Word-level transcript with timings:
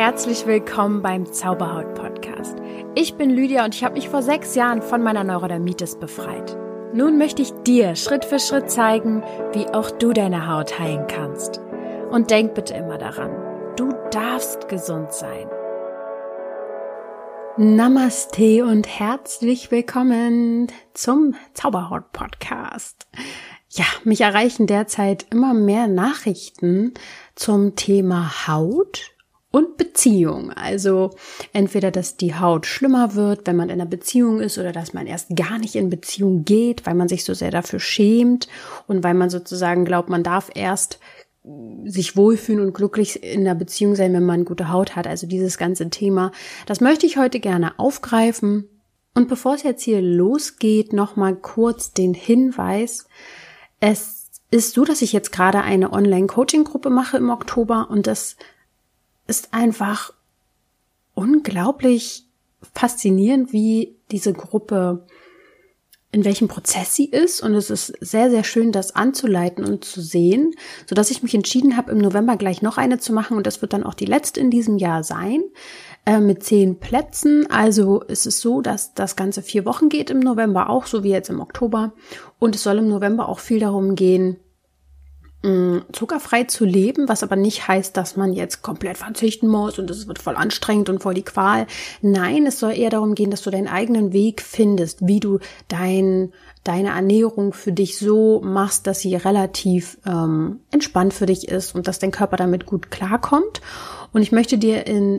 herzlich 0.00 0.46
willkommen 0.46 1.02
beim 1.02 1.30
Zauberhaut 1.30 1.92
Podcast. 1.94 2.56
Ich 2.94 3.16
bin 3.16 3.28
Lydia 3.28 3.66
und 3.66 3.74
ich 3.74 3.84
habe 3.84 3.96
mich 3.96 4.08
vor 4.08 4.22
sechs 4.22 4.54
Jahren 4.54 4.80
von 4.80 5.02
meiner 5.02 5.24
Neurodermitis 5.24 5.96
befreit. 5.96 6.56
Nun 6.94 7.18
möchte 7.18 7.42
ich 7.42 7.52
dir 7.66 7.94
Schritt 7.96 8.24
für 8.24 8.38
Schritt 8.38 8.70
zeigen, 8.70 9.22
wie 9.52 9.66
auch 9.66 9.90
du 9.90 10.14
deine 10.14 10.48
Haut 10.48 10.78
heilen 10.78 11.06
kannst. 11.06 11.60
Und 12.10 12.30
denk 12.30 12.54
bitte 12.54 12.72
immer 12.72 12.96
daran, 12.96 13.30
du 13.76 13.92
darfst 14.10 14.70
gesund 14.70 15.12
sein. 15.12 15.46
Namaste 17.58 18.64
und 18.64 18.88
herzlich 18.88 19.70
willkommen 19.70 20.68
zum 20.94 21.34
Zauberhaut 21.52 22.10
Podcast. 22.12 23.06
Ja, 23.68 23.84
mich 24.04 24.22
erreichen 24.22 24.66
derzeit 24.66 25.26
immer 25.30 25.52
mehr 25.52 25.88
Nachrichten 25.88 26.94
zum 27.34 27.76
Thema 27.76 28.48
Haut 28.48 29.12
und 29.50 29.76
Beziehung. 29.76 30.50
Also 30.50 31.10
entweder, 31.52 31.90
dass 31.90 32.16
die 32.16 32.34
Haut 32.34 32.66
schlimmer 32.66 33.14
wird, 33.14 33.46
wenn 33.46 33.56
man 33.56 33.68
in 33.68 33.80
einer 33.80 33.90
Beziehung 33.90 34.40
ist, 34.40 34.58
oder 34.58 34.72
dass 34.72 34.92
man 34.92 35.06
erst 35.06 35.34
gar 35.34 35.58
nicht 35.58 35.74
in 35.74 35.90
Beziehung 35.90 36.44
geht, 36.44 36.86
weil 36.86 36.94
man 36.94 37.08
sich 37.08 37.24
so 37.24 37.34
sehr 37.34 37.50
dafür 37.50 37.80
schämt 37.80 38.48
und 38.86 39.02
weil 39.02 39.14
man 39.14 39.30
sozusagen 39.30 39.84
glaubt, 39.84 40.08
man 40.08 40.22
darf 40.22 40.50
erst 40.54 41.00
sich 41.84 42.16
wohlfühlen 42.16 42.60
und 42.64 42.74
glücklich 42.74 43.22
in 43.22 43.44
der 43.44 43.54
Beziehung 43.54 43.94
sein, 43.94 44.12
wenn 44.12 44.26
man 44.26 44.44
gute 44.44 44.70
Haut 44.70 44.94
hat. 44.94 45.06
Also 45.06 45.26
dieses 45.26 45.56
ganze 45.58 45.88
Thema, 45.88 46.32
das 46.66 46.80
möchte 46.80 47.06
ich 47.06 47.16
heute 47.16 47.40
gerne 47.40 47.78
aufgreifen. 47.78 48.68
Und 49.14 49.28
bevor 49.28 49.54
es 49.54 49.62
jetzt 49.62 49.82
hier 49.82 50.02
losgeht, 50.02 50.92
nochmal 50.92 51.34
kurz 51.34 51.92
den 51.92 52.14
Hinweis. 52.14 53.06
Es 53.80 54.30
ist 54.50 54.74
so, 54.74 54.84
dass 54.84 55.02
ich 55.02 55.12
jetzt 55.12 55.32
gerade 55.32 55.62
eine 55.62 55.92
Online-Coaching-Gruppe 55.92 56.90
mache 56.90 57.16
im 57.16 57.30
Oktober 57.30 57.88
und 57.90 58.06
das 58.06 58.36
ist 59.30 59.54
einfach 59.54 60.12
unglaublich 61.14 62.26
faszinierend, 62.74 63.52
wie 63.52 63.96
diese 64.10 64.32
Gruppe 64.32 65.06
in 66.12 66.24
welchem 66.24 66.48
Prozess 66.48 66.94
sie 66.94 67.04
ist. 67.04 67.40
Und 67.40 67.54
es 67.54 67.70
ist 67.70 67.92
sehr, 68.00 68.30
sehr 68.30 68.42
schön, 68.42 68.72
das 68.72 68.96
anzuleiten 68.96 69.64
und 69.64 69.84
zu 69.84 70.00
sehen, 70.00 70.52
so 70.86 70.96
dass 70.96 71.10
ich 71.10 71.22
mich 71.22 71.34
entschieden 71.34 71.76
habe, 71.76 71.92
im 71.92 71.98
November 71.98 72.36
gleich 72.36 72.62
noch 72.62 72.78
eine 72.78 72.98
zu 72.98 73.12
machen. 73.12 73.36
Und 73.36 73.46
das 73.46 73.62
wird 73.62 73.72
dann 73.72 73.84
auch 73.84 73.94
die 73.94 74.06
letzte 74.06 74.40
in 74.40 74.50
diesem 74.50 74.76
Jahr 74.76 75.04
sein, 75.04 75.44
äh, 76.06 76.18
mit 76.18 76.42
zehn 76.42 76.80
Plätzen. 76.80 77.48
Also 77.48 78.02
es 78.08 78.26
ist 78.26 78.40
so, 78.40 78.60
dass 78.60 78.92
das 78.94 79.14
Ganze 79.14 79.42
vier 79.42 79.64
Wochen 79.64 79.88
geht 79.88 80.10
im 80.10 80.18
November 80.18 80.68
auch, 80.68 80.86
so 80.86 81.04
wie 81.04 81.10
jetzt 81.10 81.30
im 81.30 81.40
Oktober. 81.40 81.92
Und 82.40 82.56
es 82.56 82.64
soll 82.64 82.78
im 82.78 82.88
November 82.88 83.28
auch 83.28 83.38
viel 83.38 83.60
darum 83.60 83.94
gehen, 83.94 84.36
zuckerfrei 85.42 86.44
zu 86.44 86.66
leben, 86.66 87.08
was 87.08 87.22
aber 87.22 87.36
nicht 87.36 87.66
heißt, 87.66 87.96
dass 87.96 88.16
man 88.16 88.34
jetzt 88.34 88.60
komplett 88.60 88.98
verzichten 88.98 89.48
muss 89.48 89.78
und 89.78 89.88
es 89.90 90.06
wird 90.06 90.18
voll 90.18 90.36
anstrengend 90.36 90.90
und 90.90 91.02
voll 91.02 91.14
die 91.14 91.22
Qual. 91.22 91.66
Nein, 92.02 92.44
es 92.46 92.58
soll 92.58 92.72
eher 92.72 92.90
darum 92.90 93.14
gehen, 93.14 93.30
dass 93.30 93.42
du 93.42 93.50
deinen 93.50 93.68
eigenen 93.68 94.12
Weg 94.12 94.42
findest, 94.42 95.06
wie 95.06 95.18
du 95.18 95.38
dein, 95.68 96.32
deine 96.62 96.90
Ernährung 96.90 97.54
für 97.54 97.72
dich 97.72 97.98
so 97.98 98.42
machst, 98.44 98.86
dass 98.86 99.00
sie 99.00 99.16
relativ 99.16 99.96
ähm, 100.04 100.60
entspannt 100.72 101.14
für 101.14 101.26
dich 101.26 101.48
ist 101.48 101.74
und 101.74 101.88
dass 101.88 101.98
dein 101.98 102.10
Körper 102.10 102.36
damit 102.36 102.66
gut 102.66 102.90
klarkommt. 102.90 103.62
Und 104.12 104.20
ich 104.20 104.32
möchte 104.32 104.58
dir 104.58 104.86
in, 104.86 105.18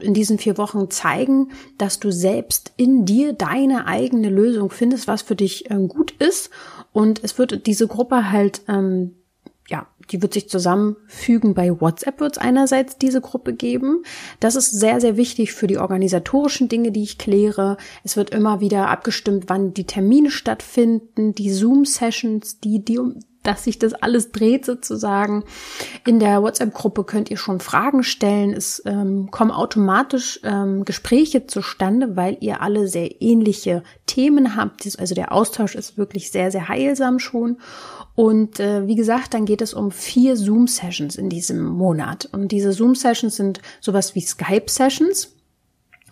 in 0.00 0.14
diesen 0.14 0.38
vier 0.38 0.58
Wochen 0.58 0.90
zeigen, 0.90 1.52
dass 1.78 2.00
du 2.00 2.10
selbst 2.10 2.72
in 2.76 3.04
dir 3.04 3.32
deine 3.32 3.86
eigene 3.86 4.30
Lösung 4.30 4.70
findest, 4.70 5.06
was 5.06 5.22
für 5.22 5.36
dich 5.36 5.70
ähm, 5.70 5.86
gut 5.86 6.12
ist. 6.18 6.50
Und 6.92 7.22
es 7.22 7.38
wird 7.38 7.66
diese 7.66 7.86
Gruppe 7.86 8.32
halt 8.32 8.62
ähm, 8.68 9.14
ja, 9.68 9.86
die 10.10 10.20
wird 10.20 10.34
sich 10.34 10.48
zusammenfügen. 10.48 11.54
Bei 11.54 11.80
WhatsApp 11.80 12.20
wird 12.20 12.36
es 12.36 12.42
einerseits 12.42 12.98
diese 12.98 13.20
Gruppe 13.20 13.52
geben. 13.54 14.02
Das 14.40 14.56
ist 14.56 14.72
sehr, 14.72 15.00
sehr 15.00 15.16
wichtig 15.16 15.52
für 15.52 15.66
die 15.66 15.78
organisatorischen 15.78 16.68
Dinge, 16.68 16.92
die 16.92 17.02
ich 17.02 17.18
kläre. 17.18 17.76
Es 18.02 18.16
wird 18.16 18.30
immer 18.30 18.60
wieder 18.60 18.88
abgestimmt, 18.88 19.44
wann 19.48 19.72
die 19.72 19.86
Termine 19.86 20.30
stattfinden, 20.30 21.34
die 21.34 21.50
Zoom-Sessions, 21.50 22.60
die, 22.60 22.84
die 22.84 22.98
dass 23.42 23.64
sich 23.64 23.78
das 23.78 23.92
alles 23.92 24.30
dreht 24.30 24.64
sozusagen. 24.64 25.44
In 26.06 26.18
der 26.20 26.42
WhatsApp-Gruppe 26.42 27.04
könnt 27.04 27.30
ihr 27.30 27.36
schon 27.36 27.60
Fragen 27.60 28.02
stellen. 28.02 28.52
Es 28.52 28.82
ähm, 28.86 29.30
kommen 29.30 29.50
automatisch 29.50 30.40
ähm, 30.44 30.84
Gespräche 30.84 31.46
zustande, 31.46 32.16
weil 32.16 32.36
ihr 32.40 32.62
alle 32.62 32.86
sehr 32.86 33.20
ähnliche 33.20 33.82
Themen 34.06 34.56
habt. 34.56 34.88
Also 34.98 35.14
der 35.14 35.32
Austausch 35.32 35.74
ist 35.74 35.98
wirklich 35.98 36.30
sehr, 36.30 36.50
sehr 36.50 36.68
heilsam 36.68 37.18
schon. 37.18 37.58
Und 38.14 38.60
äh, 38.60 38.86
wie 38.86 38.94
gesagt, 38.94 39.34
dann 39.34 39.46
geht 39.46 39.62
es 39.62 39.72
um 39.72 39.90
vier 39.90 40.36
Zoom-Sessions 40.36 41.16
in 41.16 41.28
diesem 41.28 41.64
Monat. 41.64 42.28
Und 42.32 42.48
diese 42.48 42.72
Zoom-Sessions 42.72 43.36
sind 43.36 43.60
sowas 43.80 44.14
wie 44.14 44.20
Skype-Sessions. 44.20 45.34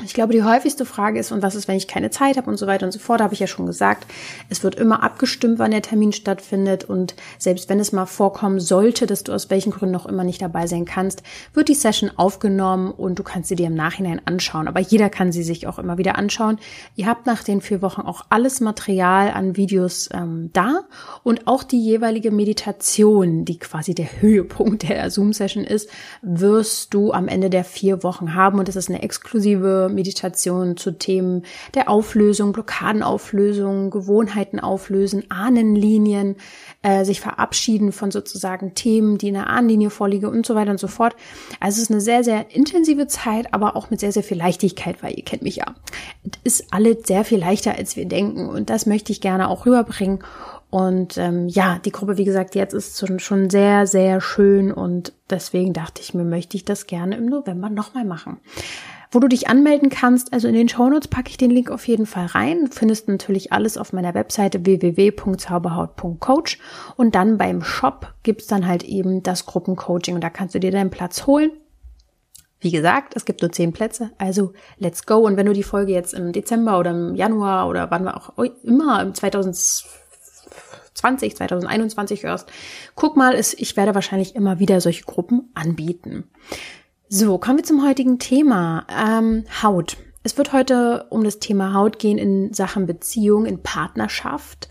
Ich 0.05 0.15
glaube, 0.15 0.33
die 0.33 0.43
häufigste 0.43 0.85
Frage 0.85 1.19
ist, 1.19 1.33
und 1.33 1.43
was 1.43 1.55
ist, 1.55 1.69
wenn 1.69 1.77
ich 1.77 1.89
keine 1.89 2.11
Zeit 2.11 2.37
habe 2.37 2.51
und 2.51 2.57
so 2.57 2.67
weiter 2.67 2.87
und 2.87 2.93
so 2.93 2.99
fort, 2.99 3.21
habe 3.21 3.35
ich 3.35 3.41
ja 3.41 3.47
schon 3.47 3.67
gesagt. 3.67 4.07
Es 4.49 4.63
wird 4.63 4.75
immer 4.75 5.03
abgestimmt, 5.03 5.59
wann 5.59 5.71
der 5.71 5.83
Termin 5.83 6.13
stattfindet. 6.13 6.85
Und 6.85 7.15
selbst 7.39 7.69
wenn 7.69 7.81
es 7.81 7.93
mal 7.93 8.07
vorkommen 8.07 8.61
sollte, 8.61 9.07
dass 9.07 9.25
du 9.25 9.33
aus 9.33 9.51
welchen 9.51 9.73
Gründen 9.73 9.97
auch 9.97 10.07
immer 10.07 10.25
nicht 10.25 10.41
dabei 10.41 10.67
sein 10.67 10.85
kannst, 10.85 11.23
wird 11.55 11.69
die 11.69 11.75
Session 11.75 12.11
aufgenommen 12.17 12.91
und 12.91 13.19
du 13.19 13.23
kannst 13.23 13.49
sie 13.49 13.57
dir 13.57 13.67
im 13.67 13.75
Nachhinein 13.75 14.21
anschauen. 14.25 14.69
Aber 14.69 14.81
jeder 14.81 15.11
kann 15.11 15.33
sie 15.33 15.43
sich 15.43 15.67
auch 15.67 15.79
immer 15.79 15.99
wieder 15.99 16.17
anschauen. 16.17 16.59
Ihr 16.97 17.07
habt 17.07 17.27
nach 17.27 17.43
den 17.43 17.61
vier 17.61 17.83
Wochen 17.83 18.01
auch 18.01 18.25
alles 18.31 18.61
Material 18.61 19.31
an 19.31 19.57
Videos 19.57 20.09
ähm, 20.13 20.51
da 20.53 20.85
und 21.23 21.47
auch 21.47 21.63
die 21.63 21.81
jeweilige 21.81 22.31
Meditation, 22.31 23.45
die 23.45 23.59
quasi 23.59 23.95
der 23.95 24.21
Höhepunkt 24.21 24.89
der 24.89 25.11
Zoom-Session 25.11 25.65
ist, 25.65 25.91
wirst 26.23 26.95
du 26.95 27.13
am 27.13 27.29
Ende 27.29 27.51
der 27.51 27.65
vier 27.65 28.03
Wochen 28.03 28.35
haben. 28.35 28.59
Und 28.59 28.69
das 28.69 28.77
ist 28.77 28.89
eine 28.89 29.03
exklusive 29.03 29.90
Meditation 29.95 30.77
zu 30.77 30.93
Themen 30.93 31.45
der 31.75 31.89
Auflösung, 31.89 32.53
Blockadenauflösung, 32.53 33.91
Gewohnheiten 33.91 34.61
auflösen, 34.61 35.25
Ahnenlinien, 35.31 36.37
äh, 36.83 37.05
sich 37.05 37.21
verabschieden 37.21 37.93
von 37.93 38.11
sozusagen 38.11 38.75
Themen, 38.75 39.19
die 39.19 39.29
in 39.29 39.35
der 39.35 39.49
Ahnenlinie 39.49 39.91
vorliegen 39.91 40.27
und 40.27 40.47
so 40.47 40.55
weiter 40.55 40.71
und 40.71 40.81
so 40.81 40.89
fort. 40.89 41.15
Also 41.61 41.77
es 41.77 41.85
ist 41.85 41.91
eine 41.91 42.01
sehr, 42.01 42.25
sehr 42.25 42.55
intensive 42.55 43.07
Zeit, 43.07 43.53
aber 43.53 43.77
auch 43.77 43.91
mit 43.91 44.01
sehr, 44.01 44.13
sehr 44.13 44.23
viel 44.23 44.39
Leichtigkeit, 44.39 45.03
weil 45.03 45.15
ihr 45.17 45.25
kennt 45.25 45.43
mich 45.43 45.57
ja. 45.57 45.75
Es 46.45 46.61
ist 46.61 46.73
alles 46.73 46.99
sehr 47.07 47.25
viel 47.25 47.39
leichter, 47.39 47.77
als 47.77 47.97
wir 47.97 48.07
denken 48.07 48.49
und 48.49 48.71
das 48.71 48.87
möchte 48.87 49.13
ich 49.13 49.21
gerne 49.21 49.49
auch 49.49 49.67
rüberbringen. 49.67 50.21
Und 50.71 51.19
ähm, 51.19 51.49
ja, 51.49 51.81
die 51.85 51.91
Gruppe, 51.91 52.17
wie 52.17 52.25
gesagt, 52.25 52.55
jetzt 52.55 52.75
ist 52.75 53.05
schon 53.21 53.51
sehr, 53.51 53.89
sehr 53.89 54.21
schön 54.21 54.73
und 54.73 55.13
deswegen 55.29 55.73
dachte 55.73 56.01
ich 56.01 56.15
mir, 56.15 56.25
möchte 56.25 56.57
ich 56.57 56.65
das 56.65 56.87
gerne 56.87 57.17
im 57.17 57.27
November 57.27 57.69
nochmal 57.69 58.05
machen 58.05 58.39
wo 59.11 59.19
du 59.19 59.29
dich 59.29 59.49
anmelden 59.49 59.91
kannst. 59.91 60.33
Also 60.33 60.49
in 60.49 60.55
den 60.55 60.69
Shownotes 60.69 61.09
packe 61.09 61.31
ich 61.31 61.37
den 61.37 61.51
Link 61.51 61.71
auf 61.71 61.87
jeden 61.89 62.07
Fall 62.07 62.27
rein. 62.27 62.69
Findest 62.71 63.09
natürlich 63.09 63.53
alles 63.53 63.77
auf 63.77 63.93
meiner 63.93 64.15
Webseite 64.15 64.65
www.zauberhaut.coach 64.65 66.59
und 66.97 67.15
dann 67.15 67.39
beim 67.39 67.63
Shop 67.63 68.15
gibt's 68.23 68.47
dann 68.47 68.67
halt 68.67 68.85
eben 68.85 69.23
das 69.23 69.47
Gruppencoaching 69.47 70.15
und 70.15 70.23
da 70.23 70.31
kannst 70.31 70.55
du 70.55 70.61
dir 70.61 70.71
deinen 70.71 70.91
Platz 70.91 71.27
holen. 71.27 71.51
Wie 72.61 72.71
gesagt, 72.71 73.15
es 73.17 73.25
gibt 73.25 73.41
nur 73.41 73.51
zehn 73.51 73.73
Plätze, 73.73 74.11
also 74.19 74.53
let's 74.77 75.07
go. 75.07 75.27
Und 75.27 75.39
wenn 75.39 75.47
du 75.47 75.55
die 75.55 75.63
Folge 75.63 75.93
jetzt 75.93 76.13
im 76.13 76.33
Dezember 76.33 76.79
oder 76.79 76.91
im 76.91 77.15
Januar 77.15 77.69
oder 77.69 77.91
wann 77.91 78.05
wir 78.05 78.17
auch 78.17 78.35
immer 78.63 79.01
im 79.01 79.15
2020, 79.15 81.37
2021 81.37 82.25
hörst, 82.25 82.53
guck 82.95 83.17
mal, 83.17 83.35
ich 83.35 83.77
werde 83.79 83.95
wahrscheinlich 83.95 84.37
immer 84.37 84.59
wieder 84.59 84.83
solche 84.83 85.05
Gruppen 85.05 85.49
anbieten. 85.55 86.25
So, 87.13 87.39
kommen 87.39 87.59
wir 87.59 87.65
zum 87.65 87.85
heutigen 87.85 88.21
Thema. 88.21 88.87
Ähm, 88.89 89.43
Haut. 89.65 89.97
Es 90.23 90.39
wird 90.39 90.53
heute 90.53 91.07
um 91.11 91.25
das 91.25 91.41
Thema 91.41 91.75
Haut 91.75 91.99
gehen 91.99 92.19
in 92.19 92.55
Sachen 92.55 92.87
Beziehung, 92.87 93.47
in 93.47 93.65
Partnerschaft 93.65 94.69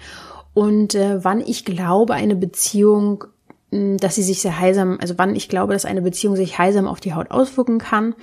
und 0.53 0.95
äh, 0.95 1.21
wann 1.21 1.41
ich 1.41 1.65
glaube, 1.65 2.13
eine 2.13 2.37
Beziehung, 2.37 3.25
hm, 3.73 3.97
dass 3.97 4.15
sie 4.15 4.23
sich 4.23 4.41
sehr 4.41 4.57
heilsam, 4.57 4.99
also 5.01 5.15
wann 5.17 5.35
ich 5.35 5.49
glaube, 5.49 5.73
dass 5.73 5.83
eine 5.83 6.01
Beziehung 6.01 6.37
sich 6.37 6.57
heilsam 6.57 6.87
auf 6.87 7.01
die 7.01 7.13
Haut 7.13 7.29
auswirken 7.29 7.77
kann, 7.77 8.15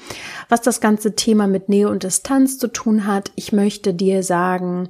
was 0.48 0.62
das 0.62 0.80
ganze 0.80 1.14
Thema 1.14 1.46
mit 1.46 1.68
Nähe 1.68 1.90
und 1.90 2.02
Distanz 2.02 2.56
zu 2.56 2.68
tun 2.68 3.06
hat. 3.06 3.32
Ich 3.34 3.52
möchte 3.52 3.92
dir 3.92 4.22
sagen, 4.22 4.88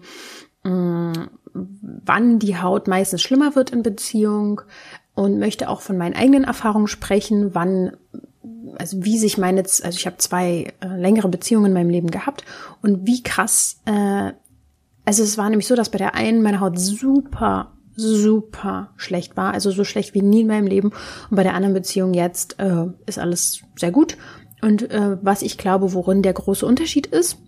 mh, 0.63 1.13
hm, 1.15 1.29
wann 1.53 2.39
die 2.39 2.59
Haut 2.59 2.87
meistens 2.87 3.23
schlimmer 3.23 3.57
wird 3.57 3.71
in 3.71 3.83
Beziehung 3.83 4.61
und 5.17 5.41
möchte 5.41 5.69
auch 5.69 5.81
von 5.81 5.99
meinen 5.99 6.15
eigenen 6.15 6.45
Erfahrungen 6.45 6.87
sprechen, 6.87 7.57
wann 7.57 7.97
also 8.79 9.05
wie 9.05 9.19
sich 9.19 9.39
meine, 9.39 9.61
also 9.61 9.89
ich 9.89 10.07
habe 10.07 10.19
zwei 10.19 10.73
äh, 10.81 10.87
längere 10.87 11.29
Beziehungen 11.29 11.67
in 11.67 11.73
meinem 11.73 11.91
Leben 11.91 12.11
gehabt 12.11 12.45
und 12.83 13.07
wie 13.07 13.23
krass, 13.23 13.81
äh, 13.85 14.33
also 15.05 15.23
es 15.23 15.39
war 15.39 15.49
nämlich 15.49 15.67
so, 15.67 15.75
dass 15.75 15.91
bei 15.91 15.99
der 15.99 16.15
einen 16.15 16.43
meine 16.43 16.61
Haut 16.61 16.79
super, 16.79 17.73
super 17.95 18.93
schlecht 18.97 19.37
war, 19.37 19.55
also 19.55 19.71
so 19.71 19.85
schlecht 19.85 20.15
wie 20.15 20.23
nie 20.23 20.43
in 20.43 20.47
meinem 20.47 20.67
Leben 20.67 20.93
und 21.31 21.37
bei 21.37 21.43
der 21.43 21.55
anderen 21.55 21.75
Beziehung 21.75 22.15
jetzt 22.15 22.59
äh, 22.59 22.87
ist 23.07 23.19
alles 23.19 23.61
sehr 23.77 23.91
gut. 23.91 24.17
Und 24.63 24.91
äh, 24.91 25.19
was 25.23 25.43
ich 25.43 25.59
glaube, 25.59 25.93
worin 25.93 26.23
der 26.23 26.33
große 26.33 26.67
Unterschied 26.67 27.07
ist, 27.07 27.39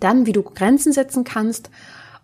dann 0.00 0.26
wie 0.26 0.32
du 0.32 0.42
Grenzen 0.42 0.92
setzen 0.92 1.24
kannst 1.24 1.70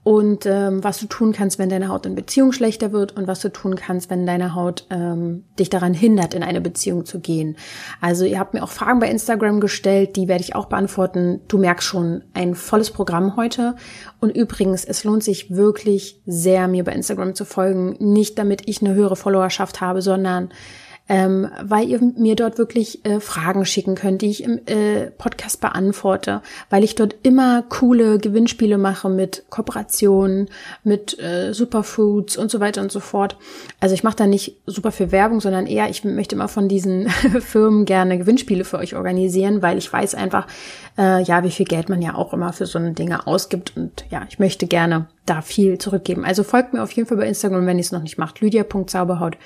und 0.03 0.47
ähm, 0.47 0.83
was 0.83 0.99
du 0.99 1.07
tun 1.07 1.33
kannst, 1.33 1.59
wenn 1.59 1.69
deine 1.69 1.89
Haut 1.89 2.07
in 2.07 2.15
Beziehung 2.15 2.53
schlechter 2.53 2.91
wird 2.93 3.17
und 3.17 3.27
was 3.27 3.41
du 3.41 3.53
tun 3.53 3.77
kannst, 3.77 4.09
wenn 4.09 4.25
deine 4.25 4.55
Haut 4.55 4.87
ähm, 4.89 5.45
dich 5.59 5.69
daran 5.69 5.93
hindert, 5.93 6.33
in 6.33 6.43
eine 6.43 6.63
Beziehung 6.63 7.05
zu 7.05 7.21
gehen. 7.21 7.57
Also 8.01 8.25
ihr 8.25 8.39
habt 8.39 8.55
mir 8.55 8.63
auch 8.63 8.71
Fragen 8.71 8.99
bei 8.99 9.11
Instagram 9.11 9.61
gestellt, 9.61 10.17
die 10.17 10.27
werde 10.27 10.43
ich 10.43 10.55
auch 10.55 10.67
beantworten. 10.67 11.43
Du 11.49 11.59
merkst 11.59 11.87
schon, 11.87 12.25
ein 12.33 12.55
volles 12.55 12.91
Programm 12.91 13.37
heute. 13.37 13.77
Und 14.21 14.31
übrigens, 14.31 14.87
es 14.87 15.05
lohnt 15.05 15.23
sich 15.23 15.55
wirklich 15.55 16.23
sehr, 16.25 16.67
mir 16.67 16.85
bei 16.85 16.93
Instagram 16.93 17.35
zu 17.35 17.45
folgen. 17.45 17.97
Nicht 17.99 18.39
damit 18.39 18.69
ich 18.69 18.81
eine 18.81 18.95
höhere 18.95 19.17
Followerschaft 19.17 19.83
habe, 19.83 20.01
sondern 20.01 20.49
ähm, 21.11 21.51
weil 21.61 21.89
ihr 21.89 22.01
mir 22.01 22.37
dort 22.37 22.57
wirklich 22.57 23.05
äh, 23.05 23.19
Fragen 23.19 23.67
schicken 23.67 23.97
könnt, 23.97 24.23
die 24.23 24.31
ich 24.31 24.45
im 24.45 24.61
äh, 24.67 25.11
Podcast 25.11 25.61
beantworte, 25.61 26.41
weil 26.71 26.85
ich 26.85 26.95
dort 26.95 27.17
immer 27.25 27.65
coole 27.69 28.21
Gewinnspiele 28.21 28.79
mache 28.79 29.09
mit 29.09 29.43
Kooperationen, 29.51 30.49
mit 30.85 31.19
äh, 31.19 31.53
Superfoods 31.53 32.37
und 32.37 32.53
so 32.53 32.61
weiter 32.61 32.81
und 32.81 32.93
so 32.93 33.01
fort. 33.01 33.37
Also 33.81 33.93
ich 33.93 34.05
mache 34.05 34.15
da 34.15 34.29
nicht 34.29 34.59
super 34.67 34.93
viel 34.93 35.11
Werbung, 35.11 35.41
sondern 35.41 35.67
eher, 35.67 35.91
ich 35.91 36.05
möchte 36.05 36.37
immer 36.37 36.47
von 36.47 36.69
diesen 36.69 37.09
Firmen 37.41 37.87
gerne 37.87 38.17
Gewinnspiele 38.17 38.63
für 38.63 38.79
euch 38.79 38.95
organisieren, 38.95 39.63
weil 39.63 39.79
ich 39.79 39.93
weiß 39.93 40.15
einfach, 40.15 40.47
äh, 40.97 41.25
ja, 41.25 41.43
wie 41.43 41.51
viel 41.51 41.67
Geld 41.67 41.89
man 41.89 42.03
ja 42.03 42.15
auch 42.15 42.33
immer 42.33 42.53
für 42.53 42.67
so 42.67 42.79
eine 42.79 42.93
Dinge 42.93 43.27
ausgibt 43.27 43.73
und 43.77 44.05
ja, 44.11 44.27
ich 44.29 44.39
möchte 44.39 44.69
gerne 44.69 45.09
da 45.31 45.43
viel 45.43 45.79
zurückgeben. 45.79 46.25
Also 46.25 46.43
folgt 46.43 46.73
mir 46.73 46.83
auf 46.83 46.91
jeden 46.93 47.09
Fall 47.09 47.19
bei 47.19 47.27
Instagram, 47.27 47.65
wenn 47.67 47.79
ihr 47.79 47.85
es 47.85 47.93
noch 47.93 48.03
nicht 48.03 48.19
macht. 48.19 48.41
Lydia.zauberhaut. 48.41 49.37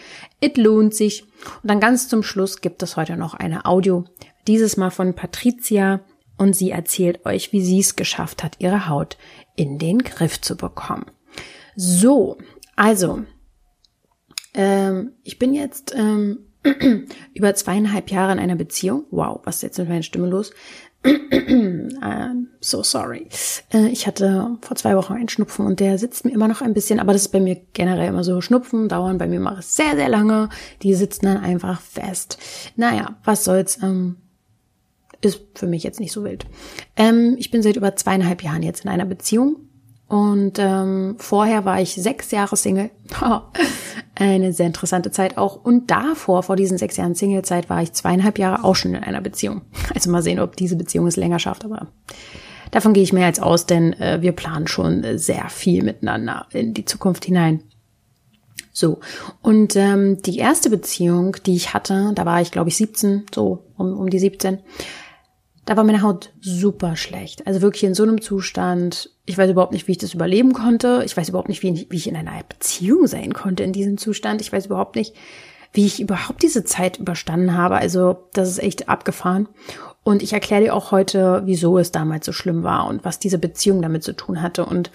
It 0.44 0.58
lohnt 0.58 0.94
sich. 0.94 1.22
Und 1.62 1.70
dann 1.70 1.80
ganz 1.80 2.08
zum 2.08 2.22
Schluss 2.22 2.60
gibt 2.60 2.82
es 2.82 2.96
heute 2.96 3.16
noch 3.16 3.32
eine 3.32 3.64
Audio. 3.64 4.04
Dieses 4.46 4.76
Mal 4.76 4.90
von 4.90 5.14
Patricia. 5.14 6.00
Und 6.36 6.54
sie 6.54 6.70
erzählt 6.70 7.24
euch, 7.24 7.52
wie 7.52 7.62
sie 7.62 7.78
es 7.78 7.96
geschafft 7.96 8.42
hat, 8.42 8.56
ihre 8.58 8.88
Haut 8.88 9.16
in 9.56 9.78
den 9.78 9.98
Griff 9.98 10.40
zu 10.40 10.56
bekommen. 10.56 11.06
So, 11.76 12.38
also, 12.76 13.22
ähm, 14.52 15.12
ich 15.22 15.38
bin 15.38 15.54
jetzt 15.54 15.94
ähm, 15.96 16.40
über 17.34 17.54
zweieinhalb 17.54 18.10
Jahre 18.10 18.32
in 18.32 18.38
einer 18.38 18.56
Beziehung. 18.56 19.04
Wow, 19.10 19.40
was 19.44 19.56
ist 19.56 19.62
jetzt 19.62 19.78
mit 19.78 19.88
meiner 19.88 20.02
Stimme 20.02 20.26
los? 20.26 20.52
I'm 21.04 22.46
so 22.60 22.82
sorry. 22.82 23.28
Äh, 23.72 23.88
ich 23.88 24.06
hatte 24.06 24.56
vor 24.62 24.76
zwei 24.76 24.96
Wochen 24.96 25.12
einen 25.12 25.28
Schnupfen 25.28 25.66
und 25.66 25.80
der 25.80 25.98
sitzt 25.98 26.24
mir 26.24 26.32
immer 26.32 26.48
noch 26.48 26.62
ein 26.62 26.72
bisschen, 26.74 26.98
aber 26.98 27.12
das 27.12 27.22
ist 27.22 27.32
bei 27.32 27.40
mir 27.40 27.60
generell 27.74 28.08
immer 28.08 28.24
so. 28.24 28.40
Schnupfen 28.40 28.88
dauern 28.88 29.18
bei 29.18 29.26
mir 29.26 29.36
immer 29.36 29.60
sehr, 29.60 29.96
sehr 29.96 30.08
lange. 30.08 30.48
Die 30.82 30.94
sitzen 30.94 31.26
dann 31.26 31.38
einfach 31.38 31.80
fest. 31.80 32.38
Naja, 32.76 33.16
was 33.24 33.44
soll's. 33.44 33.82
Ähm, 33.82 34.16
ist 35.20 35.40
für 35.54 35.66
mich 35.66 35.82
jetzt 35.82 36.00
nicht 36.00 36.12
so 36.12 36.22
wild. 36.22 36.46
Ähm, 36.96 37.36
ich 37.38 37.50
bin 37.50 37.62
seit 37.62 37.76
über 37.76 37.96
zweieinhalb 37.96 38.42
Jahren 38.42 38.62
jetzt 38.62 38.84
in 38.84 38.90
einer 38.90 39.06
Beziehung 39.06 39.56
und 40.08 40.58
ähm, 40.58 41.16
vorher 41.18 41.64
war 41.64 41.80
ich 41.80 41.94
sechs 41.94 42.30
Jahre 42.30 42.56
Single. 42.56 42.90
Eine 44.14 44.52
sehr 44.52 44.66
interessante 44.66 45.10
Zeit 45.10 45.38
auch. 45.38 45.64
Und 45.64 45.90
davor, 45.90 46.42
vor 46.42 46.56
diesen 46.56 46.78
sechs 46.78 46.96
Jahren 46.96 47.14
Singlezeit, 47.14 47.70
war 47.70 47.82
ich 47.82 47.92
zweieinhalb 47.92 48.38
Jahre 48.38 48.64
auch 48.64 48.76
schon 48.76 48.94
in 48.94 49.02
einer 49.02 49.20
Beziehung. 49.20 49.62
Also 49.94 50.10
mal 50.10 50.22
sehen, 50.22 50.40
ob 50.40 50.56
diese 50.56 50.76
Beziehung 50.76 51.06
es 51.06 51.16
länger 51.16 51.38
schafft. 51.38 51.64
Aber 51.64 51.88
davon 52.70 52.92
gehe 52.92 53.02
ich 53.02 53.12
mehr 53.12 53.26
als 53.26 53.40
aus, 53.40 53.66
denn 53.66 53.94
äh, 53.94 54.20
wir 54.20 54.32
planen 54.32 54.66
schon 54.66 55.18
sehr 55.18 55.48
viel 55.48 55.82
miteinander 55.82 56.46
in 56.52 56.74
die 56.74 56.84
Zukunft 56.84 57.24
hinein. 57.24 57.62
So, 58.72 58.98
und 59.40 59.76
ähm, 59.76 60.20
die 60.22 60.38
erste 60.38 60.68
Beziehung, 60.68 61.36
die 61.46 61.54
ich 61.54 61.74
hatte, 61.74 62.10
da 62.14 62.26
war 62.26 62.40
ich, 62.40 62.50
glaube 62.50 62.70
ich, 62.70 62.76
17, 62.76 63.26
so 63.32 63.64
um, 63.76 63.96
um 63.96 64.10
die 64.10 64.18
17, 64.18 64.58
da 65.64 65.76
war 65.76 65.84
meine 65.84 66.02
Haut 66.02 66.32
super 66.40 66.96
schlecht. 66.96 67.46
Also 67.46 67.62
wirklich 67.62 67.84
in 67.84 67.94
so 67.94 68.02
einem 68.02 68.20
Zustand. 68.20 69.10
Ich 69.24 69.38
weiß 69.38 69.50
überhaupt 69.50 69.72
nicht, 69.72 69.88
wie 69.88 69.92
ich 69.92 69.98
das 69.98 70.14
überleben 70.14 70.52
konnte. 70.52 71.02
Ich 71.06 71.16
weiß 71.16 71.28
überhaupt 71.30 71.48
nicht, 71.48 71.62
wie, 71.62 71.86
ich 71.90 72.06
in 72.06 72.16
einer 72.16 72.32
Beziehung 72.48 73.06
sein 73.06 73.32
konnte 73.32 73.62
in 73.62 73.72
diesem 73.72 73.96
Zustand. 73.96 74.40
Ich 74.42 74.52
weiß 74.52 74.66
überhaupt 74.66 74.96
nicht, 74.96 75.14
wie 75.72 75.86
ich 75.86 76.00
überhaupt 76.00 76.42
diese 76.42 76.64
Zeit 76.64 76.98
überstanden 76.98 77.56
habe. 77.56 77.76
Also 77.76 78.28
das 78.34 78.48
ist 78.48 78.62
echt 78.62 78.88
abgefahren. 78.88 79.48
Und 80.02 80.22
ich 80.22 80.34
erkläre 80.34 80.64
dir 80.64 80.74
auch 80.74 80.90
heute, 80.90 81.42
wieso 81.46 81.78
es 81.78 81.90
damals 81.90 82.26
so 82.26 82.32
schlimm 82.32 82.62
war 82.62 82.86
und 82.86 83.04
was 83.04 83.18
diese 83.18 83.38
Beziehung 83.38 83.80
damit 83.80 84.04
zu 84.04 84.12
tun 84.12 84.42
hatte. 84.42 84.66
Und 84.66 84.90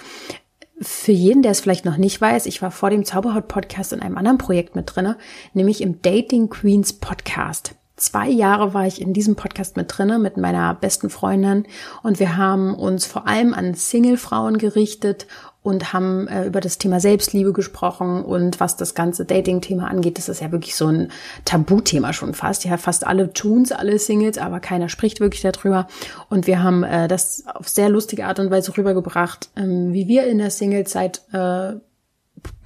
für 0.80 1.12
jeden, 1.12 1.42
der 1.42 1.51
es 1.51 1.62
vielleicht 1.62 1.83
noch 1.83 1.98
nicht 1.98 2.22
weiß, 2.22 2.45
ich 2.45 2.62
war 2.62 2.69
vor 2.69 2.92
dem 2.92 3.06
Zauberhaut-Podcast 3.06 3.92
in 3.92 4.01
einem 4.01 4.18
anderen 4.18 4.38
Projekt 4.38 4.75
mit 4.75 4.95
drinne, 4.95 5.18
nämlich 5.54 5.81
im 5.81 6.01
Dating 6.04 6.50
Queens 6.50 6.94
Podcast 6.94 7.75
zwei 8.00 8.30
Jahre 8.30 8.74
war 8.74 8.88
ich 8.88 9.01
in 9.01 9.13
diesem 9.13 9.36
Podcast 9.36 9.78
mit 9.78 9.98
drinne 9.98 10.19
mit 10.19 10.38
meiner 10.38 10.74
besten 10.74 11.10
Freundin 11.10 11.66
und 12.04 12.19
wir 12.19 12.38
haben 12.38 12.74
uns 12.75 13.06
vor 13.06 13.28
allem 13.28 13.54
an 13.54 13.74
Single-Frauen 13.74 14.57
gerichtet 14.57 15.28
und 15.62 15.92
haben 15.92 16.28
äh, 16.28 16.46
über 16.46 16.62
das 16.62 16.78
Thema 16.78 17.00
Selbstliebe 17.00 17.51
gesprochen 17.51 18.24
und 18.24 18.60
was 18.60 18.78
das 18.78 18.96
ganze 18.96 19.25
Dating-Thema 19.25 19.88
angeht, 19.88 20.18
das 20.18 20.30
ist 20.30 20.42
ja 20.42 20.51
wirklich 20.51 20.75
so 20.75 20.88
ein 20.88 21.12
Tabuthema 21.46 22.13
schon 22.13 22.34
fast. 22.34 22.63
Ja, 22.63 22.78
fast 22.78 23.06
alle 23.06 23.34
tun's, 23.34 23.72
alle 23.72 24.00
Singles, 24.00 24.38
aber 24.38 24.62
keiner 24.62 24.88
spricht 24.88 25.19
wirklich 25.19 25.42
darüber. 25.42 25.88
Und 26.30 26.48
wir 26.48 26.63
haben 26.63 26.84
äh, 26.84 27.07
das 27.07 27.44
auf 27.46 27.68
sehr 27.68 27.90
lustige 27.90 28.25
Art 28.25 28.40
und 28.40 28.51
Weise 28.51 28.75
rübergebracht, 28.75 29.50
ähm, 29.57 29.92
wie 29.92 30.07
wir 30.07 30.28
in 30.28 30.38
der 30.38 30.51
Singlezeit 30.51 31.22
äh, 31.34 31.74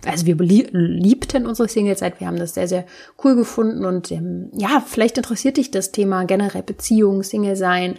also 0.06 0.25
wir 0.25 0.36
liebten 0.36 1.46
unsere 1.46 1.70
Singlezeit, 1.70 2.20
wir 2.20 2.28
haben 2.28 2.38
das 2.38 2.54
sehr, 2.54 2.68
sehr 2.68 2.86
cool 3.24 3.36
gefunden 3.36 3.86
und 3.86 4.12
ähm, 4.12 4.50
ja, 4.54 4.84
vielleicht 4.86 5.18
interessiert 5.18 5.58
dich 5.58 5.72
das 5.72 5.92
Thema 5.92 6.25
generell 6.25 6.64
Beziehung, 6.64 7.24
Single 7.24 7.56
sein, 7.56 7.96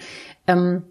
ähm, 0.46 0.82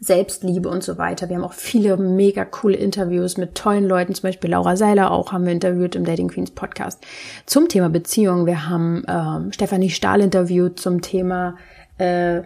Selbstliebe 0.00 0.68
und 0.68 0.82
so 0.82 0.98
weiter. 0.98 1.28
Wir 1.28 1.36
haben 1.36 1.44
auch 1.44 1.52
viele 1.52 1.96
mega 1.96 2.44
coole 2.44 2.76
Interviews 2.76 3.38
mit 3.38 3.54
tollen 3.54 3.86
Leuten, 3.86 4.14
zum 4.14 4.22
Beispiel 4.24 4.50
Laura 4.50 4.76
Seiler 4.76 5.10
auch 5.10 5.32
haben 5.32 5.46
wir 5.46 5.52
interviewt 5.52 5.96
im 5.96 6.04
Dating 6.04 6.28
Queens 6.28 6.50
Podcast 6.50 7.02
zum 7.46 7.68
Thema 7.68 7.88
Beziehung. 7.88 8.46
Wir 8.46 8.68
haben 8.68 9.04
ähm, 9.08 9.52
Stefanie 9.52 9.90
Stahl 9.90 10.20
interviewt 10.20 10.78
zum 10.78 11.00
Thema 11.00 11.56
äh, 11.98 12.42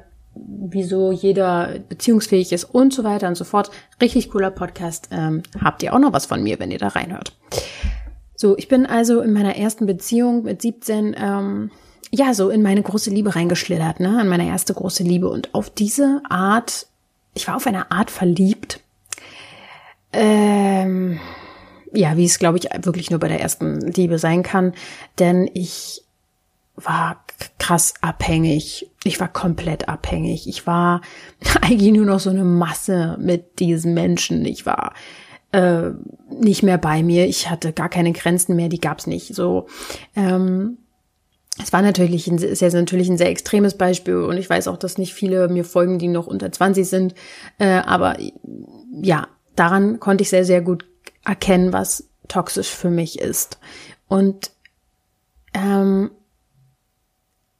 wieso 0.47 1.13
jeder 1.13 1.79
beziehungsfähig 1.89 2.53
ist 2.53 2.65
und 2.65 2.93
so 2.93 3.05
weiter 3.05 3.29
und 3.29 3.37
so 3.37 3.45
fort. 3.45 3.71
Richtig 4.01 4.31
cooler 4.31 4.51
Podcast. 4.51 5.09
Ähm, 5.11 5.43
habt 5.63 5.83
ihr 5.83 5.95
auch 5.95 5.99
noch 5.99 6.13
was 6.13 6.27
von 6.27 6.43
mir, 6.43 6.59
wenn 6.59 6.71
ihr 6.71 6.79
da 6.79 6.89
reinhört. 6.89 7.37
So, 8.37 8.57
ich 8.57 8.69
bin 8.69 8.87
also 8.87 9.21
in 9.21 9.33
meiner 9.33 9.57
ersten 9.57 9.87
Beziehung 9.87 10.45
mit 10.45 10.63
17, 10.63 11.15
ähm, 11.19 11.71
ja, 12.11 12.33
so 12.35 12.49
in 12.49 12.63
meine 12.63 12.83
große 12.83 13.11
Liebe 13.11 13.35
reingeschlittert, 13.37 14.01
ne, 14.01 14.21
in 14.21 14.29
meine 14.29 14.49
erste 14.49 14.73
große 14.75 15.03
Liebe. 15.03 15.29
Und 15.29 15.55
auf 15.55 15.71
diese 15.71 16.23
Art, 16.29 16.87
ich 17.35 17.47
war 17.49 17.57
auf 17.57 17.67
eine 17.67 17.91
Art 17.91 18.11
verliebt, 18.11 18.81
ähm, 20.13 21.21
ja, 21.93 22.17
wie 22.17 22.25
es, 22.25 22.39
glaube 22.39 22.59
ich, 22.59 22.69
wirklich 22.85 23.11
nur 23.11 23.21
bei 23.21 23.29
der 23.29 23.41
ersten 23.41 23.81
Liebe 23.81 24.19
sein 24.19 24.43
kann. 24.43 24.73
Denn 25.19 25.51
ich 25.55 26.03
war 26.85 27.25
krass 27.59 27.95
abhängig. 28.01 28.91
Ich 29.05 29.21
war 29.21 29.29
komplett 29.29 29.89
abhängig. 29.89 30.49
Ich 30.49 30.67
war 30.67 31.01
eigentlich 31.61 31.93
nur 31.93 32.07
noch 32.07 32.21
so 32.21 32.31
eine 32.31 32.45
Masse 32.45 33.17
mit 33.21 33.59
diesen 33.59 33.95
Menschen. 33.95 34.45
Ich 34.45 34.67
war 34.67 34.95
äh, 35.53 35.91
nicht 36.31 36.63
mehr 36.63 36.79
bei 36.79 37.03
mir. 37.03 37.27
Ich 37.27 37.51
hatte 37.51 37.73
gar 37.73 37.89
keine 37.89 38.13
Grenzen 38.13 38.57
mehr. 38.57 38.69
Die 38.69 38.81
gab's 38.81 39.07
nicht. 39.07 39.35
So. 39.35 39.67
Ähm, 40.17 40.79
es 41.63 41.73
war 41.73 41.83
natürlich 41.83 42.27
ein, 42.27 42.39
ist 42.39 42.61
jetzt 42.61 42.75
natürlich 42.75 43.09
ein 43.09 43.19
sehr 43.19 43.29
extremes 43.29 43.75
Beispiel 43.75 44.17
und 44.17 44.37
ich 44.37 44.49
weiß 44.49 44.69
auch, 44.69 44.79
dass 44.79 44.99
nicht 44.99 45.13
viele 45.13 45.49
mir 45.49 45.65
folgen, 45.65 45.99
die 45.99 46.09
noch 46.09 46.27
unter 46.27 46.51
20 46.51 46.89
sind. 46.89 47.15
Äh, 47.59 47.81
aber 47.81 48.17
ja, 49.03 49.29
daran 49.57 50.01
konnte 50.01 50.23
ich 50.23 50.31
sehr, 50.31 50.45
sehr 50.45 50.63
gut 50.63 50.87
erkennen, 51.25 51.73
was 51.73 52.09
toxisch 52.29 52.71
für 52.71 52.91
mich 52.91 53.19
ist. 53.19 53.59
Und 54.09 54.53
ähm, 55.53 56.11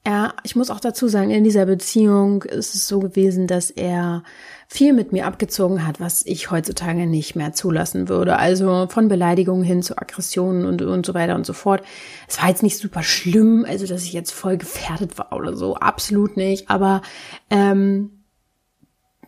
ja, 0.07 0.33
ich 0.45 0.57
muss 0.57 0.71
auch 0.71 0.81
dazu 0.81 1.09
sagen, 1.09 1.31
in 1.31 1.45
dieser 1.45 1.67
Beziehung 1.67 2.43
ist 2.43 2.75
es 2.75 2.89
so 2.89 3.01
gewesen, 3.01 3.47
dass 3.47 3.71
er 3.71 4.23
viel 4.67 4.95
mit 4.95 5.13
mir 5.13 5.27
abgezogen 5.27 5.87
hat, 5.87 6.01
was 6.01 6.25
ich 6.25 6.51
heutzutage 6.51 7.07
nicht 7.07 7.37
mehr 7.37 7.53
zulassen 7.53 8.09
würde. 8.09 8.39
Also 8.39 8.87
von 8.89 9.09
Beleidigungen 9.09 9.65
hin 9.65 9.83
zu 9.83 9.99
Aggressionen 9.99 10.65
und, 10.65 10.81
und 10.81 11.05
so 11.05 11.13
weiter 11.13 11.35
und 11.35 11.45
so 11.45 11.53
fort. 11.53 11.83
Es 12.29 12.41
war 12.41 12.49
jetzt 12.49 12.63
nicht 12.63 12.79
super 12.79 13.03
schlimm, 13.03 13.67
also 13.69 13.87
dass 13.87 14.05
ich 14.05 14.13
jetzt 14.13 14.31
voll 14.31 14.57
gefährdet 14.57 15.19
war 15.19 15.33
oder 15.33 15.55
so, 15.55 15.75
absolut 15.75 16.37
nicht. 16.37 16.71
Aber 16.71 17.03
ähm, 17.51 18.11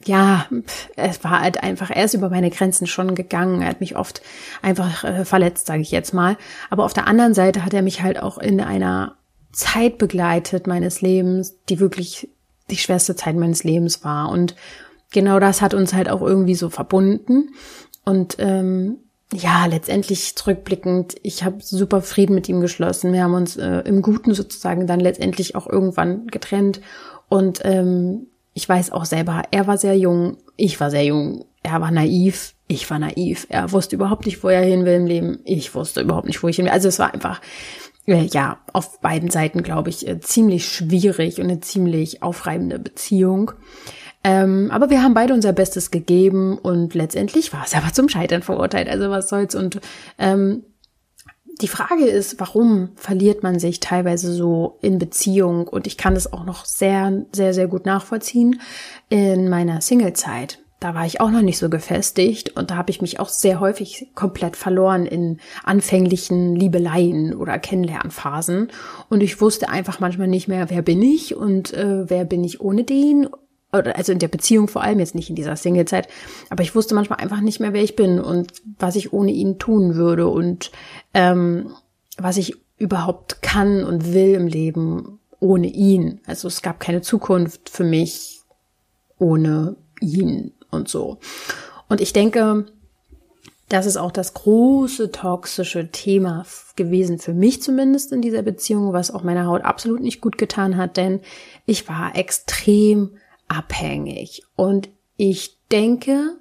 ja, 0.05 0.47
es 0.97 1.23
war 1.23 1.41
halt 1.41 1.63
einfach, 1.63 1.91
er 1.91 2.05
ist 2.05 2.15
über 2.15 2.31
meine 2.31 2.51
Grenzen 2.51 2.87
schon 2.87 3.15
gegangen. 3.15 3.61
Er 3.61 3.69
hat 3.69 3.81
mich 3.81 3.97
oft 3.97 4.23
einfach 4.63 5.05
äh, 5.05 5.25
verletzt, 5.27 5.67
sage 5.67 5.83
ich 5.83 5.91
jetzt 5.91 6.15
mal. 6.15 6.39
Aber 6.71 6.85
auf 6.85 6.95
der 6.95 7.07
anderen 7.07 7.35
Seite 7.35 7.65
hat 7.65 7.75
er 7.75 7.83
mich 7.83 8.03
halt 8.03 8.21
auch 8.21 8.39
in 8.39 8.61
einer 8.61 9.17
Zeit 9.53 9.99
begleitet 9.99 10.67
meines 10.67 11.01
Lebens, 11.01 11.55
die 11.69 11.79
wirklich 11.79 12.29
die 12.71 12.77
schwerste 12.77 13.17
Zeit 13.17 13.37
meines 13.37 13.65
Lebens 13.65 14.05
war. 14.05 14.31
Und 14.31 14.57
genau 15.13 15.39
das 15.39 15.61
hat 15.61 15.75
uns 15.75 15.93
halt 15.93 16.09
auch 16.09 16.23
irgendwie 16.23 16.55
so 16.55 16.71
verbunden. 16.71 17.51
Und 18.05 18.37
ähm, 18.39 18.97
ja, 19.33 19.67
letztendlich 19.67 20.37
zurückblickend, 20.37 21.15
ich 21.23 21.45
habe 21.45 21.57
super 21.61 22.03
Frieden 22.03 22.35
mit 22.35 22.49
ihm 22.49 22.61
geschlossen. 22.61 23.13
Wir 23.13 23.23
haben 23.23 23.35
uns 23.35 23.57
äh, 23.57 23.81
im 23.81 24.03
Guten 24.03 24.35
sozusagen 24.35 24.87
dann 24.87 25.01
letztendlich 25.01 25.55
auch 25.55 25.67
irgendwann 25.67 26.27
getrennt. 26.27 26.81
Und 27.29 27.61
ähm, 27.65 28.27
ich 28.55 28.69
weiß 28.69 28.93
auch 28.93 29.07
selber, 29.07 29.43
er 29.51 29.67
war 29.67 29.79
sehr 29.79 29.97
jung, 29.97 30.37
ich 30.57 30.79
war 30.81 30.91
sehr 30.91 31.05
jung. 31.05 31.47
er 31.63 31.81
war 31.81 31.91
naiv, 31.91 32.55
ich 32.69 32.91
war 32.91 32.99
naiv. 32.99 33.47
Er 33.49 33.73
wusste 33.73 33.97
überhaupt 33.97 34.27
nicht, 34.27 34.43
wo 34.43 34.49
er 34.49 34.63
hin 34.63 34.85
will 34.85 34.95
im 34.95 35.07
Leben. 35.07 35.39
Ich 35.45 35.75
wusste 35.75 36.01
überhaupt 36.01 36.27
nicht, 36.27 36.43
wo 36.43 36.49
ich 36.49 36.57
hin 36.57 36.67
will. 36.67 36.73
Also 36.73 36.89
es 36.89 36.99
war 36.99 37.15
einfach, 37.15 37.41
äh, 38.07 38.25
ja, 38.25 38.59
auf 38.73 39.01
beiden 39.01 39.31
Seiten, 39.31 39.63
glaube 39.63 39.91
ich, 39.91 40.07
äh, 40.07 40.21
ziemlich 40.21 40.67
schwierig 40.67 41.39
und 41.39 41.45
eine 41.45 41.61
ziemlich 41.61 42.23
aufreibende 42.23 42.79
Beziehung. 42.79 43.53
Ähm, 44.25 44.71
aber 44.71 44.91
wir 44.91 45.03
haben 45.03 45.15
beide 45.15 45.35
unser 45.35 45.53
Bestes 45.53 45.91
gegeben 45.91 46.57
und 46.59 46.95
letztendlich 46.95 47.53
war 47.53 47.65
es 47.65 47.75
aber 47.75 47.93
zum 47.93 48.09
Scheitern 48.09 48.43
verurteilt. 48.43 48.89
Also 48.89 49.11
was 49.11 49.29
soll's. 49.29 49.55
Und 49.55 49.81
ähm, 50.19 50.65
die 51.61 51.69
Frage 51.69 52.07
ist, 52.07 52.41
warum 52.41 52.91
verliert 52.97 53.43
man 53.43 53.59
sich 53.59 53.81
teilweise 53.81 54.33
so 54.33 54.79
in 54.81 54.99
Beziehung? 54.99 55.67
Und 55.69 55.87
ich 55.87 55.99
kann 55.99 56.15
das 56.15 56.33
auch 56.33 56.45
noch 56.45 56.65
sehr, 56.65 57.27
sehr, 57.33 57.53
sehr 57.53 57.69
gut 57.69 57.85
nachvollziehen 57.85 58.61
in 59.09 59.49
meiner 59.49 59.81
Singlezeit. 59.81 60.62
Da 60.83 60.97
war 60.97 61.07
ich 61.07 61.21
auch 61.21 61.31
noch 61.31 61.43
nicht 61.43 61.59
so 61.59 61.71
gefestigt 61.71 62.57
und 62.57 62.73
da 62.73 62.77
habe 62.77 62.91
ich 62.91 63.01
mich 63.01 63.21
auch 63.21 63.29
sehr 63.29 63.61
häufig 63.61 64.09
komplett 64.17 64.57
verloren 64.57 65.07
in 65.07 65.39
anfänglichen 65.63 66.57
Liebeleien 66.57 67.37
oder 67.37 67.57
Kennenlernphasen. 67.61 68.67
Und 69.09 69.23
ich 69.23 69.41
wusste 69.41 69.69
einfach 69.69 70.01
manchmal 70.01 70.27
nicht 70.27 70.49
mehr, 70.49 70.71
wer 70.71 70.83
bin 70.83 71.01
ich 71.01 71.37
und 71.37 71.73
äh, 71.73 72.11
wer 72.11 72.25
bin 72.25 72.43
ich 72.43 72.61
ohne 72.61 72.83
den 72.83 73.29
oder 73.73 73.95
also 73.95 74.11
in 74.11 74.19
der 74.19 74.27
Beziehung 74.27 74.67
vor 74.67 74.83
allem 74.83 74.99
jetzt 74.99 75.15
nicht 75.15 75.31
in 75.31 75.37
dieser 75.37 75.55
Singlezeit, 75.55 76.09
aber 76.51 76.65
ich 76.65 76.75
wusste 76.75 76.97
manchmal 76.97 77.21
einfach 77.21 77.41
nicht 77.41 77.61
mehr, 77.61 77.73
wer 77.73 77.85
ich 77.85 77.95
bin 77.95 78.19
und 78.19 78.53
was 78.81 78.97
ich 78.97 79.13
ohne 79.13 79.31
ihn 79.31 79.61
tun 79.61 79.95
würde 79.95 80.27
und 80.27 80.73
ähm, 81.15 81.71
was 82.19 82.39
ich 82.39 82.57
überhaupt 82.77 83.41
kann 83.41 83.85
und 83.85 84.13
will 84.13 84.35
im 84.35 84.49
Leben 84.49 85.21
ohne 85.39 85.69
ihn. 85.69 86.21
Also 86.27 86.49
es 86.49 86.61
gab 86.61 86.81
keine 86.81 87.03
Zukunft 87.03 87.69
für 87.69 87.85
mich 87.85 88.41
ohne 89.17 89.77
ihn 90.01 90.53
und 90.73 90.89
so. 90.89 91.19
Und 91.89 92.01
ich 92.01 92.13
denke, 92.13 92.67
das 93.69 93.87
ist 93.87 93.97
auch 93.97 94.11
das 94.11 94.35
große 94.35 95.13
toxische 95.13 95.91
Thema 95.91 96.45
gewesen, 96.77 97.19
für 97.19 97.33
mich 97.33 97.63
zumindest 97.63 98.13
in 98.13 98.21
dieser 98.21 98.43
Beziehung, 98.43 98.93
was 98.93 99.11
auch 99.11 99.23
meiner 99.23 99.47
Haut 99.47 99.63
absolut 99.63 100.01
nicht 100.01 100.21
gut 100.21 100.37
getan 100.37 100.77
hat, 100.77 100.97
denn 100.97 101.21
ich 101.65 101.89
war 101.89 102.17
extrem 102.17 103.17
abhängig. 103.49 104.43
Und 104.57 104.91
ich 105.17 105.59
denke, 105.71 106.37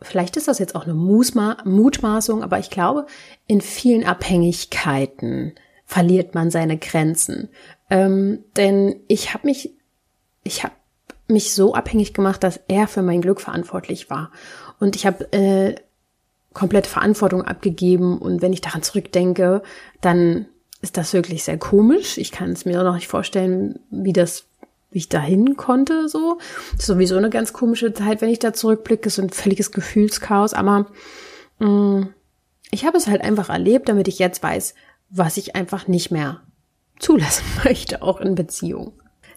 vielleicht 0.00 0.36
ist 0.36 0.48
das 0.48 0.58
jetzt 0.58 0.74
auch 0.74 0.84
eine 0.84 0.94
Mutmaßung, 0.94 2.42
aber 2.42 2.58
ich 2.58 2.70
glaube, 2.70 3.06
in 3.46 3.60
vielen 3.60 4.04
Abhängigkeiten 4.04 5.54
verliert 5.84 6.34
man 6.34 6.50
seine 6.50 6.78
Grenzen. 6.78 7.50
Ähm, 7.90 8.44
denn 8.56 9.00
ich 9.06 9.34
habe 9.34 9.46
mich, 9.46 9.74
ich 10.44 10.64
habe 10.64 10.74
mich 11.26 11.54
so 11.54 11.74
abhängig 11.74 12.14
gemacht, 12.14 12.42
dass 12.42 12.60
er 12.68 12.86
für 12.86 13.02
mein 13.02 13.20
Glück 13.20 13.40
verantwortlich 13.40 14.10
war. 14.10 14.30
Und 14.78 14.96
ich 14.96 15.06
habe 15.06 15.32
äh, 15.32 15.74
komplett 16.52 16.86
Verantwortung 16.86 17.42
abgegeben. 17.42 18.18
Und 18.18 18.42
wenn 18.42 18.52
ich 18.52 18.60
daran 18.60 18.82
zurückdenke, 18.82 19.62
dann 20.00 20.46
ist 20.80 20.96
das 20.96 21.12
wirklich 21.12 21.44
sehr 21.44 21.58
komisch. 21.58 22.18
Ich 22.18 22.30
kann 22.30 22.50
es 22.50 22.64
mir 22.64 22.82
noch 22.82 22.94
nicht 22.94 23.08
vorstellen, 23.08 23.80
wie 23.90 24.12
das 24.12 24.46
wie 24.90 24.98
ich 24.98 25.08
dahin 25.08 25.56
konnte, 25.56 26.08
so. 26.08 26.38
Sowieso 26.78 27.16
eine 27.16 27.28
ganz 27.28 27.52
komische 27.52 27.92
Zeit, 27.92 28.20
wenn 28.20 28.28
ich 28.28 28.38
da 28.38 28.52
zurückblicke, 28.52 29.10
so 29.10 29.22
ein 29.22 29.30
völliges 29.30 29.72
Gefühlschaos, 29.72 30.54
aber 30.54 30.86
mh, 31.58 31.68
mm, 31.68 32.14
ich 32.70 32.84
habe 32.84 32.96
es 32.96 33.08
halt 33.08 33.20
einfach 33.20 33.50
erlebt, 33.50 33.88
damit 33.88 34.06
ich 34.06 34.20
jetzt 34.20 34.42
weiß, 34.42 34.74
was 35.10 35.36
ich 35.36 35.56
einfach 35.56 35.88
nicht 35.88 36.12
mehr 36.12 36.42
zulassen 37.00 37.44
möchte, 37.64 38.02
auch 38.02 38.20
in 38.20 38.36
Beziehung. 38.36 38.92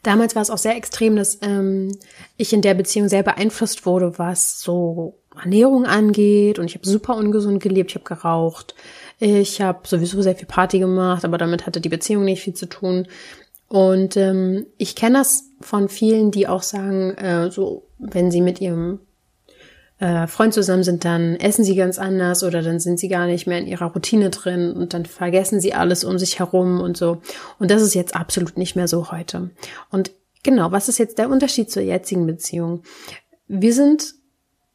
Damals 0.08 0.36
war 0.36 0.42
es 0.42 0.50
auch 0.50 0.58
sehr 0.58 0.78
extrem, 0.78 1.18
dass 1.18 1.38
ähm, 1.42 1.92
ich 2.38 2.54
in 2.54 2.62
der 2.62 2.76
Beziehung 2.76 3.10
sehr 3.10 3.24
beeinflusst 3.24 3.86
wurde, 3.86 4.18
was 4.18 4.62
so 4.62 5.16
Ernährung 5.38 5.84
angeht. 5.86 6.60
Und 6.60 6.66
ich 6.68 6.76
habe 6.76 6.88
super 6.88 7.18
ungesund 7.18 7.62
gelebt, 7.62 7.92
ich 7.92 7.96
habe 7.96 8.06
geraucht, 8.06 8.74
ich 9.20 9.60
habe 9.60 9.86
sowieso 9.86 10.22
sehr 10.22 10.38
viel 10.38 10.48
Party 10.48 10.80
gemacht, 10.80 11.26
aber 11.26 11.38
damit 11.38 11.66
hatte 11.66 11.82
die 11.82 11.90
Beziehung 11.90 12.24
nicht 12.24 12.42
viel 12.42 12.54
zu 12.54 12.68
tun. 12.68 13.10
Und 13.68 14.16
ähm, 14.16 14.68
ich 14.78 14.96
kenne 14.96 15.18
das 15.18 15.50
von 15.60 15.90
vielen, 15.90 16.32
die 16.32 16.48
auch 16.48 16.64
sagen, 16.64 17.12
äh, 17.16 17.52
so 17.52 17.84
wenn 18.00 18.32
sie 18.32 18.40
mit 18.40 18.62
ihrem 18.62 19.00
äh, 20.00 20.28
Freund 20.28 20.54
zusammen 20.54 20.84
sind, 20.84 21.06
dann 21.06 21.36
essen 21.36 21.64
sie 21.64 21.76
ganz 21.76 21.98
anders 21.98 22.44
oder 22.44 22.62
dann 22.62 22.80
sind 22.80 23.00
sie 23.00 23.08
gar 23.08 23.26
nicht 23.26 23.48
mehr 23.48 23.60
in 23.60 23.68
ihrer 23.68 23.88
Routine 23.88 24.30
drin 24.30 24.72
und 24.74 24.94
dann 24.94 25.06
vergessen 25.06 25.60
sie 25.60 25.74
alles 25.74 26.04
um 26.04 26.20
sich 26.20 26.40
herum 26.40 26.80
und 26.80 26.98
so. 26.98 27.22
Und 27.60 27.72
das 27.72 27.82
ist 27.82 27.96
jetzt 27.96 28.16
absolut 28.16 28.58
nicht 28.58 28.76
mehr 28.76 28.88
so 28.88 29.12
heute. 29.12 29.50
Und 29.90 30.12
genau, 30.44 30.72
was 30.72 30.90
ist 30.90 31.00
jetzt 31.00 31.18
der 31.18 31.30
Unterschied 31.30 31.72
zur 31.72 31.84
jetzigen 31.84 32.28
Beziehung? 32.28 32.84
Wir 33.48 33.74
sind 33.74 34.14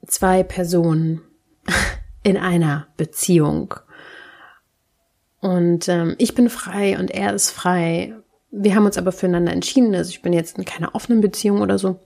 zwei 0.07 0.43
Personen 0.43 1.23
in 2.23 2.37
einer 2.37 2.89
Beziehung. 2.97 3.75
Und 5.41 5.89
ähm, 5.89 6.15
ich 6.19 6.35
bin 6.35 6.49
frei 6.49 6.99
und 6.99 7.11
er 7.11 7.35
ist 7.35 7.51
frei 7.51 8.15
wir 8.53 8.75
haben 8.77 8.85
uns 8.85 8.99
aber 8.99 9.11
füreinander 9.11 9.53
entschieden. 9.53 9.95
Also 9.95 10.11
ich 10.11 10.23
bin 10.23 10.33
jetzt 10.33 10.59
in 10.59 10.65
keiner 10.65 10.95
offenen 10.95 11.21
Beziehung 11.21 11.63
oder 11.63 11.79
so. 11.79 11.99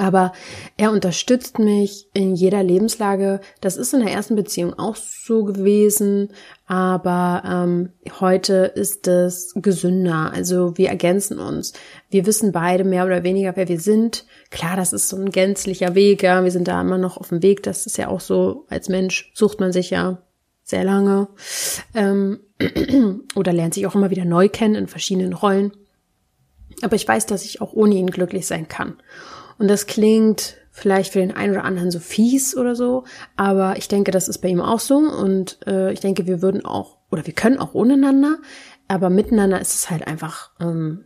Aber 0.00 0.32
er 0.78 0.92
unterstützt 0.92 1.58
mich 1.58 2.08
in 2.14 2.34
jeder 2.34 2.62
Lebenslage. 2.62 3.40
Das 3.60 3.76
ist 3.76 3.92
in 3.92 4.00
der 4.00 4.10
ersten 4.10 4.34
Beziehung 4.34 4.72
auch 4.78 4.96
so 4.96 5.44
gewesen. 5.44 6.30
Aber 6.66 7.42
ähm, 7.44 7.90
heute 8.18 8.72
ist 8.74 9.06
es 9.08 9.52
gesünder. 9.56 10.32
Also 10.34 10.78
wir 10.78 10.88
ergänzen 10.88 11.38
uns. 11.38 11.74
Wir 12.08 12.24
wissen 12.24 12.50
beide 12.50 12.82
mehr 12.84 13.04
oder 13.04 13.24
weniger, 13.24 13.56
wer 13.56 13.68
wir 13.68 13.78
sind. 13.78 14.24
Klar, 14.48 14.74
das 14.76 14.94
ist 14.94 15.10
so 15.10 15.16
ein 15.16 15.32
gänzlicher 15.32 15.94
Weg. 15.94 16.22
Ja, 16.22 16.42
wir 16.42 16.50
sind 16.50 16.66
da 16.66 16.80
immer 16.80 16.96
noch 16.96 17.18
auf 17.18 17.28
dem 17.28 17.42
Weg. 17.42 17.62
Das 17.62 17.84
ist 17.84 17.98
ja 17.98 18.08
auch 18.08 18.20
so. 18.20 18.64
Als 18.70 18.88
Mensch 18.88 19.30
sucht 19.34 19.60
man 19.60 19.70
sich 19.70 19.90
ja 19.90 20.22
sehr 20.62 20.84
lange. 20.84 21.28
Ähm, 21.94 22.40
oder 23.34 23.52
lernt 23.52 23.74
sich 23.74 23.86
auch 23.86 23.94
immer 23.94 24.08
wieder 24.08 24.24
neu 24.24 24.48
kennen 24.48 24.76
in 24.76 24.86
verschiedenen 24.86 25.34
Rollen. 25.34 25.72
Aber 26.80 26.96
ich 26.96 27.06
weiß, 27.06 27.26
dass 27.26 27.44
ich 27.44 27.60
auch 27.60 27.74
ohne 27.74 27.96
ihn 27.96 28.10
glücklich 28.10 28.46
sein 28.46 28.66
kann. 28.66 28.96
Und 29.60 29.68
das 29.68 29.86
klingt 29.86 30.56
vielleicht 30.70 31.12
für 31.12 31.18
den 31.18 31.36
einen 31.36 31.52
oder 31.52 31.64
anderen 31.64 31.90
so 31.90 32.00
fies 32.00 32.56
oder 32.56 32.74
so, 32.74 33.04
aber 33.36 33.76
ich 33.76 33.88
denke, 33.88 34.10
das 34.10 34.26
ist 34.26 34.38
bei 34.38 34.48
ihm 34.48 34.62
auch 34.62 34.80
so. 34.80 34.96
Und 34.96 35.58
äh, 35.66 35.92
ich 35.92 36.00
denke, 36.00 36.26
wir 36.26 36.40
würden 36.40 36.64
auch, 36.64 36.96
oder 37.10 37.26
wir 37.26 37.34
können 37.34 37.58
auch 37.58 37.74
ohneinander, 37.74 38.38
aber 38.88 39.10
miteinander 39.10 39.60
ist 39.60 39.74
es 39.74 39.90
halt 39.90 40.06
einfach 40.06 40.52
ähm, 40.60 41.04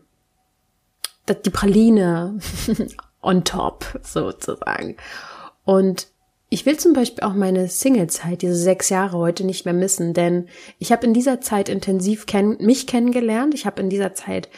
die 1.45 1.51
Praline 1.51 2.39
on 3.23 3.43
top 3.43 3.99
sozusagen. 4.05 4.99
Und 5.65 6.07
ich 6.49 6.65
will 6.65 6.77
zum 6.77 6.93
Beispiel 6.93 7.25
auch 7.25 7.35
meine 7.35 7.67
Singlezeit, 7.67 8.43
diese 8.43 8.55
sechs 8.55 8.89
Jahre 8.89 9.19
heute 9.19 9.43
nicht 9.43 9.65
mehr 9.65 9.75
missen, 9.75 10.15
denn 10.15 10.47
ich 10.79 10.93
habe 10.93 11.05
in 11.05 11.13
dieser 11.13 11.41
Zeit 11.41 11.69
intensiv 11.69 12.27
kenn 12.27 12.57
mich 12.61 12.87
kennengelernt. 12.87 13.53
Ich 13.55 13.67
habe 13.67 13.83
in 13.83 13.91
dieser 13.91 14.15
Zeit 14.15 14.49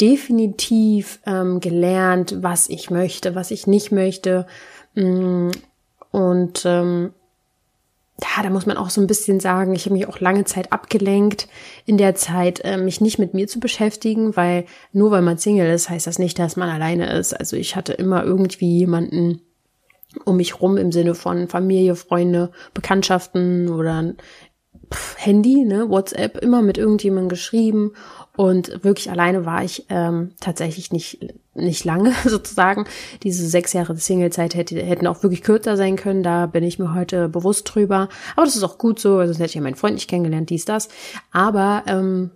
definitiv 0.00 1.20
ähm, 1.26 1.60
gelernt, 1.60 2.36
was 2.42 2.68
ich 2.68 2.90
möchte, 2.90 3.34
was 3.34 3.50
ich 3.50 3.66
nicht 3.66 3.92
möchte. 3.92 4.46
Mm, 4.94 5.50
und 6.10 6.62
ähm, 6.64 7.12
ja, 8.22 8.42
da 8.42 8.50
muss 8.50 8.66
man 8.66 8.76
auch 8.76 8.90
so 8.90 9.00
ein 9.00 9.08
bisschen 9.08 9.40
sagen, 9.40 9.74
ich 9.74 9.86
habe 9.86 9.94
mich 9.94 10.06
auch 10.06 10.20
lange 10.20 10.44
Zeit 10.44 10.72
abgelenkt 10.72 11.48
in 11.84 11.98
der 11.98 12.14
Zeit, 12.14 12.60
äh, 12.64 12.76
mich 12.76 13.00
nicht 13.00 13.18
mit 13.18 13.34
mir 13.34 13.48
zu 13.48 13.58
beschäftigen, 13.58 14.36
weil 14.36 14.66
nur 14.92 15.10
weil 15.10 15.22
man 15.22 15.38
Single 15.38 15.72
ist, 15.72 15.90
heißt 15.90 16.06
das 16.06 16.18
nicht, 16.18 16.38
dass 16.38 16.56
man 16.56 16.68
alleine 16.68 17.12
ist. 17.12 17.32
Also 17.32 17.56
ich 17.56 17.74
hatte 17.74 17.92
immer 17.92 18.24
irgendwie 18.24 18.78
jemanden, 18.78 19.40
um 20.24 20.36
mich 20.36 20.60
rum 20.60 20.76
im 20.76 20.92
Sinne 20.92 21.14
von 21.14 21.48
Familie, 21.48 21.96
Freunde, 21.96 22.52
Bekanntschaften 22.72 23.68
oder 23.68 24.14
Handy, 25.16 25.64
ne, 25.64 25.88
WhatsApp, 25.88 26.38
immer 26.38 26.62
mit 26.62 26.78
irgendjemandem 26.78 27.28
geschrieben 27.28 27.92
und 28.36 28.82
wirklich 28.82 29.10
alleine 29.10 29.46
war 29.46 29.62
ich 29.62 29.86
ähm, 29.90 30.32
tatsächlich 30.40 30.92
nicht 30.92 31.18
nicht 31.54 31.84
lange 31.84 32.12
sozusagen. 32.24 32.84
Diese 33.22 33.46
sechs 33.46 33.72
Jahre 33.72 33.96
Singlezeit 33.96 34.54
hätte, 34.54 34.76
hätten 34.82 35.06
auch 35.06 35.22
wirklich 35.22 35.42
kürzer 35.42 35.76
sein 35.76 35.96
können. 35.96 36.22
Da 36.22 36.46
bin 36.46 36.64
ich 36.64 36.80
mir 36.80 36.94
heute 36.94 37.28
bewusst 37.28 37.72
drüber. 37.72 38.08
Aber 38.34 38.44
das 38.44 38.56
ist 38.56 38.64
auch 38.64 38.78
gut 38.78 38.98
so. 38.98 39.18
Sonst 39.24 39.38
hätte 39.38 39.50
ich 39.50 39.54
ja 39.54 39.60
meinen 39.60 39.76
Freund 39.76 39.94
nicht 39.94 40.10
kennengelernt, 40.10 40.50
dies 40.50 40.64
das. 40.64 40.88
Aber 41.30 41.84
ähm, 41.86 42.32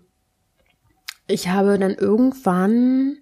ich 1.27 1.49
habe 1.49 1.79
dann 1.79 1.95
irgendwann 1.95 3.17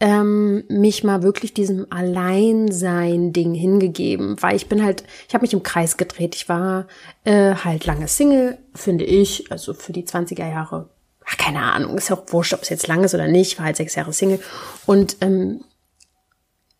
ähm, 0.00 0.64
mich 0.68 1.04
mal 1.04 1.22
wirklich 1.22 1.54
diesem 1.54 1.86
Alleinsein-Ding 1.90 3.54
hingegeben, 3.54 4.36
weil 4.40 4.56
ich 4.56 4.68
bin 4.68 4.84
halt, 4.84 5.04
ich 5.28 5.34
habe 5.34 5.42
mich 5.42 5.52
im 5.52 5.62
Kreis 5.62 5.96
gedreht. 5.96 6.34
Ich 6.34 6.48
war 6.48 6.88
äh, 7.24 7.54
halt 7.54 7.86
lange 7.86 8.08
Single, 8.08 8.58
finde 8.74 9.04
ich, 9.04 9.50
also 9.50 9.74
für 9.74 9.92
die 9.92 10.04
20er 10.04 10.48
Jahre. 10.48 10.90
Ach, 11.26 11.36
keine 11.36 11.60
Ahnung, 11.60 11.96
ist 11.96 12.10
auch 12.10 12.24
wurscht, 12.28 12.54
ob 12.54 12.62
es 12.62 12.68
jetzt 12.68 12.88
lang 12.88 13.04
ist 13.04 13.14
oder 13.14 13.28
nicht. 13.28 13.52
Ich 13.52 13.58
war 13.58 13.66
halt 13.66 13.76
sechs 13.76 13.94
Jahre 13.94 14.12
Single 14.12 14.40
und 14.86 15.16
ähm, 15.20 15.64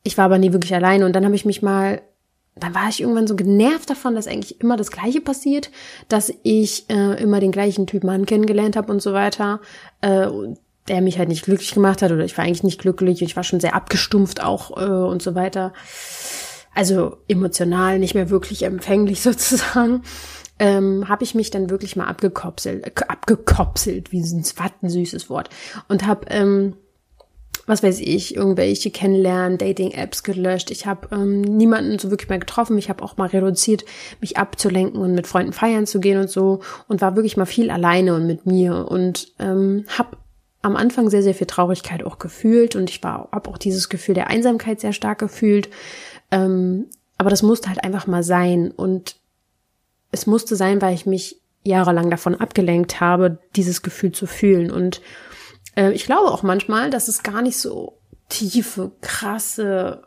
ich 0.03 0.19
war 0.19 0.25
aber 0.25 0.39
nie 0.39 0.53
wirklich 0.53 0.75
alleine. 0.75 1.07
Und 1.07 1.15
dann 1.15 1.25
habe 1.25 1.37
ich 1.37 1.45
mich 1.45 1.63
mal 1.63 2.03
dann 2.55 2.75
war 2.75 2.89
ich 2.89 3.01
irgendwann 3.01 3.27
so 3.27 3.35
genervt 3.35 3.89
davon, 3.89 4.15
dass 4.15 4.27
eigentlich 4.27 4.61
immer 4.61 4.77
das 4.77 4.91
Gleiche 4.91 5.23
passiert, 5.23 5.71
dass 6.09 6.33
ich 6.43 6.89
äh, 6.91 7.23
immer 7.23 7.41
den 7.41 7.51
gleichen 7.51 7.87
Typ 7.87 8.05
Mann 8.05 8.27
kennengelernt 8.27 8.77
habe 8.77 8.93
und 8.93 9.01
so 9.01 9.15
weiter. 9.15 9.61
Äh, 10.03 10.29
der 10.89 11.01
mich 11.01 11.19
halt 11.19 11.29
nicht 11.29 11.45
glücklich 11.45 11.73
gemacht 11.73 12.03
hat 12.03 12.11
oder 12.11 12.25
ich 12.25 12.37
war 12.37 12.45
eigentlich 12.45 12.65
nicht 12.65 12.81
glücklich, 12.81 13.23
ich 13.23 13.37
war 13.37 13.45
schon 13.45 13.61
sehr 13.61 13.75
abgestumpft 13.75 14.43
auch 14.43 14.77
äh, 14.77 14.85
und 14.85 15.23
so 15.23 15.35
weiter. 15.35 15.73
also 16.75 17.19
emotional 17.29 17.99
nicht 17.99 18.15
mehr 18.15 18.31
wirklich 18.31 18.65
empfänglich 18.65 19.21
sozusagen, 19.23 20.03
ähm, 20.63 21.09
habe 21.09 21.25
ich 21.25 21.35
mich 21.35 21.51
dann 21.51 21.71
wirklich 21.71 21.97
mal 21.97 22.07
abgekopselt, 22.07 22.87
äh, 22.87 23.05
abgekopselt, 23.09 24.13
wie 24.13 24.23
ein 24.23 24.89
süßes 24.89 25.29
Wort, 25.29 25.51
und 25.89 26.07
habe 26.07 26.27
ähm, 26.31 26.75
was 27.67 27.83
weiß 27.83 27.99
ich, 28.01 28.37
irgendwelche 28.37 28.91
kennenlernen, 28.91 29.59
Dating-Apps 29.59 30.23
gelöscht. 30.23 30.71
Ich 30.71 30.87
habe 30.87 31.09
ähm, 31.13 31.41
niemanden 31.41 31.99
so 31.99 32.11
wirklich 32.11 32.29
mehr 32.29 32.41
getroffen. 32.41 32.77
Ich 32.79 32.89
habe 32.89 33.05
auch 33.05 33.17
mal 33.17 33.29
reduziert, 33.29 33.85
mich 34.21 34.37
abzulenken 34.37 35.01
und 35.01 35.15
mit 35.15 35.27
Freunden 35.27 35.53
feiern 35.53 35.87
zu 35.87 36.01
gehen 36.01 36.19
und 36.19 36.31
so 36.31 36.61
und 36.89 37.01
war 37.01 37.15
wirklich 37.15 37.37
mal 37.37 37.47
viel 37.47 37.71
alleine 37.71 38.15
und 38.15 38.27
mit 38.27 38.47
mir 38.47 38.89
und 38.89 39.33
ähm, 39.39 39.85
habe 39.97 40.17
am 40.63 40.77
Anfang 40.77 41.11
sehr, 41.11 41.23
sehr 41.23 41.35
viel 41.35 41.47
Traurigkeit 41.47 42.05
auch 42.05 42.19
gefühlt 42.19 42.77
und 42.77 42.89
ich 42.89 43.03
war, 43.03 43.29
habe 43.33 43.51
auch 43.51 43.59
dieses 43.59 43.89
Gefühl 43.89 44.15
der 44.15 44.29
Einsamkeit 44.29 44.81
sehr 44.81 44.93
stark 44.93 45.19
gefühlt. 45.19 45.69
Ähm, 46.31 46.87
aber 47.19 47.31
das 47.31 47.43
musste 47.43 47.69
halt 47.69 47.83
einfach 47.83 48.07
mal 48.07 48.23
sein 48.23 48.71
und 48.71 49.17
es 50.13 50.27
musste 50.27 50.55
sein, 50.55 50.81
weil 50.81 50.95
ich 50.95 51.07
mich 51.07 51.41
jahrelang 51.65 52.11
davon 52.11 52.37
abgelenkt 52.37 53.01
habe, 53.01 53.39
dieses 53.57 53.83
Gefühl 53.83 54.13
zu 54.13 54.27
fühlen 54.27 54.71
und 54.71 55.01
äh, 55.77 55.93
ich 55.93 56.05
glaube 56.05 56.31
auch 56.31 56.43
manchmal, 56.43 56.91
dass 56.91 57.09
es 57.09 57.23
gar 57.23 57.43
nicht 57.43 57.57
so 57.57 57.99
tiefe, 58.29 58.93
krasse 59.01 60.03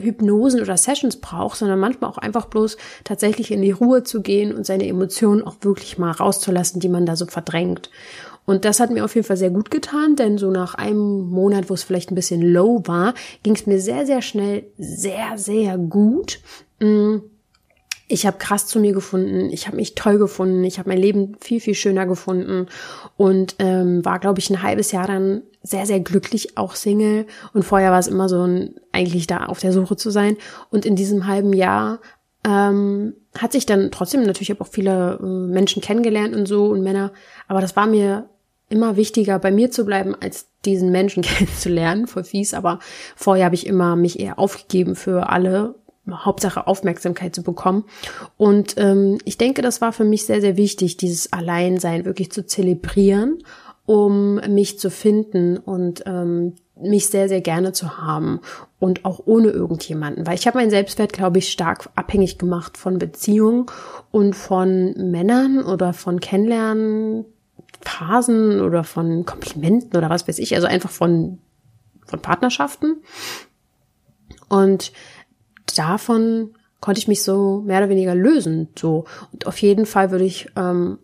Hypnosen 0.00 0.60
oder 0.60 0.76
Sessions 0.76 1.16
braucht, 1.16 1.58
sondern 1.58 1.80
manchmal 1.80 2.10
auch 2.10 2.18
einfach 2.18 2.46
bloß 2.46 2.76
tatsächlich 3.04 3.50
in 3.50 3.62
die 3.62 3.72
Ruhe 3.72 4.04
zu 4.04 4.22
gehen 4.22 4.54
und 4.54 4.64
seine 4.64 4.86
Emotionen 4.86 5.42
auch 5.42 5.56
wirklich 5.62 5.98
mal 5.98 6.12
rauszulassen, 6.12 6.80
die 6.80 6.88
man 6.88 7.06
da 7.06 7.16
so 7.16 7.26
verdrängt. 7.26 7.90
Und 8.44 8.64
das 8.64 8.80
hat 8.80 8.90
mir 8.90 9.04
auf 9.04 9.14
jeden 9.14 9.26
Fall 9.26 9.36
sehr 9.36 9.50
gut 9.50 9.70
getan, 9.70 10.16
denn 10.16 10.38
so 10.38 10.50
nach 10.50 10.74
einem 10.74 11.28
Monat, 11.28 11.68
wo 11.68 11.74
es 11.74 11.82
vielleicht 11.82 12.10
ein 12.10 12.14
bisschen 12.14 12.40
low 12.40 12.82
war, 12.86 13.12
ging 13.42 13.54
es 13.54 13.66
mir 13.66 13.80
sehr, 13.80 14.06
sehr 14.06 14.22
schnell 14.22 14.64
sehr, 14.78 15.36
sehr 15.36 15.76
gut. 15.76 16.40
Mm 16.80 17.18
ich 18.08 18.26
habe 18.26 18.38
krass 18.38 18.66
zu 18.66 18.80
mir 18.80 18.92
gefunden, 18.92 19.50
ich 19.50 19.66
habe 19.66 19.76
mich 19.76 19.94
toll 19.94 20.18
gefunden, 20.18 20.64
ich 20.64 20.78
habe 20.78 20.88
mein 20.88 20.98
Leben 20.98 21.36
viel, 21.40 21.60
viel 21.60 21.74
schöner 21.74 22.06
gefunden 22.06 22.66
und 23.16 23.56
ähm, 23.58 24.04
war, 24.04 24.18
glaube 24.18 24.40
ich, 24.40 24.48
ein 24.48 24.62
halbes 24.62 24.92
Jahr 24.92 25.06
dann 25.06 25.42
sehr, 25.62 25.84
sehr 25.84 26.00
glücklich, 26.00 26.56
auch 26.56 26.74
Single. 26.74 27.26
Und 27.52 27.64
vorher 27.64 27.90
war 27.90 27.98
es 27.98 28.08
immer 28.08 28.28
so 28.28 28.42
ein, 28.42 28.76
eigentlich 28.92 29.26
da 29.26 29.46
auf 29.46 29.60
der 29.60 29.72
Suche 29.72 29.96
zu 29.96 30.10
sein. 30.10 30.36
Und 30.70 30.86
in 30.86 30.96
diesem 30.96 31.26
halben 31.26 31.52
Jahr 31.52 32.00
ähm, 32.44 33.14
hat 33.36 33.52
sich 33.52 33.66
dann 33.66 33.90
trotzdem 33.90 34.22
natürlich 34.22 34.50
habe 34.50 34.62
auch 34.62 34.68
viele 34.68 35.18
äh, 35.20 35.24
Menschen 35.26 35.82
kennengelernt 35.82 36.34
und 36.34 36.46
so 36.46 36.66
und 36.66 36.82
Männer, 36.82 37.12
aber 37.46 37.60
das 37.60 37.76
war 37.76 37.86
mir 37.86 38.28
immer 38.70 38.96
wichtiger, 38.96 39.38
bei 39.38 39.50
mir 39.50 39.70
zu 39.70 39.84
bleiben, 39.84 40.14
als 40.14 40.46
diesen 40.64 40.90
Menschen 40.90 41.22
kennenzulernen, 41.24 42.06
voll 42.06 42.24
fies, 42.24 42.54
aber 42.54 42.78
vorher 43.16 43.46
habe 43.46 43.54
ich 43.54 43.66
immer 43.66 43.96
mich 43.96 44.18
eher 44.20 44.38
aufgegeben 44.38 44.94
für 44.94 45.28
alle 45.28 45.74
Hauptsache 46.12 46.66
Aufmerksamkeit 46.66 47.34
zu 47.34 47.42
bekommen. 47.42 47.84
Und 48.36 48.74
ähm, 48.76 49.18
ich 49.24 49.38
denke, 49.38 49.62
das 49.62 49.80
war 49.80 49.92
für 49.92 50.04
mich 50.04 50.26
sehr, 50.26 50.40
sehr 50.40 50.56
wichtig, 50.56 50.96
dieses 50.96 51.32
Alleinsein 51.32 52.04
wirklich 52.04 52.30
zu 52.32 52.46
zelebrieren, 52.46 53.38
um 53.86 54.36
mich 54.48 54.78
zu 54.78 54.90
finden 54.90 55.56
und 55.56 56.02
ähm, 56.06 56.54
mich 56.80 57.08
sehr, 57.08 57.28
sehr 57.28 57.40
gerne 57.40 57.72
zu 57.72 57.98
haben 57.98 58.40
und 58.78 59.04
auch 59.04 59.20
ohne 59.24 59.48
irgendjemanden, 59.48 60.26
weil 60.26 60.36
ich 60.36 60.46
habe 60.46 60.58
meinen 60.58 60.70
Selbstwert, 60.70 61.12
glaube 61.12 61.38
ich, 61.38 61.50
stark 61.50 61.88
abhängig 61.94 62.38
gemacht 62.38 62.76
von 62.76 62.98
Beziehungen 62.98 63.66
und 64.10 64.34
von 64.34 64.92
Männern 65.10 65.64
oder 65.64 65.92
von 65.92 66.20
Kennenlernen, 66.20 67.24
Phasen 67.80 68.60
oder 68.60 68.84
von 68.84 69.24
Komplimenten 69.24 69.96
oder 69.96 70.10
was 70.10 70.28
weiß 70.28 70.38
ich, 70.38 70.54
also 70.54 70.66
einfach 70.66 70.90
von, 70.90 71.38
von 72.06 72.20
Partnerschaften. 72.20 73.02
Und 74.48 74.92
davon 75.76 76.54
konnte 76.80 77.00
ich 77.00 77.08
mich 77.08 77.22
so 77.22 77.62
mehr 77.66 77.78
oder 77.78 77.88
weniger 77.88 78.14
lösen. 78.14 78.68
So. 78.78 79.04
Und 79.32 79.46
auf 79.46 79.58
jeden 79.58 79.86
Fall 79.86 80.10
würde 80.10 80.24
ich 80.24 80.48
ähm, 80.56 80.98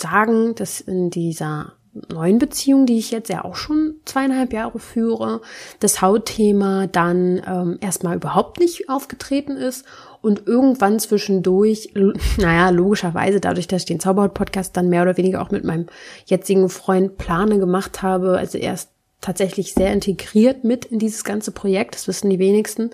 sagen, 0.00 0.54
dass 0.54 0.80
in 0.80 1.10
dieser 1.10 1.72
neuen 2.10 2.38
Beziehung, 2.38 2.86
die 2.86 2.98
ich 2.98 3.10
jetzt 3.10 3.28
ja 3.28 3.44
auch 3.44 3.56
schon 3.56 3.96
zweieinhalb 4.06 4.52
Jahre 4.52 4.78
führe, 4.78 5.42
das 5.80 6.00
Hautthema 6.00 6.86
dann 6.86 7.42
ähm, 7.46 7.78
erstmal 7.80 8.16
überhaupt 8.16 8.60
nicht 8.60 8.88
aufgetreten 8.88 9.56
ist 9.56 9.84
und 10.22 10.46
irgendwann 10.46 10.98
zwischendurch, 10.98 11.92
naja, 12.38 12.70
logischerweise 12.70 13.40
dadurch, 13.40 13.66
dass 13.66 13.82
ich 13.82 13.86
den 13.86 14.00
Zauberhaut-Podcast 14.00 14.74
dann 14.76 14.88
mehr 14.88 15.02
oder 15.02 15.18
weniger 15.18 15.42
auch 15.42 15.50
mit 15.50 15.64
meinem 15.64 15.86
jetzigen 16.24 16.70
Freund 16.70 17.18
Plane 17.18 17.58
gemacht 17.58 18.00
habe, 18.00 18.38
also 18.38 18.56
erst 18.56 18.91
tatsächlich 19.22 19.72
sehr 19.72 19.92
integriert 19.92 20.64
mit 20.64 20.84
in 20.84 20.98
dieses 20.98 21.24
ganze 21.24 21.52
Projekt, 21.52 21.94
das 21.94 22.06
wissen 22.08 22.28
die 22.28 22.38
wenigsten, 22.38 22.90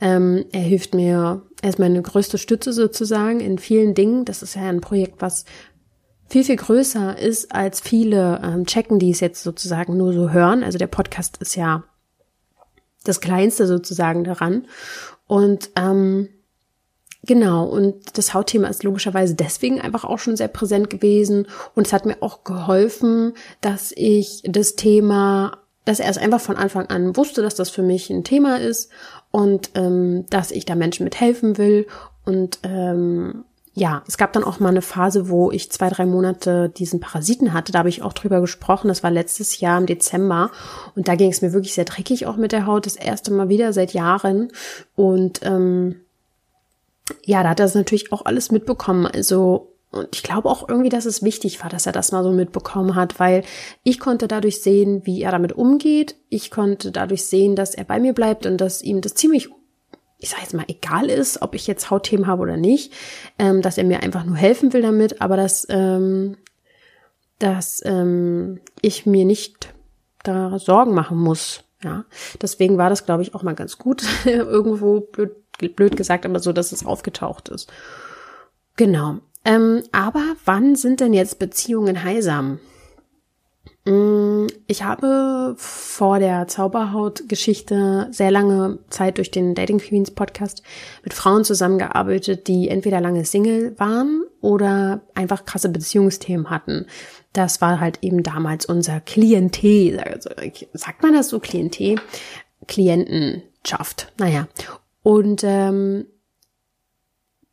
ähm, 0.00 0.44
er 0.50 0.60
hilft 0.60 0.94
mir, 0.94 1.42
er 1.62 1.68
ist 1.68 1.78
meine 1.78 2.02
größte 2.02 2.38
Stütze 2.38 2.72
sozusagen 2.72 3.40
in 3.40 3.58
vielen 3.58 3.94
Dingen. 3.94 4.24
Das 4.24 4.42
ist 4.42 4.56
ja 4.56 4.62
ein 4.62 4.80
Projekt, 4.80 5.22
was 5.22 5.44
viel, 6.28 6.42
viel 6.44 6.56
größer 6.56 7.16
ist, 7.18 7.54
als 7.54 7.80
viele 7.80 8.40
ähm, 8.42 8.66
checken, 8.66 8.98
die 8.98 9.10
es 9.10 9.20
jetzt 9.20 9.42
sozusagen 9.42 9.96
nur 9.96 10.12
so 10.12 10.30
hören. 10.30 10.64
Also 10.64 10.76
der 10.78 10.88
Podcast 10.88 11.36
ist 11.38 11.54
ja 11.54 11.84
das 13.04 13.20
Kleinste 13.20 13.66
sozusagen 13.66 14.24
daran. 14.24 14.66
Und 15.26 15.70
ähm, 15.76 16.28
Genau, 17.26 17.64
und 17.64 18.16
das 18.16 18.34
Hautthema 18.34 18.68
ist 18.68 18.84
logischerweise 18.84 19.34
deswegen 19.34 19.80
einfach 19.80 20.04
auch 20.04 20.20
schon 20.20 20.36
sehr 20.36 20.46
präsent 20.46 20.90
gewesen. 20.90 21.48
Und 21.74 21.88
es 21.88 21.92
hat 21.92 22.06
mir 22.06 22.18
auch 22.20 22.44
geholfen, 22.44 23.34
dass 23.60 23.92
ich 23.96 24.42
das 24.44 24.76
Thema, 24.76 25.58
dass 25.86 26.00
er 26.00 26.10
es 26.10 26.18
einfach 26.18 26.40
von 26.40 26.56
Anfang 26.56 26.86
an 26.86 27.16
wusste, 27.16 27.40
dass 27.40 27.54
das 27.54 27.70
für 27.70 27.82
mich 27.82 28.10
ein 28.10 28.24
Thema 28.24 28.58
ist 28.58 28.90
und 29.30 29.70
ähm, 29.74 30.26
dass 30.28 30.50
ich 30.50 30.66
da 30.66 30.74
Menschen 30.74 31.04
mithelfen 31.04 31.56
will. 31.56 31.86
Und 32.24 32.58
ähm, 32.64 33.44
ja, 33.72 34.02
es 34.08 34.18
gab 34.18 34.32
dann 34.32 34.42
auch 34.42 34.58
mal 34.58 34.70
eine 34.70 34.82
Phase, 34.82 35.28
wo 35.28 35.52
ich 35.52 35.70
zwei, 35.70 35.88
drei 35.88 36.04
Monate 36.04 36.70
diesen 36.70 36.98
Parasiten 36.98 37.52
hatte. 37.52 37.70
Da 37.70 37.78
habe 37.80 37.88
ich 37.88 38.02
auch 38.02 38.14
drüber 38.14 38.40
gesprochen. 38.40 38.88
Das 38.88 39.04
war 39.04 39.12
letztes 39.12 39.60
Jahr 39.60 39.78
im 39.78 39.86
Dezember. 39.86 40.50
Und 40.96 41.06
da 41.06 41.14
ging 41.14 41.30
es 41.30 41.40
mir 41.40 41.52
wirklich 41.52 41.74
sehr 41.74 41.84
dreckig 41.84 42.26
auch 42.26 42.36
mit 42.36 42.50
der 42.50 42.66
Haut. 42.66 42.86
Das 42.86 42.96
erste 42.96 43.30
Mal 43.32 43.48
wieder 43.48 43.72
seit 43.72 43.92
Jahren. 43.92 44.50
Und 44.96 45.40
ähm, 45.44 46.00
ja, 47.24 47.44
da 47.44 47.50
hat 47.50 47.60
er 47.60 47.66
es 47.66 47.74
natürlich 47.74 48.12
auch 48.12 48.24
alles 48.24 48.50
mitbekommen. 48.50 49.06
Also 49.06 49.75
und 49.90 50.08
ich 50.14 50.22
glaube 50.22 50.48
auch 50.48 50.68
irgendwie, 50.68 50.88
dass 50.88 51.06
es 51.06 51.22
wichtig 51.22 51.62
war, 51.62 51.70
dass 51.70 51.86
er 51.86 51.92
das 51.92 52.12
mal 52.12 52.22
so 52.22 52.32
mitbekommen 52.32 52.94
hat, 52.94 53.18
weil 53.18 53.44
ich 53.82 53.98
konnte 53.98 54.28
dadurch 54.28 54.62
sehen, 54.62 55.02
wie 55.04 55.22
er 55.22 55.30
damit 55.30 55.52
umgeht. 55.52 56.16
Ich 56.28 56.50
konnte 56.50 56.90
dadurch 56.90 57.24
sehen, 57.26 57.56
dass 57.56 57.74
er 57.74 57.84
bei 57.84 58.00
mir 58.00 58.12
bleibt 58.12 58.46
und 58.46 58.58
dass 58.60 58.82
ihm 58.82 59.00
das 59.00 59.14
ziemlich, 59.14 59.48
ich 60.18 60.28
sage 60.28 60.42
jetzt 60.42 60.54
mal, 60.54 60.66
egal 60.68 61.08
ist, 61.08 61.40
ob 61.40 61.54
ich 61.54 61.66
jetzt 61.66 61.90
Hautthemen 61.90 62.26
habe 62.26 62.42
oder 62.42 62.56
nicht, 62.56 62.92
ähm, 63.38 63.62
dass 63.62 63.78
er 63.78 63.84
mir 63.84 64.02
einfach 64.02 64.24
nur 64.24 64.36
helfen 64.36 64.72
will 64.72 64.82
damit, 64.82 65.22
aber 65.22 65.36
dass, 65.36 65.66
ähm, 65.70 66.36
dass 67.38 67.80
ähm, 67.84 68.60
ich 68.82 69.06
mir 69.06 69.24
nicht 69.24 69.72
da 70.24 70.58
Sorgen 70.58 70.94
machen 70.94 71.18
muss. 71.18 71.62
Ja, 71.82 72.04
deswegen 72.42 72.78
war 72.78 72.90
das, 72.90 73.06
glaube 73.06 73.22
ich, 73.22 73.34
auch 73.34 73.42
mal 73.42 73.54
ganz 73.54 73.78
gut, 73.78 74.02
irgendwo 74.24 75.00
blöd, 75.00 75.36
blöd 75.58 75.96
gesagt, 75.96 76.26
aber 76.26 76.40
so, 76.40 76.52
dass 76.52 76.72
es 76.72 76.84
aufgetaucht 76.84 77.48
ist. 77.48 77.70
Genau. 78.76 79.20
Ähm, 79.46 79.84
aber 79.92 80.34
wann 80.44 80.74
sind 80.74 80.98
denn 80.98 81.14
jetzt 81.14 81.38
Beziehungen 81.38 82.02
heilsam? 82.02 82.58
Mm, 83.84 84.48
ich 84.66 84.82
habe 84.82 85.54
vor 85.56 86.18
der 86.18 86.48
Zauberhaut-Geschichte 86.48 88.08
sehr 88.10 88.32
lange 88.32 88.80
Zeit 88.90 89.18
durch 89.18 89.30
den 89.30 89.54
Dating 89.54 89.78
Queens 89.78 90.10
Podcast 90.10 90.64
mit 91.04 91.14
Frauen 91.14 91.44
zusammengearbeitet, 91.44 92.48
die 92.48 92.68
entweder 92.68 93.00
lange 93.00 93.24
Single 93.24 93.78
waren 93.78 94.24
oder 94.40 95.02
einfach 95.14 95.44
krasse 95.44 95.68
Beziehungsthemen 95.68 96.50
hatten. 96.50 96.86
Das 97.32 97.60
war 97.60 97.78
halt 97.78 98.00
eben 98.02 98.24
damals 98.24 98.66
unser 98.66 98.98
Klientel. 98.98 100.00
Also, 100.00 100.30
sagt 100.72 101.04
man 101.04 101.14
das 101.14 101.28
so? 101.28 101.38
Klientel? 101.38 102.00
Klientenschaft. 102.66 104.12
Naja. 104.18 104.48
Und 105.04 105.44
ähm, 105.44 106.06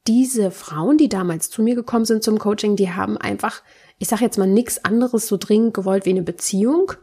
diese 0.07 0.51
Frauen, 0.51 0.97
die 0.97 1.09
damals 1.09 1.49
zu 1.49 1.61
mir 1.61 1.75
gekommen 1.75 2.05
sind 2.05 2.23
zum 2.23 2.39
Coaching, 2.39 2.75
die 2.75 2.91
haben 2.91 3.17
einfach, 3.17 3.61
ich 3.99 4.07
sage 4.07 4.23
jetzt 4.23 4.37
mal, 4.37 4.47
nichts 4.47 4.83
anderes 4.83 5.27
so 5.27 5.37
dringend 5.37 5.73
gewollt 5.73 6.05
wie 6.05 6.11
eine 6.11 6.23
Beziehung. 6.23 6.93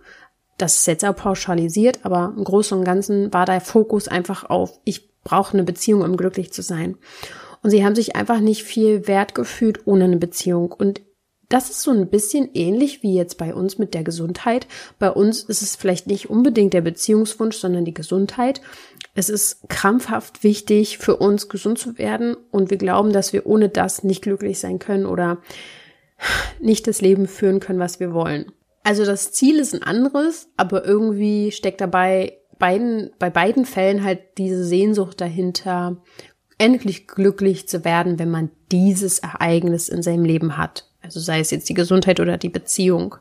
Das 0.58 0.76
ist 0.76 0.86
jetzt 0.86 1.04
auch 1.04 1.16
pauschalisiert, 1.16 2.00
aber 2.02 2.34
im 2.36 2.44
Großen 2.44 2.78
und 2.78 2.84
Ganzen 2.84 3.32
war 3.32 3.46
der 3.46 3.62
Fokus 3.62 4.08
einfach 4.08 4.48
auf, 4.50 4.78
ich 4.84 5.10
brauche 5.22 5.54
eine 5.54 5.64
Beziehung, 5.64 6.02
um 6.02 6.16
glücklich 6.16 6.52
zu 6.52 6.62
sein. 6.62 6.96
Und 7.62 7.70
sie 7.70 7.84
haben 7.84 7.94
sich 7.94 8.16
einfach 8.16 8.40
nicht 8.40 8.64
viel 8.64 9.06
wert 9.06 9.34
gefühlt 9.34 9.86
ohne 9.86 10.04
eine 10.04 10.16
Beziehung. 10.16 10.72
Und 10.72 11.02
das 11.48 11.68
ist 11.68 11.82
so 11.82 11.90
ein 11.90 12.08
bisschen 12.08 12.48
ähnlich 12.54 13.02
wie 13.02 13.14
jetzt 13.14 13.36
bei 13.36 13.54
uns 13.54 13.76
mit 13.76 13.92
der 13.92 14.04
Gesundheit. 14.04 14.66
Bei 14.98 15.10
uns 15.10 15.42
ist 15.42 15.62
es 15.62 15.76
vielleicht 15.76 16.06
nicht 16.06 16.30
unbedingt 16.30 16.72
der 16.72 16.80
Beziehungswunsch, 16.80 17.56
sondern 17.56 17.84
die 17.84 17.92
Gesundheit. 17.92 18.60
Es 19.14 19.28
ist 19.28 19.68
krampfhaft 19.68 20.44
wichtig 20.44 20.98
für 20.98 21.16
uns 21.16 21.48
gesund 21.48 21.78
zu 21.78 21.98
werden 21.98 22.36
und 22.50 22.70
wir 22.70 22.76
glauben, 22.76 23.12
dass 23.12 23.32
wir 23.32 23.46
ohne 23.46 23.68
das 23.68 24.04
nicht 24.04 24.22
glücklich 24.22 24.58
sein 24.60 24.78
können 24.78 25.06
oder 25.06 25.38
nicht 26.60 26.86
das 26.86 27.00
Leben 27.00 27.26
führen 27.26 27.60
können, 27.60 27.80
was 27.80 28.00
wir 28.00 28.12
wollen. 28.12 28.52
Also 28.82 29.04
das 29.04 29.32
Ziel 29.32 29.58
ist 29.58 29.74
ein 29.74 29.82
anderes, 29.82 30.48
aber 30.56 30.84
irgendwie 30.84 31.52
steckt 31.52 31.80
dabei 31.80 32.38
beiden, 32.58 33.10
bei 33.18 33.30
beiden 33.30 33.64
Fällen 33.64 34.04
halt 34.04 34.20
diese 34.38 34.64
Sehnsucht 34.64 35.20
dahinter, 35.20 35.96
endlich 36.58 37.08
glücklich 37.08 37.68
zu 37.68 37.84
werden, 37.84 38.18
wenn 38.18 38.30
man 38.30 38.50
dieses 38.70 39.18
Ereignis 39.18 39.88
in 39.88 40.02
seinem 40.02 40.24
Leben 40.24 40.56
hat. 40.56 40.86
Also 41.02 41.18
sei 41.18 41.40
es 41.40 41.50
jetzt 41.50 41.68
die 41.68 41.74
Gesundheit 41.74 42.20
oder 42.20 42.36
die 42.36 42.50
Beziehung. 42.50 43.16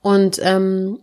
Und 0.00 0.40
ähm, 0.42 0.98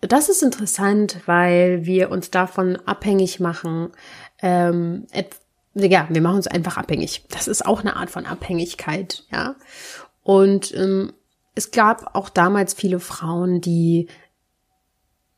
das 0.00 0.28
ist 0.28 0.42
interessant, 0.42 1.20
weil 1.26 1.84
wir 1.84 2.10
uns 2.10 2.30
davon 2.30 2.76
abhängig 2.86 3.40
machen. 3.40 3.90
Ähm, 4.40 5.06
ja, 5.74 6.06
wir 6.10 6.22
machen 6.22 6.36
uns 6.36 6.46
einfach 6.46 6.76
abhängig. 6.76 7.24
Das 7.30 7.48
ist 7.48 7.64
auch 7.66 7.80
eine 7.80 7.96
Art 7.96 8.10
von 8.10 8.26
Abhängigkeit, 8.26 9.24
ja. 9.30 9.56
Und 10.22 10.74
ähm, 10.74 11.12
es 11.54 11.70
gab 11.70 12.14
auch 12.14 12.28
damals 12.28 12.74
viele 12.74 13.00
Frauen, 13.00 13.60
die 13.60 14.08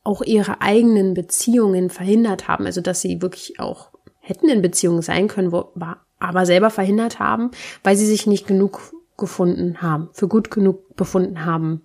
auch 0.05 0.23
ihre 0.23 0.61
eigenen 0.61 1.15
Beziehungen 1.15 1.91
verhindert 1.91 2.49
haben, 2.49 2.67
also 2.67 2.81
dass 2.81 3.01
sie 3.01 3.23
wirklich 3.23 3.61
auch 3.61 3.91
hätten 4.19 4.49
in 4.49 4.63
Beziehungen 4.63 5.03
sein 5.03 5.29
können, 5.29 5.53
wo, 5.53 5.73
aber 6.19 6.47
selber 6.47 6.71
verhindert 6.71 7.19
haben, 7.19 7.51
weil 7.83 7.97
sie 7.97 8.07
sich 8.07 8.27
nicht 8.27 8.47
genug 8.47 8.93
gefunden 9.17 9.83
haben, 9.83 10.09
für 10.13 10.29
gut 10.29 10.51
genug 10.51 10.97
befunden 10.97 11.45
haben. 11.45 11.83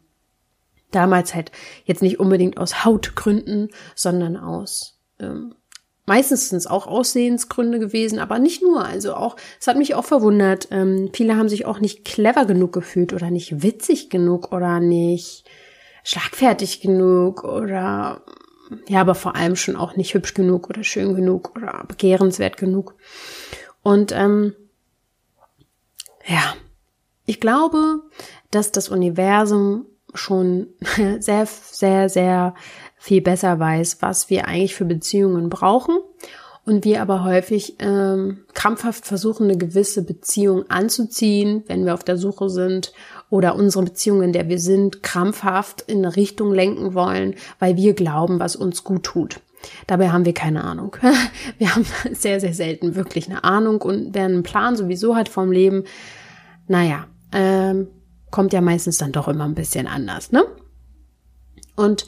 Damals 0.91 1.35
halt 1.35 1.51
jetzt 1.85 2.01
nicht 2.01 2.19
unbedingt 2.19 2.57
aus 2.57 2.85
Hautgründen, 2.85 3.69
sondern 3.95 4.37
aus 4.37 4.99
ähm, 5.19 5.55
meistens 6.05 6.65
auch 6.65 6.87
Aussehensgründe 6.87 7.77
gewesen, 7.77 8.19
aber 8.19 8.39
nicht 8.39 8.63
nur. 8.63 8.85
Also 8.85 9.13
auch, 9.13 9.35
es 9.59 9.67
hat 9.67 9.77
mich 9.77 9.93
auch 9.93 10.05
verwundert. 10.05 10.69
Ähm, 10.71 11.09
viele 11.13 11.35
haben 11.35 11.49
sich 11.49 11.65
auch 11.65 11.79
nicht 11.79 12.05
clever 12.05 12.45
genug 12.45 12.73
gefühlt 12.73 13.13
oder 13.13 13.29
nicht 13.29 13.61
witzig 13.61 14.09
genug 14.09 14.51
oder 14.51 14.79
nicht 14.79 15.43
schlagfertig 16.03 16.79
genug 16.79 17.43
oder 17.43 18.23
ja, 18.87 19.01
aber 19.01 19.15
vor 19.15 19.35
allem 19.35 19.55
schon 19.55 19.75
auch 19.75 19.95
nicht 19.95 20.13
hübsch 20.13 20.33
genug 20.33 20.69
oder 20.69 20.83
schön 20.83 21.15
genug 21.15 21.55
oder 21.55 21.83
begehrenswert 21.87 22.57
genug. 22.57 22.95
Und 23.81 24.11
ähm, 24.13 24.53
ja, 26.25 26.55
ich 27.25 27.39
glaube, 27.39 28.01
dass 28.51 28.71
das 28.71 28.89
Universum 28.89 29.85
schon 30.17 30.67
sehr, 31.19 31.45
sehr, 31.45 32.09
sehr 32.09 32.53
viel 32.97 33.21
besser 33.21 33.59
weiß, 33.59 33.97
was 34.01 34.29
wir 34.29 34.47
eigentlich 34.47 34.75
für 34.75 34.85
Beziehungen 34.85 35.49
brauchen 35.49 35.97
und 36.67 36.83
wir 36.83 37.01
aber 37.01 37.23
häufig 37.23 37.77
ähm, 37.79 38.39
krampfhaft 38.53 39.05
versuchen, 39.05 39.45
eine 39.45 39.57
gewisse 39.57 40.03
Beziehung 40.03 40.69
anzuziehen, 40.69 41.63
wenn 41.67 41.85
wir 41.85 41.93
auf 41.93 42.03
der 42.03 42.17
Suche 42.17 42.49
sind 42.49 42.91
oder 43.29 43.55
unsere 43.55 43.85
Beziehung, 43.85 44.21
in 44.21 44.33
der 44.33 44.49
wir 44.49 44.59
sind, 44.59 45.01
krampfhaft 45.01 45.81
in 45.81 45.99
eine 45.99 46.17
Richtung 46.17 46.53
lenken 46.53 46.93
wollen, 46.93 47.35
weil 47.59 47.77
wir 47.77 47.93
glauben, 47.93 48.41
was 48.41 48.57
uns 48.57 48.83
gut 48.83 49.03
tut. 49.03 49.39
Dabei 49.87 50.09
haben 50.09 50.25
wir 50.25 50.33
keine 50.33 50.63
Ahnung. 50.63 50.95
Wir 51.57 51.73
haben 51.73 51.85
sehr, 52.11 52.39
sehr 52.39 52.53
selten 52.53 52.95
wirklich 52.95 53.27
eine 53.27 53.43
Ahnung 53.43 53.81
und 53.81 54.13
wer 54.13 54.25
einen 54.25 54.43
Plan 54.43 54.75
sowieso 54.75 55.15
hat 55.15 55.29
vom 55.29 55.51
Leben, 55.51 55.85
naja, 56.67 57.07
ähm, 57.31 57.87
kommt 58.31 58.53
ja 58.53 58.61
meistens 58.61 58.97
dann 58.97 59.11
doch 59.11 59.27
immer 59.27 59.45
ein 59.45 59.55
bisschen 59.55 59.87
anders, 59.87 60.31
ne? 60.31 60.43
Und 61.75 62.05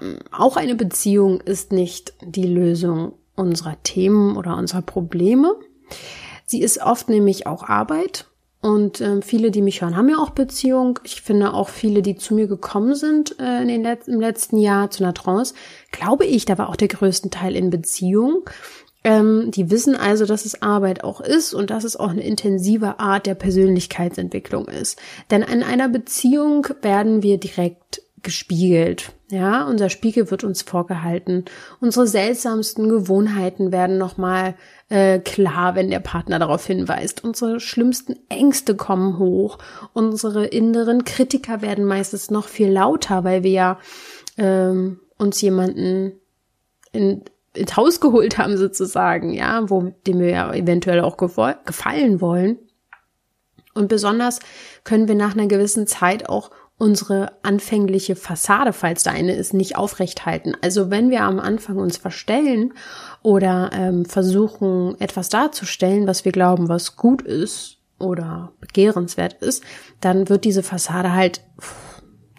ähm, 0.00 0.18
auch 0.30 0.56
eine 0.56 0.74
Beziehung 0.74 1.40
ist 1.40 1.72
nicht 1.72 2.14
die 2.22 2.46
Lösung 2.46 3.14
unserer 3.36 3.82
Themen 3.82 4.36
oder 4.36 4.56
unserer 4.56 4.82
Probleme. 4.82 5.56
Sie 6.46 6.62
ist 6.62 6.80
oft 6.80 7.08
nämlich 7.08 7.46
auch 7.46 7.64
Arbeit. 7.64 8.26
Und 8.60 9.02
äh, 9.02 9.20
viele, 9.20 9.50
die 9.50 9.60
mich 9.60 9.82
hören, 9.82 9.94
haben 9.94 10.08
ja 10.08 10.16
auch 10.16 10.30
Beziehung. 10.30 10.98
Ich 11.04 11.20
finde 11.20 11.52
auch 11.52 11.68
viele, 11.68 12.00
die 12.00 12.16
zu 12.16 12.34
mir 12.34 12.46
gekommen 12.46 12.94
sind 12.94 13.38
äh, 13.38 13.60
in 13.60 13.68
den 13.68 13.82
Let 13.82 14.08
im 14.08 14.20
letzten 14.20 14.56
Jahr 14.56 14.90
zu 14.90 15.04
einer 15.04 15.12
Trance, 15.12 15.52
glaube 15.92 16.24
ich, 16.24 16.46
da 16.46 16.56
war 16.56 16.70
auch 16.70 16.76
der 16.76 16.88
größte 16.88 17.28
Teil 17.28 17.56
in 17.56 17.68
Beziehung. 17.68 18.48
Ähm, 19.04 19.50
die 19.50 19.70
wissen 19.70 19.96
also, 19.96 20.24
dass 20.24 20.46
es 20.46 20.62
Arbeit 20.62 21.04
auch 21.04 21.20
ist 21.20 21.52
und 21.52 21.70
dass 21.70 21.84
es 21.84 21.96
auch 21.96 22.08
eine 22.08 22.24
intensive 22.24 22.98
Art 22.98 23.26
der 23.26 23.34
Persönlichkeitsentwicklung 23.34 24.66
ist. 24.66 24.98
Denn 25.30 25.42
in 25.42 25.62
einer 25.62 25.88
Beziehung 25.88 26.66
werden 26.80 27.22
wir 27.22 27.38
direkt 27.38 28.02
gespiegelt. 28.22 29.12
Ja, 29.30 29.64
unser 29.64 29.90
Spiegel 29.90 30.30
wird 30.30 30.44
uns 30.44 30.62
vorgehalten. 30.62 31.44
Unsere 31.80 32.06
seltsamsten 32.06 32.88
Gewohnheiten 32.88 33.70
werden 33.70 33.98
nochmal 33.98 34.54
äh, 34.88 35.18
klar, 35.18 35.74
wenn 35.74 35.90
der 35.90 36.00
Partner 36.00 36.38
darauf 36.38 36.66
hinweist. 36.66 37.22
Unsere 37.22 37.60
schlimmsten 37.60 38.16
Ängste 38.28 38.74
kommen 38.74 39.18
hoch. 39.18 39.58
Unsere 39.92 40.46
inneren 40.46 41.04
Kritiker 41.04 41.62
werden 41.62 41.84
meistens 41.84 42.30
noch 42.30 42.48
viel 42.48 42.70
lauter, 42.70 43.24
weil 43.24 43.42
wir 43.42 43.50
ja 43.50 43.78
ähm, 44.38 45.00
uns 45.18 45.40
jemanden 45.40 46.12
in, 46.92 47.22
ins 47.54 47.76
Haus 47.76 48.00
geholt 48.00 48.38
haben 48.38 48.56
sozusagen, 48.56 49.32
ja, 49.32 49.68
wo 49.70 49.92
dem 50.06 50.18
wir 50.18 50.30
ja 50.30 50.52
eventuell 50.52 51.00
auch 51.00 51.16
gefallen 51.16 52.20
wollen. 52.20 52.58
Und 53.74 53.88
besonders 53.88 54.40
können 54.84 55.08
wir 55.08 55.14
nach 55.14 55.34
einer 55.34 55.46
gewissen 55.46 55.86
Zeit 55.86 56.28
auch 56.28 56.50
unsere 56.76 57.32
anfängliche 57.42 58.16
Fassade, 58.16 58.72
falls 58.72 59.04
da 59.04 59.10
eine 59.10 59.34
ist, 59.34 59.54
nicht 59.54 59.76
aufrecht 59.76 60.26
halten. 60.26 60.54
Also 60.60 60.90
wenn 60.90 61.10
wir 61.10 61.22
am 61.22 61.38
Anfang 61.38 61.78
uns 61.78 61.96
verstellen 61.96 62.74
oder 63.22 63.70
ähm, 63.72 64.04
versuchen, 64.04 65.00
etwas 65.00 65.28
darzustellen, 65.28 66.06
was 66.06 66.24
wir 66.24 66.32
glauben, 66.32 66.68
was 66.68 66.96
gut 66.96 67.22
ist 67.22 67.78
oder 67.98 68.52
begehrenswert 68.60 69.34
ist, 69.34 69.62
dann 70.00 70.28
wird 70.28 70.44
diese 70.44 70.62
Fassade 70.62 71.12
halt 71.12 71.42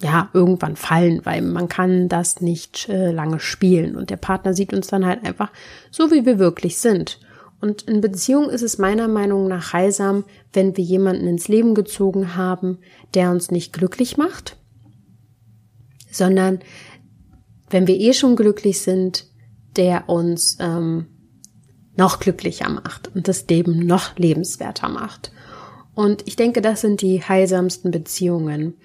ja 0.02 0.30
irgendwann 0.34 0.76
fallen, 0.76 1.22
weil 1.24 1.42
man 1.42 1.70
kann 1.70 2.10
das 2.10 2.42
nicht 2.42 2.90
äh, 2.90 3.12
lange 3.12 3.40
spielen 3.40 3.96
und 3.96 4.10
der 4.10 4.18
Partner 4.18 4.54
sieht 4.54 4.74
uns 4.74 4.88
dann 4.88 5.06
halt 5.06 5.24
einfach 5.26 5.52
so, 5.92 6.12
wie 6.12 6.26
wir 6.26 6.40
wirklich 6.40 6.78
sind. 6.78 7.20
Und 7.62 7.84
in 7.84 8.02
Beziehung 8.02 8.50
ist 8.50 8.62
es 8.62 8.78
meiner 8.78 9.08
Meinung 9.08 9.48
nach 9.48 9.74
heilsam, 9.74 10.26
wenn 10.54 10.76
wir 10.76 10.84
jemanden 10.84 11.28
ins 11.28 11.48
Leben 11.48 11.74
gezogen 11.74 12.36
haben, 12.36 12.80
der 13.14 13.32
uns 13.32 13.50
nicht 13.50 13.74
glücklich 13.74 14.18
macht, 14.18 14.58
sondern 16.12 16.60
wenn 17.70 17.88
wir 17.88 17.98
eh 17.98 18.14
schon 18.14 18.36
glücklich 18.36 18.82
sind, 18.82 19.26
der 19.78 20.10
uns 20.10 20.58
ähm, 20.60 21.08
noch 21.96 22.20
glücklicher 22.20 22.70
macht 22.70 23.14
und 23.16 23.28
das 23.28 23.48
Leben 23.48 23.86
noch 23.86 24.18
lebenswerter 24.18 24.90
macht. 24.90 25.32
Und 25.94 26.28
ich 26.28 26.36
denke, 26.36 26.62
das 26.62 26.82
sind 26.82 27.02
die 27.02 27.22
heilsamsten 27.22 27.90
Beziehungen. 27.90 28.76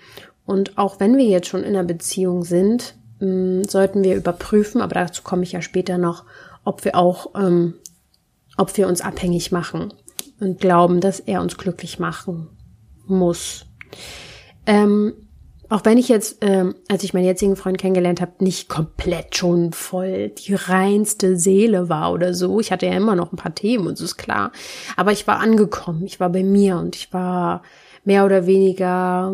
Und 0.46 0.78
auch 0.78 1.00
wenn 1.00 1.16
wir 1.16 1.26
jetzt 1.26 1.48
schon 1.48 1.62
in 1.62 1.76
einer 1.76 1.84
Beziehung 1.84 2.44
sind, 2.44 2.96
mm, 3.20 3.62
sollten 3.64 4.02
wir 4.02 4.16
überprüfen, 4.16 4.80
aber 4.80 4.94
dazu 4.94 5.22
komme 5.22 5.42
ich 5.42 5.52
ja 5.52 5.62
später 5.62 5.98
noch, 5.98 6.24
ob 6.64 6.84
wir 6.84 6.96
auch 6.96 7.34
ähm, 7.34 7.74
ob 8.60 8.76
wir 8.76 8.88
uns 8.88 9.00
abhängig 9.00 9.52
machen 9.52 9.92
und 10.38 10.60
glauben, 10.60 11.00
dass 11.00 11.18
er 11.18 11.40
uns 11.40 11.56
glücklich 11.56 11.98
machen 11.98 12.48
muss. 13.06 13.64
Ähm, 14.66 15.14
auch 15.70 15.84
wenn 15.84 15.98
ich 15.98 16.08
jetzt, 16.08 16.38
ähm, 16.42 16.74
als 16.88 17.04
ich 17.04 17.14
meinen 17.14 17.24
jetzigen 17.24 17.56
Freund 17.56 17.78
kennengelernt 17.78 18.20
habe, 18.20 18.32
nicht 18.40 18.68
komplett 18.68 19.36
schon 19.36 19.72
voll 19.72 20.30
die 20.30 20.54
reinste 20.54 21.38
Seele 21.38 21.88
war 21.88 22.12
oder 22.12 22.34
so. 22.34 22.60
Ich 22.60 22.72
hatte 22.72 22.86
ja 22.86 22.92
immer 22.92 23.14
noch 23.14 23.32
ein 23.32 23.36
paar 23.36 23.54
Themen 23.54 23.86
und 23.86 23.96
so 23.96 24.04
ist 24.04 24.16
klar. 24.16 24.52
Aber 24.96 25.12
ich 25.12 25.26
war 25.26 25.38
angekommen, 25.38 26.04
ich 26.04 26.20
war 26.20 26.28
bei 26.28 26.42
mir 26.42 26.76
und 26.76 26.96
ich 26.96 27.12
war 27.12 27.62
mehr 28.04 28.24
oder 28.24 28.46
weniger, 28.46 29.32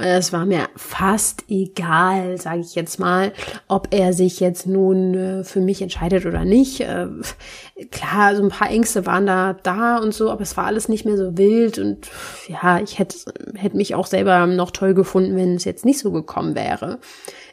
es 0.00 0.32
war 0.32 0.46
mir 0.46 0.68
fast 0.76 1.44
egal, 1.48 2.38
sage 2.38 2.60
ich 2.60 2.74
jetzt 2.74 2.98
mal, 2.98 3.32
ob 3.68 3.88
er 3.92 4.12
sich 4.12 4.40
jetzt 4.40 4.66
nun 4.66 5.14
äh, 5.14 5.44
für 5.44 5.60
mich 5.60 5.82
entscheidet 5.82 6.26
oder 6.26 6.44
nicht. 6.44 6.80
Äh, 6.80 7.08
klar, 7.90 8.36
so 8.36 8.42
ein 8.42 8.50
paar 8.50 8.70
Ängste 8.70 9.06
waren 9.06 9.26
da 9.26 9.54
da 9.54 9.98
und 9.98 10.14
so, 10.14 10.30
aber 10.30 10.42
es 10.42 10.56
war 10.56 10.66
alles 10.66 10.88
nicht 10.88 11.04
mehr 11.04 11.16
so 11.16 11.36
wild 11.36 11.78
und 11.78 12.08
ja, 12.48 12.80
ich 12.80 12.98
hätte 12.98 13.16
hätte 13.54 13.76
mich 13.76 13.94
auch 13.94 14.06
selber 14.06 14.46
noch 14.46 14.70
toll 14.70 14.94
gefunden, 14.94 15.36
wenn 15.36 15.54
es 15.54 15.64
jetzt 15.64 15.84
nicht 15.84 15.98
so 15.98 16.12
gekommen 16.12 16.54
wäre. 16.54 16.98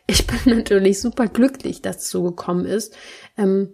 Ich 0.08 0.26
bin 0.26 0.38
natürlich 0.58 1.00
super 1.02 1.28
glücklich, 1.28 1.82
dass 1.82 1.98
es 1.98 2.10
so 2.10 2.24
gekommen 2.24 2.66
ist. 2.66 2.96
Ähm, 3.38 3.70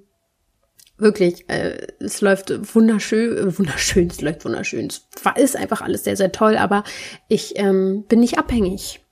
Wirklich, 0.97 1.49
äh, 1.49 1.87
es 1.99 2.21
läuft 2.21 2.75
wunderschön, 2.75 3.37
äh, 3.37 3.57
wunderschön, 3.57 4.07
es 4.07 4.21
läuft 4.21 4.45
wunderschön. 4.45 4.87
Es 4.87 5.07
ist 5.35 5.55
einfach 5.55 5.81
alles 5.81 6.03
sehr, 6.03 6.15
sehr 6.15 6.31
toll, 6.31 6.57
aber 6.57 6.83
ich 7.27 7.53
ähm, 7.57 8.05
bin 8.07 8.19
nicht 8.19 8.37
abhängig 8.37 9.03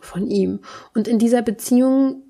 von 0.00 0.28
ihm. 0.28 0.60
Und 0.94 1.08
in 1.08 1.18
dieser 1.18 1.42
Beziehung, 1.42 2.22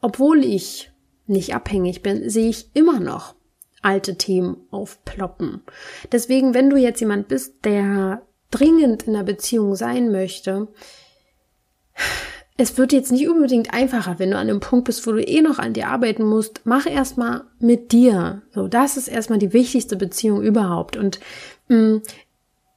obwohl 0.00 0.44
ich 0.44 0.90
nicht 1.26 1.54
abhängig 1.54 2.02
bin, 2.02 2.28
sehe 2.28 2.48
ich 2.48 2.70
immer 2.74 3.00
noch 3.00 3.34
alte 3.82 4.16
Themen 4.16 4.56
aufploppen. 4.70 5.62
Deswegen, 6.10 6.54
wenn 6.54 6.70
du 6.70 6.76
jetzt 6.76 7.00
jemand 7.00 7.28
bist, 7.28 7.64
der 7.64 8.22
dringend 8.50 9.04
in 9.04 9.14
einer 9.14 9.24
Beziehung 9.24 9.76
sein 9.76 10.10
möchte, 10.10 10.68
es 12.56 12.78
wird 12.78 12.92
jetzt 12.92 13.12
nicht 13.12 13.28
unbedingt 13.28 13.74
einfacher, 13.74 14.18
wenn 14.18 14.30
du 14.30 14.36
an 14.36 14.48
einem 14.48 14.60
Punkt 14.60 14.86
bist, 14.86 15.06
wo 15.06 15.12
du 15.12 15.22
eh 15.22 15.42
noch 15.42 15.58
an 15.58 15.74
dir 15.74 15.88
arbeiten 15.88 16.24
musst. 16.24 16.62
Mach 16.64 16.86
erstmal 16.86 17.44
mit 17.58 17.92
dir. 17.92 18.42
So, 18.52 18.66
das 18.66 18.96
ist 18.96 19.08
erstmal 19.08 19.38
die 19.38 19.52
wichtigste 19.52 19.96
Beziehung 19.96 20.42
überhaupt. 20.42 20.96
Und 20.96 21.20
mh, 21.68 21.76
mm, 21.76 22.02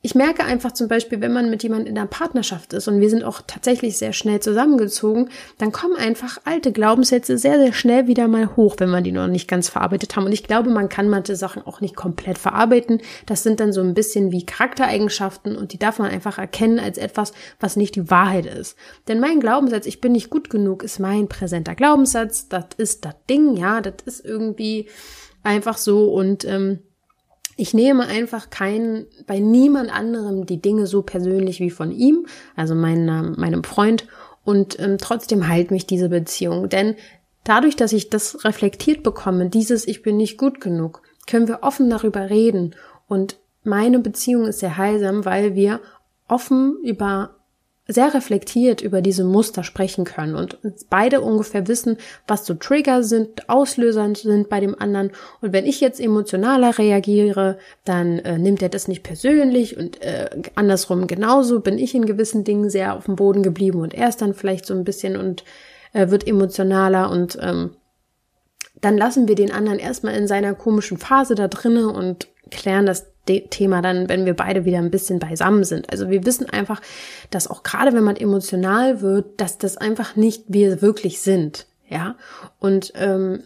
ich 0.02 0.16
merke 0.16 0.46
einfach 0.46 0.72
zum 0.72 0.88
Beispiel, 0.88 1.20
wenn 1.20 1.34
man 1.34 1.50
mit 1.50 1.62
jemandem 1.62 1.88
in 1.88 1.98
einer 1.98 2.08
Partnerschaft 2.08 2.72
ist 2.72 2.88
und 2.88 3.02
wir 3.02 3.10
sind 3.10 3.24
auch 3.24 3.42
tatsächlich 3.46 3.98
sehr 3.98 4.14
schnell 4.14 4.40
zusammengezogen, 4.40 5.30
dann 5.58 5.74
kommen 5.74 5.98
einfach 5.98 6.38
alte 6.46 6.72
Glaubenssätze 6.72 7.38
sehr, 7.38 7.60
sehr 7.60 7.74
schnell 7.74 8.08
wieder 8.08 8.30
mal 8.30 8.56
hoch, 8.56 8.76
wenn 8.78 8.92
wir 8.92 9.02
die 9.02 9.12
noch 9.12 9.28
nicht 9.28 9.50
ganz 9.50 9.68
verarbeitet 9.68 10.16
haben. 10.16 10.26
Und 10.26 10.32
ich 10.32 10.44
glaube, 10.44 10.70
man 10.70 10.88
kann 10.88 11.10
manche 11.10 11.36
Sachen 11.36 11.64
auch 11.64 11.82
nicht 11.82 11.98
komplett 11.98 12.38
verarbeiten. 12.38 13.02
Das 13.26 13.44
sind 13.44 13.60
dann 13.60 13.74
so 13.74 13.82
ein 13.82 13.94
bisschen 13.94 14.32
wie 14.32 14.46
Charaktereigenschaften 14.46 15.58
und 15.58 15.74
die 15.74 15.80
darf 15.80 16.00
man 16.00 16.10
einfach 16.10 16.38
erkennen 16.38 16.80
als 16.80 16.98
etwas, 16.98 17.34
was 17.60 17.76
nicht 17.76 17.96
die 17.96 18.10
Wahrheit 18.10 18.46
ist. 18.46 18.78
Denn 19.10 19.20
mein 19.20 19.42
Glaubenssatz, 19.42 19.86
ich 19.86 20.00
bin 20.00 20.14
nicht 20.14 20.30
gut 20.30 20.50
genug, 20.50 20.82
ist 20.82 21.00
mein 21.00 21.28
präsenter 21.28 21.76
Glaubenssatz. 21.76 22.48
Das 22.48 22.68
ist 22.78 23.04
das 23.04 23.16
Ding, 23.30 23.58
ja, 23.58 23.82
das 23.82 23.96
ist 24.06 24.24
irgendwie 24.24 24.88
einfach 25.44 25.78
so 25.78 26.14
und 26.14 26.46
ähm, 26.46 26.80
ich 27.60 27.74
nehme 27.74 28.08
einfach 28.08 28.50
keinen, 28.50 29.06
bei 29.28 29.40
niemand 29.40 29.94
anderem 29.94 30.46
die 30.46 30.62
Dinge 30.62 30.88
so 30.88 31.02
persönlich 31.02 31.60
wie 31.60 31.70
von 31.70 31.92
ihm, 31.92 32.26
also 32.56 32.74
meinem, 32.74 33.36
meinem 33.38 33.64
Freund, 33.64 34.08
und 34.46 34.80
ähm, 34.80 34.98
trotzdem 34.98 35.48
heilt 35.48 35.70
mich 35.70 35.86
diese 35.86 36.10
Beziehung. 36.10 36.70
Denn 36.70 36.96
dadurch, 37.44 37.76
dass 37.76 37.92
ich 37.92 38.10
das 38.10 38.46
reflektiert 38.46 39.04
bekomme, 39.04 39.50
dieses 39.50 39.88
Ich 39.88 40.02
bin 40.02 40.18
nicht 40.18 40.38
gut 40.38 40.62
genug, 40.62 41.02
können 41.28 41.48
wir 41.48 41.60
offen 41.62 41.90
darüber 41.90 42.30
reden. 42.30 42.76
Und 43.08 43.38
meine 43.64 44.00
Beziehung 44.00 44.48
ist 44.48 44.60
sehr 44.60 44.78
heilsam, 44.78 45.26
weil 45.26 45.56
wir 45.56 45.82
offen 46.28 46.78
über 46.84 47.36
sehr 47.92 48.14
reflektiert 48.14 48.82
über 48.82 49.02
diese 49.02 49.24
Muster 49.24 49.64
sprechen 49.64 50.06
können 50.06 50.36
und 50.36 50.60
beide 50.92 51.22
ungefähr 51.22 51.68
wissen, 51.68 51.98
was 52.28 52.46
so 52.46 52.54
Trigger 52.54 53.04
sind, 53.04 53.50
Auslöser 53.50 54.14
sind 54.14 54.48
bei 54.48 54.60
dem 54.60 54.80
anderen. 54.80 55.12
Und 55.42 55.54
wenn 55.54 55.66
ich 55.66 55.82
jetzt 55.82 56.00
emotionaler 56.00 56.78
reagiere, 56.78 57.58
dann 57.86 58.20
äh, 58.20 58.38
nimmt 58.38 58.62
er 58.62 58.70
das 58.70 58.88
nicht 58.88 59.02
persönlich 59.02 59.76
und 59.76 60.02
äh, 60.04 60.30
andersrum 60.54 61.08
genauso 61.08 61.62
bin 61.62 61.80
ich 61.80 61.96
in 61.96 62.06
gewissen 62.06 62.44
Dingen 62.44 62.70
sehr 62.70 62.96
auf 62.96 63.06
dem 63.06 63.16
Boden 63.16 63.42
geblieben 63.42 63.82
und 63.82 63.96
er 63.96 64.08
ist 64.08 64.22
dann 64.22 64.36
vielleicht 64.36 64.68
so 64.68 64.76
ein 64.76 64.84
bisschen 64.84 65.18
und 65.18 65.44
äh, 65.94 66.10
wird 66.10 66.28
emotionaler 66.28 67.10
und 67.10 67.40
ähm, 67.42 67.72
dann 68.82 68.98
lassen 68.98 69.28
wir 69.28 69.36
den 69.36 69.52
anderen 69.52 69.80
erstmal 69.80 70.16
in 70.16 70.28
seiner 70.28 70.54
komischen 70.54 70.98
Phase 70.98 71.34
da 71.34 71.48
drinnen 71.48 71.86
und 71.86 72.28
klären 72.52 72.86
das 72.86 73.08
Thema 73.26 73.82
dann, 73.82 74.10
wenn 74.10 74.26
wir 74.26 74.34
beide 74.34 74.66
wieder 74.66 74.80
ein 74.80 74.92
bisschen 74.92 75.20
beisammen 75.20 75.64
sind. 75.64 75.92
Also 75.92 76.10
wir 76.10 76.26
wissen 76.26 76.50
einfach, 76.50 76.82
dass 77.30 77.48
auch 77.48 77.64
gerade 77.64 77.94
wenn 77.94 78.04
man 78.04 78.16
emotional 78.16 79.02
wird, 79.02 79.40
dass 79.40 79.58
das 79.58 79.78
einfach 79.78 80.16
nicht 80.16 80.46
wir 80.48 80.82
wirklich 80.82 81.22
sind. 81.22 81.68
Ja. 81.88 82.16
Und 82.60 82.92
ähm, 82.96 83.44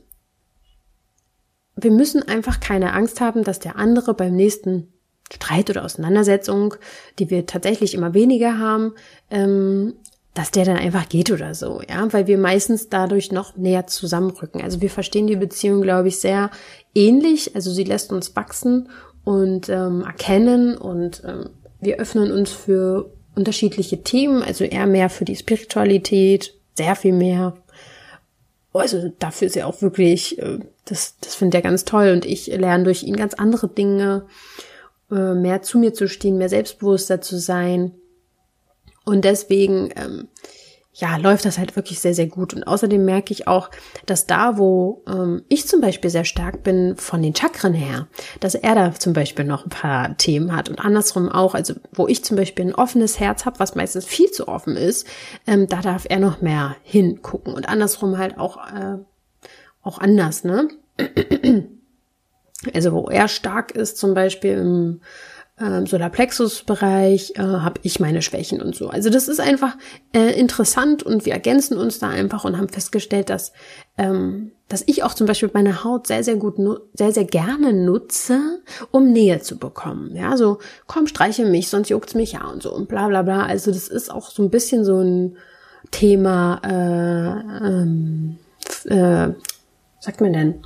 wir 1.76 1.92
müssen 1.92 2.28
einfach 2.28 2.60
keine 2.60 2.94
Angst 2.94 3.20
haben, 3.20 3.44
dass 3.44 3.60
der 3.60 3.78
andere 3.78 4.14
beim 4.14 4.36
nächsten 4.36 4.94
Streit 5.32 5.70
oder 5.70 5.84
Auseinandersetzung, 5.84 6.76
die 7.20 7.30
wir 7.30 7.46
tatsächlich 7.46 7.94
immer 7.94 8.14
weniger 8.14 8.60
haben, 8.60 8.94
ähm, 9.32 9.96
dass 10.34 10.52
der 10.52 10.66
dann 10.66 10.78
einfach 10.78 11.10
geht 11.10 11.32
oder 11.32 11.54
so, 11.54 11.82
ja, 11.88 12.12
weil 12.12 12.26
wir 12.26 12.40
meistens 12.40 12.90
dadurch 12.90 13.32
noch 13.32 13.56
näher 13.56 13.86
zusammenrücken. 13.86 14.62
Also 14.62 14.82
wir 14.82 14.90
verstehen 14.90 15.28
die 15.28 15.36
Beziehung, 15.36 15.82
glaube 15.82 16.08
ich, 16.08 16.20
sehr 16.20 16.50
ähnlich. 16.96 17.56
Also 17.56 17.72
sie 17.72 17.84
lässt 17.84 18.12
uns 18.12 18.36
wachsen 18.36 18.90
und 19.24 19.70
ähm, 19.70 20.02
erkennen 20.02 20.78
und 20.78 21.24
ähm, 21.26 21.50
wir 21.80 21.98
öffnen 21.98 22.32
uns 22.32 22.52
für 22.52 23.12
unterschiedliche 23.36 24.04
Themen, 24.04 24.44
also 24.44 24.64
eher 24.64 24.86
mehr 24.86 25.10
für 25.10 25.26
die 25.26 25.36
Spiritualität, 25.36 26.54
sehr 26.76 26.96
viel 26.96 27.14
mehr. 27.14 27.56
Also 28.74 29.12
dafür 29.20 29.48
ist 29.48 29.58
er 29.58 29.68
auch 29.68 29.82
wirklich, 29.82 30.40
äh, 30.40 30.60
das, 30.86 31.18
das 31.22 31.36
findet 31.36 31.56
er 31.56 31.62
ganz 31.62 31.86
toll 31.86 32.12
und 32.12 32.26
ich 32.26 32.48
lerne 32.48 32.84
durch 32.84 33.04
ihn 33.04 33.16
ganz 33.16 33.34
andere 33.34 33.68
Dinge, 33.68 34.26
äh, 35.12 35.34
mehr 35.34 35.62
zu 35.62 35.78
mir 35.78 35.94
zu 35.94 36.08
stehen, 36.08 36.38
mehr 36.38 36.50
selbstbewusster 36.50 37.22
zu 37.22 37.40
sein. 37.40 37.94
Und 39.06 39.26
deswegen 39.26 39.90
ähm, 39.96 40.28
ja, 40.96 41.18
läuft 41.18 41.46
das 41.46 41.58
halt 41.58 41.76
wirklich 41.76 42.00
sehr, 42.00 42.14
sehr 42.14 42.28
gut. 42.28 42.54
Und 42.54 42.66
außerdem 42.66 43.04
merke 43.04 43.34
ich 43.34 43.48
auch, 43.48 43.72
dass 44.06 44.28
da, 44.28 44.60
wo 44.60 45.04
ähm, 45.08 45.44
ich 45.50 45.68
zum 45.68 45.82
Beispiel 45.82 46.12
sehr 46.12 46.24
stark 46.24 46.62
bin 46.62 46.96
von 46.98 47.24
den 47.24 47.36
Chakren 47.36 47.74
her, 47.74 48.08
dass 48.40 48.54
er 48.54 48.76
da 48.76 48.94
zum 48.94 49.14
Beispiel 49.14 49.44
noch 49.44 49.66
ein 49.66 49.70
paar 49.70 50.16
Themen 50.18 50.56
hat 50.56 50.70
und 50.70 50.80
andersrum 50.80 51.30
auch, 51.30 51.56
also 51.56 51.74
wo 51.94 52.08
ich 52.08 52.24
zum 52.24 52.38
Beispiel 52.38 52.66
ein 52.66 52.76
offenes 52.76 53.20
Herz 53.20 53.46
habe, 53.46 53.60
was 53.60 53.74
meistens 53.74 54.06
viel 54.06 54.30
zu 54.30 54.48
offen 54.48 54.78
ist, 54.78 55.08
ähm, 55.48 55.68
da 55.68 55.82
darf 55.82 56.06
er 56.08 56.20
noch 56.20 56.42
mehr 56.42 56.76
hingucken 56.84 57.56
und 57.56 57.68
andersrum 57.68 58.20
halt 58.20 58.38
auch, 58.38 58.58
äh, 58.58 58.98
auch 59.82 59.98
anders, 59.98 60.44
ne? 60.44 60.68
Also 62.74 62.94
wo 62.94 63.10
er 63.10 63.28
stark 63.28 63.72
ist, 63.72 63.98
zum 63.98 64.14
Beispiel 64.14 64.54
im 64.54 65.02
ähm, 65.64 65.86
Solarplexus-Bereich 65.86 67.34
äh, 67.36 67.42
habe 67.42 67.80
ich 67.84 68.00
meine 68.00 68.22
Schwächen 68.22 68.62
und 68.62 68.76
so. 68.76 68.90
Also 68.90 69.10
das 69.10 69.28
ist 69.28 69.40
einfach 69.40 69.78
äh, 70.14 70.38
interessant 70.38 71.04
und 71.04 71.26
wir 71.26 71.34
ergänzen 71.34 71.78
uns 71.78 72.00
da 72.00 72.10
einfach 72.10 72.44
und 72.44 72.58
haben 72.58 72.70
festgestellt, 72.70 73.30
dass 73.30 73.54
ähm, 73.98 74.52
dass 74.68 74.84
ich 74.88 75.04
auch 75.04 75.14
zum 75.14 75.28
Beispiel 75.28 75.52
meine 75.54 75.84
Haut 75.84 76.08
sehr 76.08 76.24
sehr 76.24 76.36
gut 76.36 76.56
sehr 76.94 77.12
sehr 77.12 77.26
gerne 77.26 77.74
nutze, 77.74 78.60
um 78.92 79.12
Nähe 79.12 79.40
zu 79.42 79.58
bekommen. 79.58 80.16
Ja, 80.16 80.36
so 80.36 80.60
komm 80.88 81.08
streiche 81.08 81.46
mich, 81.46 81.70
sonst 81.70 81.90
juckt's 81.90 82.16
mich 82.16 82.34
ja 82.34 82.46
und 82.46 82.62
so 82.62 82.74
und 82.74 82.90
bla 82.90 83.08
bla 83.08 83.22
bla. 83.22 83.46
Also 83.46 83.72
das 83.72 83.88
ist 83.88 84.12
auch 84.12 84.30
so 84.30 84.44
ein 84.44 84.50
bisschen 84.50 84.84
so 84.84 85.00
ein 85.00 85.38
Thema. 85.92 86.60
Äh, 86.64 87.68
ähm, 87.68 88.38
äh, 88.86 89.30
sagt 90.00 90.22
man 90.22 90.34
denn? 90.34 90.64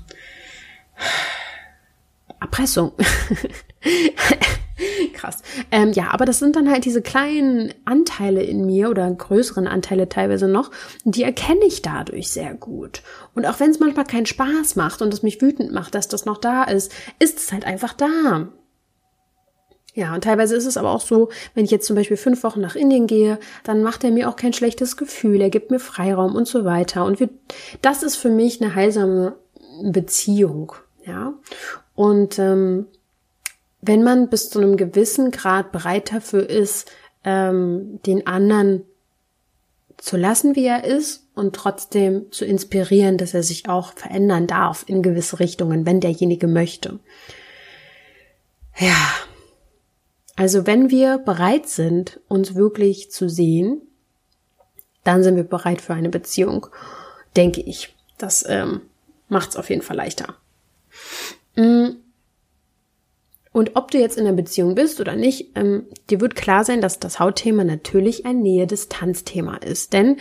Erpressung. 2.39 2.93
Krass. 5.13 5.41
Ähm, 5.71 5.91
ja, 5.93 6.09
aber 6.11 6.25
das 6.25 6.39
sind 6.39 6.55
dann 6.55 6.69
halt 6.69 6.85
diese 6.85 7.01
kleinen 7.01 7.73
Anteile 7.85 8.43
in 8.43 8.65
mir 8.65 8.89
oder 8.89 9.09
größeren 9.09 9.67
Anteile 9.67 10.09
teilweise 10.09 10.47
noch, 10.47 10.71
die 11.03 11.23
erkenne 11.23 11.65
ich 11.65 11.81
dadurch 11.81 12.29
sehr 12.29 12.53
gut. 12.53 13.01
Und 13.33 13.45
auch 13.45 13.59
wenn 13.59 13.71
es 13.71 13.79
manchmal 13.79 14.05
keinen 14.05 14.25
Spaß 14.25 14.75
macht 14.75 15.01
und 15.01 15.13
es 15.13 15.23
mich 15.23 15.41
wütend 15.41 15.71
macht, 15.71 15.95
dass 15.95 16.07
das 16.07 16.25
noch 16.25 16.37
da 16.37 16.63
ist, 16.63 16.91
ist 17.19 17.39
es 17.39 17.51
halt 17.51 17.65
einfach 17.65 17.93
da. 17.93 18.49
Ja, 19.93 20.13
und 20.13 20.23
teilweise 20.23 20.55
ist 20.55 20.67
es 20.67 20.77
aber 20.77 20.91
auch 20.91 21.01
so, 21.01 21.29
wenn 21.55 21.65
ich 21.65 21.71
jetzt 21.71 21.87
zum 21.87 21.95
Beispiel 21.95 22.17
fünf 22.17 22.43
Wochen 22.43 22.61
nach 22.61 22.75
Indien 22.75 23.07
gehe, 23.07 23.39
dann 23.63 23.81
macht 23.81 24.03
er 24.03 24.11
mir 24.11 24.29
auch 24.29 24.35
kein 24.35 24.53
schlechtes 24.53 24.95
Gefühl, 24.95 25.41
er 25.41 25.49
gibt 25.49 25.71
mir 25.71 25.79
Freiraum 25.79 26.35
und 26.35 26.47
so 26.47 26.65
weiter. 26.65 27.03
Und 27.03 27.19
wir, 27.19 27.29
das 27.81 28.03
ist 28.03 28.15
für 28.15 28.29
mich 28.29 28.61
eine 28.61 28.75
heilsame 28.75 29.37
Beziehung. 29.81 30.73
Ja, 31.03 31.33
und 31.95 32.37
ähm, 32.37 32.85
wenn 33.81 34.03
man 34.03 34.29
bis 34.29 34.49
zu 34.49 34.59
einem 34.59 34.77
gewissen 34.77 35.31
Grad 35.31 35.71
bereit 35.71 36.11
dafür 36.11 36.49
ist, 36.49 36.91
ähm, 37.23 37.99
den 38.05 38.27
anderen 38.27 38.83
zu 39.97 40.17
lassen, 40.17 40.55
wie 40.55 40.65
er 40.65 40.83
ist 40.83 41.27
und 41.33 41.55
trotzdem 41.55 42.31
zu 42.31 42.45
inspirieren, 42.45 43.17
dass 43.17 43.33
er 43.33 43.43
sich 43.43 43.67
auch 43.67 43.93
verändern 43.93 44.47
darf 44.47 44.83
in 44.87 45.01
gewisse 45.01 45.39
Richtungen, 45.39 45.85
wenn 45.85 45.99
derjenige 45.99 46.47
möchte. 46.47 46.99
Ja, 48.77 48.95
also 50.35 50.67
wenn 50.67 50.91
wir 50.91 51.17
bereit 51.17 51.67
sind, 51.67 52.19
uns 52.27 52.53
wirklich 52.53 53.11
zu 53.11 53.27
sehen, 53.27 53.81
dann 55.03 55.23
sind 55.23 55.35
wir 55.35 55.43
bereit 55.43 55.81
für 55.81 55.93
eine 55.93 56.09
Beziehung, 56.09 56.67
denke 57.35 57.61
ich. 57.61 57.95
Das 58.17 58.45
ähm, 58.47 58.81
macht 59.29 59.49
es 59.49 59.55
auf 59.55 59.69
jeden 59.69 59.81
Fall 59.81 59.97
leichter. 59.97 60.35
Mm. 61.55 62.06
Und 63.57 63.71
ob 63.73 63.89
du 63.89 63.97
jetzt 63.97 64.19
in 64.19 64.27
einer 64.27 64.35
Beziehung 64.35 64.75
bist 64.75 65.01
oder 65.01 65.15
nicht, 65.15 65.49
ähm, 65.55 65.87
dir 66.11 66.21
wird 66.21 66.35
klar 66.35 66.63
sein, 66.63 66.79
dass 66.79 66.99
das 66.99 67.19
Hautthema 67.19 67.63
natürlich 67.63 68.23
ein 68.23 68.43
Nähe-Distanz-Thema 68.43 69.57
ist. 69.63 69.93
Denn 69.93 70.17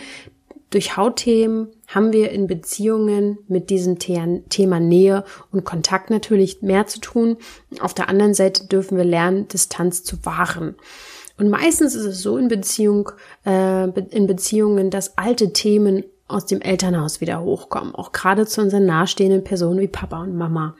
durch 0.71 0.97
Hautthemen 0.97 1.67
haben 1.85 2.13
wir 2.13 2.31
in 2.31 2.47
Beziehungen 2.47 3.37
mit 3.47 3.69
diesem 3.69 3.99
Thema 3.99 4.79
Nähe 4.79 5.23
und 5.51 5.65
Kontakt 5.65 6.09
natürlich 6.09 6.63
mehr 6.63 6.87
zu 6.87 6.99
tun. 6.99 7.37
Auf 7.79 7.93
der 7.93 8.09
anderen 8.09 8.33
Seite 8.33 8.65
dürfen 8.65 8.97
wir 8.97 9.05
lernen, 9.05 9.47
Distanz 9.47 10.03
zu 10.03 10.25
wahren. 10.25 10.73
Und 11.37 11.51
meistens 11.51 11.93
ist 11.93 12.05
es 12.05 12.23
so 12.23 12.39
in 12.39 12.47
Beziehung, 12.47 13.11
äh, 13.45 13.87
in 14.09 14.25
Beziehungen, 14.25 14.89
dass 14.89 15.15
alte 15.15 15.53
Themen 15.53 16.03
aus 16.27 16.45
dem 16.45 16.61
Elternhaus 16.61 17.21
wieder 17.21 17.41
hochkommen, 17.41 17.93
auch 17.95 18.11
gerade 18.11 18.45
zu 18.47 18.61
unseren 18.61 18.85
nahestehenden 18.85 19.43
Personen 19.43 19.79
wie 19.79 19.87
Papa 19.87 20.23
und 20.23 20.35
Mama. 20.35 20.75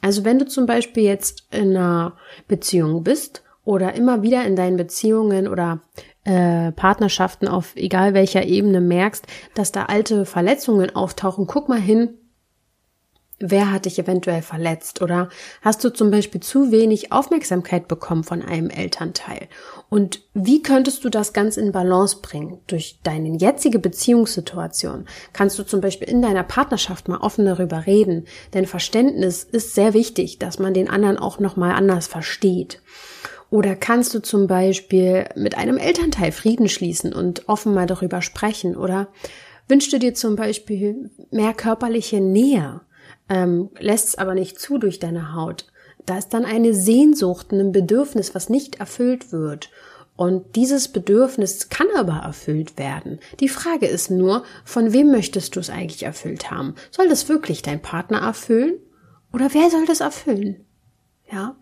Also 0.00 0.24
wenn 0.24 0.38
du 0.38 0.46
zum 0.46 0.66
Beispiel 0.66 1.04
jetzt 1.04 1.46
in 1.50 1.76
einer 1.76 2.16
Beziehung 2.48 3.02
bist 3.04 3.42
oder 3.64 3.94
immer 3.94 4.22
wieder 4.22 4.44
in 4.44 4.56
deinen 4.56 4.76
Beziehungen 4.76 5.46
oder 5.46 5.80
äh, 6.24 6.72
Partnerschaften 6.72 7.48
auf 7.48 7.76
egal 7.76 8.14
welcher 8.14 8.44
Ebene 8.44 8.80
merkst, 8.80 9.26
dass 9.54 9.72
da 9.72 9.84
alte 9.84 10.24
Verletzungen 10.24 10.94
auftauchen, 10.94 11.46
guck 11.46 11.68
mal 11.68 11.80
hin, 11.80 12.18
Wer 13.42 13.72
hat 13.72 13.86
dich 13.86 13.98
eventuell 13.98 14.42
verletzt? 14.42 15.00
Oder 15.00 15.30
hast 15.62 15.82
du 15.82 15.88
zum 15.88 16.10
Beispiel 16.10 16.42
zu 16.42 16.70
wenig 16.70 17.10
Aufmerksamkeit 17.10 17.88
bekommen 17.88 18.22
von 18.22 18.42
einem 18.42 18.68
Elternteil? 18.68 19.48
Und 19.88 20.20
wie 20.34 20.62
könntest 20.62 21.04
du 21.04 21.08
das 21.08 21.32
ganz 21.32 21.56
in 21.56 21.72
Balance 21.72 22.18
bringen? 22.20 22.58
Durch 22.66 22.98
deine 23.02 23.34
jetzige 23.38 23.78
Beziehungssituation 23.78 25.06
kannst 25.32 25.58
du 25.58 25.62
zum 25.62 25.80
Beispiel 25.80 26.06
in 26.06 26.20
deiner 26.20 26.42
Partnerschaft 26.42 27.08
mal 27.08 27.16
offen 27.16 27.46
darüber 27.46 27.86
reden. 27.86 28.26
Denn 28.52 28.66
Verständnis 28.66 29.44
ist 29.44 29.74
sehr 29.74 29.94
wichtig, 29.94 30.38
dass 30.38 30.58
man 30.58 30.74
den 30.74 30.90
anderen 30.90 31.16
auch 31.16 31.38
nochmal 31.38 31.72
anders 31.72 32.08
versteht. 32.08 32.82
Oder 33.48 33.74
kannst 33.74 34.12
du 34.12 34.20
zum 34.20 34.48
Beispiel 34.48 35.24
mit 35.34 35.56
einem 35.56 35.78
Elternteil 35.78 36.32
Frieden 36.32 36.68
schließen 36.68 37.14
und 37.14 37.48
offen 37.48 37.72
mal 37.72 37.86
darüber 37.86 38.20
sprechen? 38.20 38.76
Oder 38.76 39.08
wünschst 39.66 39.94
du 39.94 39.98
dir 39.98 40.12
zum 40.12 40.36
Beispiel 40.36 41.10
mehr 41.30 41.54
körperliche 41.54 42.20
Nähe, 42.20 42.82
ähm, 43.30 43.70
lässt 43.78 44.08
es 44.08 44.18
aber 44.18 44.34
nicht 44.34 44.60
zu 44.60 44.76
durch 44.76 44.98
deine 44.98 45.34
Haut? 45.34 45.66
Da 46.04 46.18
ist 46.18 46.30
dann 46.30 46.44
eine 46.44 46.74
Sehnsucht, 46.74 47.52
ein 47.52 47.72
Bedürfnis, 47.72 48.34
was 48.34 48.48
nicht 48.48 48.80
erfüllt 48.80 49.32
wird. 49.32 49.70
Und 50.16 50.56
dieses 50.56 50.88
Bedürfnis 50.88 51.70
kann 51.70 51.86
aber 51.96 52.22
erfüllt 52.24 52.78
werden. 52.78 53.20
Die 53.38 53.48
Frage 53.48 53.86
ist 53.86 54.10
nur, 54.10 54.44
von 54.64 54.92
wem 54.92 55.10
möchtest 55.10 55.56
du 55.56 55.60
es 55.60 55.70
eigentlich 55.70 56.02
erfüllt 56.02 56.50
haben? 56.50 56.74
Soll 56.90 57.08
das 57.08 57.28
wirklich 57.28 57.62
dein 57.62 57.80
Partner 57.80 58.18
erfüllen? 58.18 58.74
Oder 59.32 59.54
wer 59.54 59.70
soll 59.70 59.86
das 59.86 60.00
erfüllen? 60.00 60.66
Ja. 61.32 61.54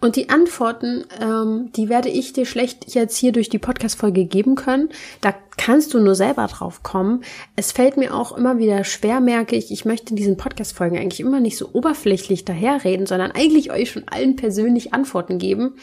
Und 0.00 0.16
die 0.16 0.30
Antworten, 0.30 1.04
ähm, 1.20 1.70
die 1.76 1.90
werde 1.90 2.08
ich 2.08 2.32
dir 2.32 2.46
schlecht 2.46 2.94
jetzt 2.94 3.18
hier 3.18 3.32
durch 3.32 3.50
die 3.50 3.58
Podcast-Folge 3.58 4.24
geben 4.24 4.54
können. 4.54 4.88
Da 5.20 5.34
kannst 5.58 5.92
du 5.92 6.00
nur 6.00 6.14
selber 6.14 6.46
drauf 6.46 6.82
kommen. 6.82 7.22
Es 7.54 7.70
fällt 7.70 7.98
mir 7.98 8.14
auch 8.14 8.34
immer 8.34 8.56
wieder 8.56 8.82
schwer, 8.84 9.20
merke 9.20 9.56
ich, 9.56 9.70
ich 9.70 9.84
möchte 9.84 10.10
in 10.10 10.16
diesen 10.16 10.38
Podcast-Folgen 10.38 10.96
eigentlich 10.96 11.20
immer 11.20 11.40
nicht 11.40 11.58
so 11.58 11.68
oberflächlich 11.72 12.46
daherreden, 12.46 13.04
sondern 13.04 13.30
eigentlich 13.30 13.70
euch 13.70 13.90
schon 13.90 14.08
allen 14.08 14.36
persönlich 14.36 14.94
Antworten 14.94 15.38
geben. 15.38 15.74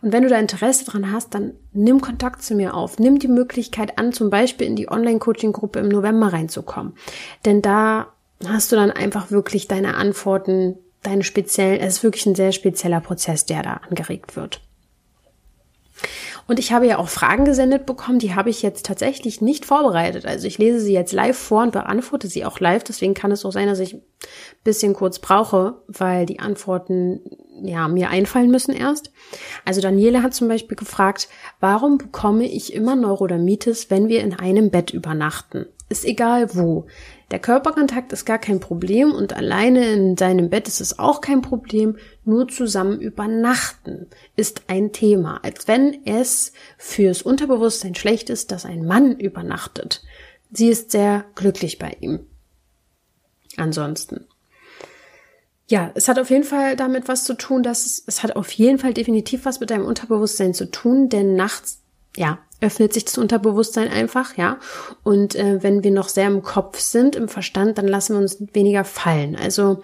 Und 0.00 0.12
wenn 0.12 0.22
du 0.22 0.28
da 0.28 0.38
Interesse 0.38 0.84
dran 0.84 1.10
hast, 1.10 1.34
dann 1.34 1.54
nimm 1.72 2.00
Kontakt 2.00 2.42
zu 2.42 2.54
mir 2.54 2.74
auf. 2.74 3.00
Nimm 3.00 3.18
die 3.18 3.26
Möglichkeit 3.26 3.98
an, 3.98 4.12
zum 4.12 4.30
Beispiel 4.30 4.68
in 4.68 4.76
die 4.76 4.88
Online-Coaching-Gruppe 4.88 5.80
im 5.80 5.88
November 5.88 6.32
reinzukommen. 6.32 6.92
Denn 7.44 7.62
da 7.62 8.12
hast 8.46 8.70
du 8.70 8.76
dann 8.76 8.92
einfach 8.92 9.32
wirklich 9.32 9.66
deine 9.66 9.96
Antworten, 9.96 10.76
deine 11.06 11.24
speziellen, 11.24 11.80
es 11.80 11.98
ist 11.98 12.02
wirklich 12.02 12.26
ein 12.26 12.34
sehr 12.34 12.52
spezieller 12.52 13.00
Prozess, 13.00 13.46
der 13.46 13.62
da 13.62 13.80
angeregt 13.88 14.36
wird. 14.36 14.60
Und 16.48 16.60
ich 16.60 16.72
habe 16.72 16.86
ja 16.86 16.98
auch 16.98 17.08
Fragen 17.08 17.44
gesendet 17.44 17.86
bekommen, 17.86 18.20
die 18.20 18.34
habe 18.34 18.50
ich 18.50 18.62
jetzt 18.62 18.86
tatsächlich 18.86 19.40
nicht 19.40 19.64
vorbereitet. 19.64 20.26
Also 20.26 20.46
ich 20.46 20.58
lese 20.58 20.78
sie 20.78 20.92
jetzt 20.92 21.12
live 21.12 21.36
vor 21.36 21.62
und 21.62 21.72
beantworte 21.72 22.28
sie 22.28 22.44
auch 22.44 22.60
live. 22.60 22.84
Deswegen 22.84 23.14
kann 23.14 23.32
es 23.32 23.44
auch 23.44 23.50
sein, 23.50 23.66
dass 23.66 23.80
ich 23.80 23.94
ein 23.94 24.02
bisschen 24.62 24.94
kurz 24.94 25.18
brauche, 25.18 25.82
weil 25.88 26.24
die 26.24 26.38
Antworten 26.38 27.20
ja 27.62 27.88
mir 27.88 28.10
einfallen 28.10 28.50
müssen 28.50 28.74
erst. 28.74 29.10
Also 29.64 29.80
Daniele 29.80 30.22
hat 30.22 30.34
zum 30.34 30.46
Beispiel 30.46 30.76
gefragt, 30.76 31.28
warum 31.58 31.98
bekomme 31.98 32.44
ich 32.44 32.72
immer 32.72 32.94
Neurodermitis, 32.94 33.90
wenn 33.90 34.08
wir 34.08 34.20
in 34.22 34.34
einem 34.34 34.70
Bett 34.70 34.92
übernachten? 34.92 35.66
Ist 35.88 36.04
egal 36.04 36.54
wo. 36.54 36.86
Der 37.32 37.40
Körperkontakt 37.40 38.12
ist 38.12 38.24
gar 38.24 38.38
kein 38.38 38.60
Problem 38.60 39.12
und 39.12 39.32
alleine 39.32 39.92
in 39.92 40.16
seinem 40.16 40.48
Bett 40.48 40.68
ist 40.68 40.80
es 40.80 40.98
auch 41.00 41.20
kein 41.20 41.42
Problem. 41.42 41.98
Nur 42.24 42.46
zusammen 42.46 43.00
übernachten 43.00 44.06
ist 44.36 44.62
ein 44.68 44.92
Thema, 44.92 45.40
als 45.42 45.66
wenn 45.66 46.06
es 46.06 46.52
fürs 46.78 47.22
Unterbewusstsein 47.22 47.96
schlecht 47.96 48.30
ist, 48.30 48.52
dass 48.52 48.64
ein 48.64 48.86
Mann 48.86 49.18
übernachtet. 49.18 50.04
Sie 50.52 50.68
ist 50.68 50.92
sehr 50.92 51.24
glücklich 51.34 51.78
bei 51.78 51.96
ihm. 52.00 52.26
Ansonsten. 53.56 54.26
Ja, 55.68 55.90
es 55.96 56.06
hat 56.06 56.20
auf 56.20 56.30
jeden 56.30 56.44
Fall 56.44 56.76
damit 56.76 57.08
was 57.08 57.24
zu 57.24 57.34
tun, 57.34 57.64
dass 57.64 57.86
es, 57.86 58.04
es 58.06 58.22
hat 58.22 58.36
auf 58.36 58.52
jeden 58.52 58.78
Fall 58.78 58.94
definitiv 58.94 59.44
was 59.44 59.58
mit 59.58 59.70
deinem 59.70 59.84
Unterbewusstsein 59.84 60.54
zu 60.54 60.70
tun, 60.70 61.08
denn 61.08 61.34
nachts, 61.34 61.82
ja, 62.16 62.38
öffnet 62.60 62.92
sich 62.94 63.04
das 63.04 63.18
Unterbewusstsein 63.18 63.88
einfach, 63.88 64.36
ja. 64.36 64.58
Und 65.02 65.34
äh, 65.34 65.62
wenn 65.62 65.84
wir 65.84 65.90
noch 65.90 66.08
sehr 66.08 66.26
im 66.26 66.42
Kopf 66.42 66.78
sind, 66.78 67.14
im 67.14 67.28
Verstand, 67.28 67.78
dann 67.78 67.86
lassen 67.86 68.14
wir 68.14 68.20
uns 68.20 68.38
weniger 68.52 68.84
fallen. 68.84 69.36
Also 69.36 69.82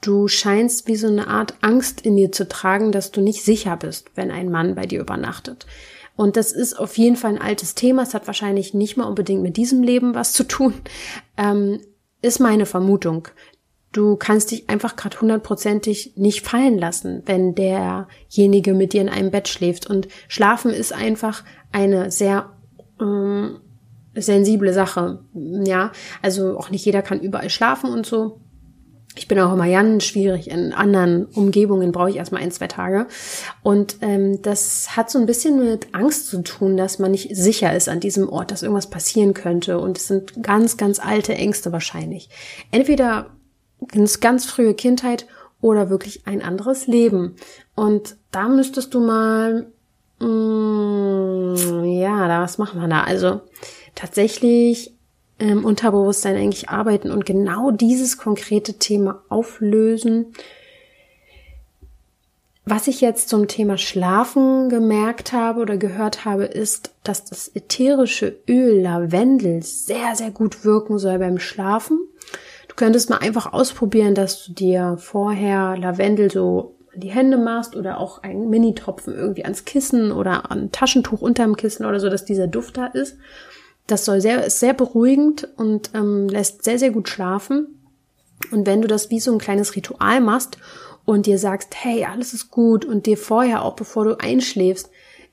du 0.00 0.28
scheinst 0.28 0.88
wie 0.88 0.96
so 0.96 1.08
eine 1.08 1.28
Art 1.28 1.54
Angst 1.60 2.00
in 2.00 2.16
dir 2.16 2.32
zu 2.32 2.48
tragen, 2.48 2.92
dass 2.92 3.12
du 3.12 3.20
nicht 3.20 3.44
sicher 3.44 3.76
bist, 3.76 4.10
wenn 4.14 4.30
ein 4.30 4.50
Mann 4.50 4.74
bei 4.74 4.86
dir 4.86 5.00
übernachtet. 5.00 5.66
Und 6.16 6.38
das 6.38 6.52
ist 6.52 6.78
auf 6.78 6.96
jeden 6.96 7.16
Fall 7.16 7.32
ein 7.32 7.42
altes 7.42 7.74
Thema. 7.74 8.02
Es 8.02 8.14
hat 8.14 8.26
wahrscheinlich 8.26 8.72
nicht 8.72 8.96
mal 8.96 9.04
unbedingt 9.04 9.42
mit 9.42 9.58
diesem 9.58 9.82
Leben 9.82 10.14
was 10.14 10.32
zu 10.32 10.44
tun. 10.44 10.72
Ähm, 11.36 11.80
ist 12.22 12.40
meine 12.40 12.64
Vermutung. 12.64 13.28
Du 13.92 14.16
kannst 14.16 14.50
dich 14.50 14.68
einfach 14.68 14.96
gerade 14.96 15.20
hundertprozentig 15.20 16.12
nicht 16.16 16.46
fallen 16.46 16.78
lassen, 16.78 17.22
wenn 17.26 17.54
derjenige 17.54 18.74
mit 18.74 18.92
dir 18.92 19.00
in 19.00 19.08
einem 19.08 19.30
Bett 19.30 19.48
schläft. 19.48 19.86
Und 19.86 20.08
Schlafen 20.28 20.70
ist 20.70 20.92
einfach 20.92 21.44
eine 21.76 22.10
sehr 22.10 22.52
ähm, 22.98 23.60
sensible 24.14 24.72
Sache. 24.72 25.20
Ja, 25.34 25.92
also 26.22 26.58
auch 26.58 26.70
nicht 26.70 26.86
jeder 26.86 27.02
kann 27.02 27.20
überall 27.20 27.50
schlafen 27.50 27.90
und 27.90 28.06
so. 28.06 28.40
Ich 29.14 29.28
bin 29.28 29.38
auch 29.38 29.52
immer 29.52 29.68
ganz 29.68 30.04
schwierig. 30.04 30.50
In 30.50 30.72
anderen 30.72 31.26
Umgebungen 31.26 31.92
brauche 31.92 32.10
ich 32.10 32.16
erstmal 32.16 32.42
ein, 32.42 32.50
zwei 32.50 32.66
Tage. 32.66 33.06
Und 33.62 33.96
ähm, 34.00 34.40
das 34.40 34.96
hat 34.96 35.10
so 35.10 35.18
ein 35.18 35.26
bisschen 35.26 35.58
mit 35.58 35.94
Angst 35.94 36.28
zu 36.28 36.42
tun, 36.42 36.78
dass 36.78 36.98
man 36.98 37.10
nicht 37.10 37.34
sicher 37.36 37.74
ist 37.74 37.88
an 37.88 38.00
diesem 38.00 38.28
Ort, 38.28 38.50
dass 38.50 38.62
irgendwas 38.62 38.90
passieren 38.90 39.34
könnte. 39.34 39.78
Und 39.78 39.98
es 39.98 40.08
sind 40.08 40.42
ganz, 40.42 40.78
ganz 40.78 40.98
alte 40.98 41.34
Ängste 41.34 41.72
wahrscheinlich. 41.72 42.30
Entweder 42.70 43.30
ganz, 43.88 44.20
ganz 44.20 44.46
frühe 44.46 44.74
Kindheit 44.74 45.26
oder 45.60 45.90
wirklich 45.90 46.26
ein 46.26 46.42
anderes 46.42 46.86
Leben. 46.86 47.36
Und 47.74 48.16
da 48.30 48.48
müsstest 48.48 48.94
du 48.94 49.00
mal, 49.00 49.72
ja, 50.20 50.28
da 52.28 52.42
was 52.42 52.58
machen 52.58 52.80
wir 52.80 52.88
da? 52.88 53.02
Also 53.02 53.40
tatsächlich 53.94 54.94
im 55.38 55.64
Unterbewusstsein 55.64 56.36
eigentlich 56.36 56.70
arbeiten 56.70 57.10
und 57.10 57.26
genau 57.26 57.70
dieses 57.70 58.16
konkrete 58.16 58.74
Thema 58.74 59.22
auflösen. 59.28 60.32
Was 62.64 62.88
ich 62.88 63.00
jetzt 63.00 63.28
zum 63.28 63.46
Thema 63.46 63.78
Schlafen 63.78 64.70
gemerkt 64.70 65.32
habe 65.32 65.60
oder 65.60 65.76
gehört 65.76 66.24
habe, 66.24 66.44
ist, 66.44 66.94
dass 67.04 67.24
das 67.24 67.48
ätherische 67.54 68.40
Öl 68.48 68.80
Lavendel 68.80 69.62
sehr, 69.62 70.16
sehr 70.16 70.30
gut 70.30 70.64
wirken 70.64 70.98
soll 70.98 71.18
beim 71.18 71.38
Schlafen 71.38 71.98
könntest 72.76 73.10
mal 73.10 73.18
einfach 73.18 73.52
ausprobieren, 73.52 74.14
dass 74.14 74.44
du 74.44 74.52
dir 74.52 74.96
vorher 74.98 75.76
Lavendel 75.76 76.30
so 76.30 76.75
die 76.96 77.10
Hände 77.10 77.36
machst 77.36 77.76
oder 77.76 77.98
auch 77.98 78.22
einen 78.22 78.48
Mini-Tropfen 78.50 79.14
irgendwie 79.14 79.44
ans 79.44 79.64
Kissen 79.64 80.12
oder 80.12 80.50
an 80.50 80.62
ein 80.62 80.72
Taschentuch 80.72 81.20
unterm 81.20 81.56
Kissen 81.56 81.84
oder 81.86 82.00
so, 82.00 82.08
dass 82.08 82.24
dieser 82.24 82.46
Duft 82.46 82.76
da 82.76 82.86
ist. 82.86 83.16
Das 83.86 84.04
soll 84.04 84.20
sehr, 84.20 84.44
ist 84.44 84.60
sehr 84.60 84.74
beruhigend 84.74 85.48
und 85.56 85.90
ähm, 85.94 86.28
lässt 86.28 86.64
sehr, 86.64 86.78
sehr 86.78 86.90
gut 86.90 87.08
schlafen. 87.08 87.80
Und 88.50 88.66
wenn 88.66 88.82
du 88.82 88.88
das 88.88 89.10
wie 89.10 89.20
so 89.20 89.32
ein 89.32 89.38
kleines 89.38 89.76
Ritual 89.76 90.20
machst 90.20 90.58
und 91.04 91.26
dir 91.26 91.38
sagst, 91.38 91.74
hey, 91.76 92.04
alles 92.04 92.34
ist 92.34 92.50
gut 92.50 92.84
und 92.84 93.06
dir 93.06 93.16
vorher, 93.16 93.62
auch 93.62 93.76
bevor 93.76 94.04
du 94.04 94.18
einschläfst, 94.18 94.90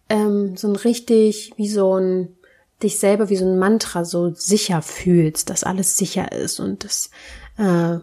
ähm, 0.09 0.55
so 0.55 0.67
ein 0.67 0.75
richtig, 0.75 1.53
wie 1.57 1.67
so 1.67 1.97
ein 1.97 2.35
dich 2.83 2.99
selber 2.99 3.29
wie 3.29 3.37
so 3.37 3.45
ein 3.45 3.57
Mantra 3.57 4.05
so 4.05 4.33
sicher 4.33 4.81
fühlst, 4.81 5.49
dass 5.49 5.63
alles 5.63 5.97
sicher 5.97 6.31
ist 6.31 6.59
und 6.59 6.83
das, 6.83 7.09
äh, 7.57 7.99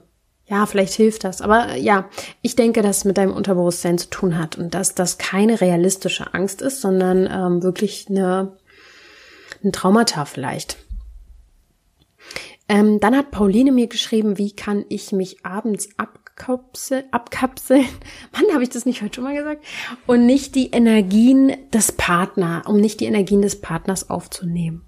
ja, 0.50 0.66
vielleicht 0.66 0.94
hilft 0.94 1.24
das. 1.24 1.40
Aber 1.40 1.76
ja, 1.76 2.08
ich 2.42 2.56
denke, 2.56 2.82
dass 2.82 2.98
es 2.98 3.04
mit 3.04 3.16
deinem 3.16 3.32
Unterbewusstsein 3.32 3.98
zu 3.98 4.10
tun 4.10 4.38
hat 4.38 4.58
und 4.58 4.74
dass 4.74 4.94
das 4.94 5.16
keine 5.18 5.60
realistische 5.60 6.34
Angst 6.34 6.60
ist, 6.60 6.80
sondern 6.80 7.28
ähm, 7.30 7.62
wirklich 7.62 8.06
eine, 8.08 8.56
ein 9.62 9.72
Traumata 9.72 10.24
vielleicht. 10.24 10.76
Ähm, 12.68 13.00
dann 13.00 13.16
hat 13.16 13.30
Pauline 13.30 13.72
mir 13.72 13.86
geschrieben, 13.86 14.38
wie 14.38 14.52
kann 14.52 14.84
ich 14.88 15.12
mich 15.12 15.44
abends 15.44 15.88
ab 15.96 16.20
abkapseln, 16.40 17.04
abkapseln. 17.10 17.84
Mann, 18.32 18.52
habe 18.52 18.62
ich 18.62 18.70
das 18.70 18.86
nicht 18.86 19.02
heute 19.02 19.16
schon 19.16 19.24
mal 19.24 19.36
gesagt? 19.36 19.64
Und 20.06 20.26
nicht 20.26 20.54
die 20.54 20.70
Energien 20.70 21.54
des 21.72 21.92
Partners, 21.92 22.66
um 22.66 22.78
nicht 22.78 23.00
die 23.00 23.06
Energien 23.06 23.42
des 23.42 23.60
Partners 23.60 24.10
aufzunehmen. 24.10 24.84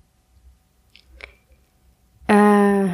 Äh, 2.26 2.88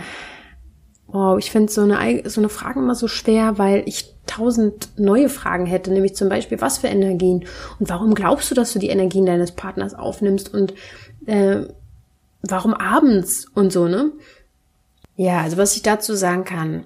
wow, 1.08 1.38
ich 1.38 1.50
finde 1.50 1.72
so 1.72 1.80
eine, 1.80 2.28
so 2.28 2.40
eine 2.40 2.48
Frage 2.48 2.80
immer 2.80 2.94
so 2.94 3.08
schwer, 3.08 3.58
weil 3.58 3.82
ich 3.86 4.14
tausend 4.26 4.90
neue 4.98 5.30
Fragen 5.30 5.66
hätte, 5.66 5.90
nämlich 5.90 6.14
zum 6.14 6.28
Beispiel, 6.28 6.60
was 6.60 6.78
für 6.78 6.88
Energien 6.88 7.46
und 7.80 7.88
warum 7.88 8.14
glaubst 8.14 8.50
du, 8.50 8.54
dass 8.54 8.74
du 8.74 8.78
die 8.78 8.90
Energien 8.90 9.24
deines 9.24 9.52
Partners 9.52 9.94
aufnimmst 9.94 10.52
und 10.52 10.74
äh, 11.26 11.62
warum 12.42 12.74
abends 12.74 13.46
und 13.54 13.72
so, 13.72 13.88
ne? 13.88 14.12
Ja, 15.16 15.40
also 15.40 15.56
was 15.56 15.74
ich 15.74 15.82
dazu 15.82 16.14
sagen 16.14 16.44
kann, 16.44 16.84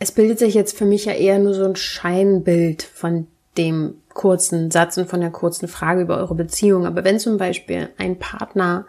es 0.00 0.10
bildet 0.10 0.38
sich 0.38 0.54
jetzt 0.54 0.76
für 0.76 0.86
mich 0.86 1.04
ja 1.04 1.12
eher 1.12 1.38
nur 1.38 1.54
so 1.54 1.64
ein 1.64 1.76
Scheinbild 1.76 2.82
von 2.82 3.26
dem 3.56 3.94
kurzen 4.14 4.70
Satz 4.70 4.96
und 4.96 5.08
von 5.08 5.20
der 5.20 5.30
kurzen 5.30 5.68
Frage 5.68 6.02
über 6.02 6.16
eure 6.16 6.34
Beziehung. 6.34 6.86
Aber 6.86 7.04
wenn 7.04 7.18
zum 7.18 7.36
Beispiel 7.36 7.90
ein 7.98 8.18
Partner 8.18 8.86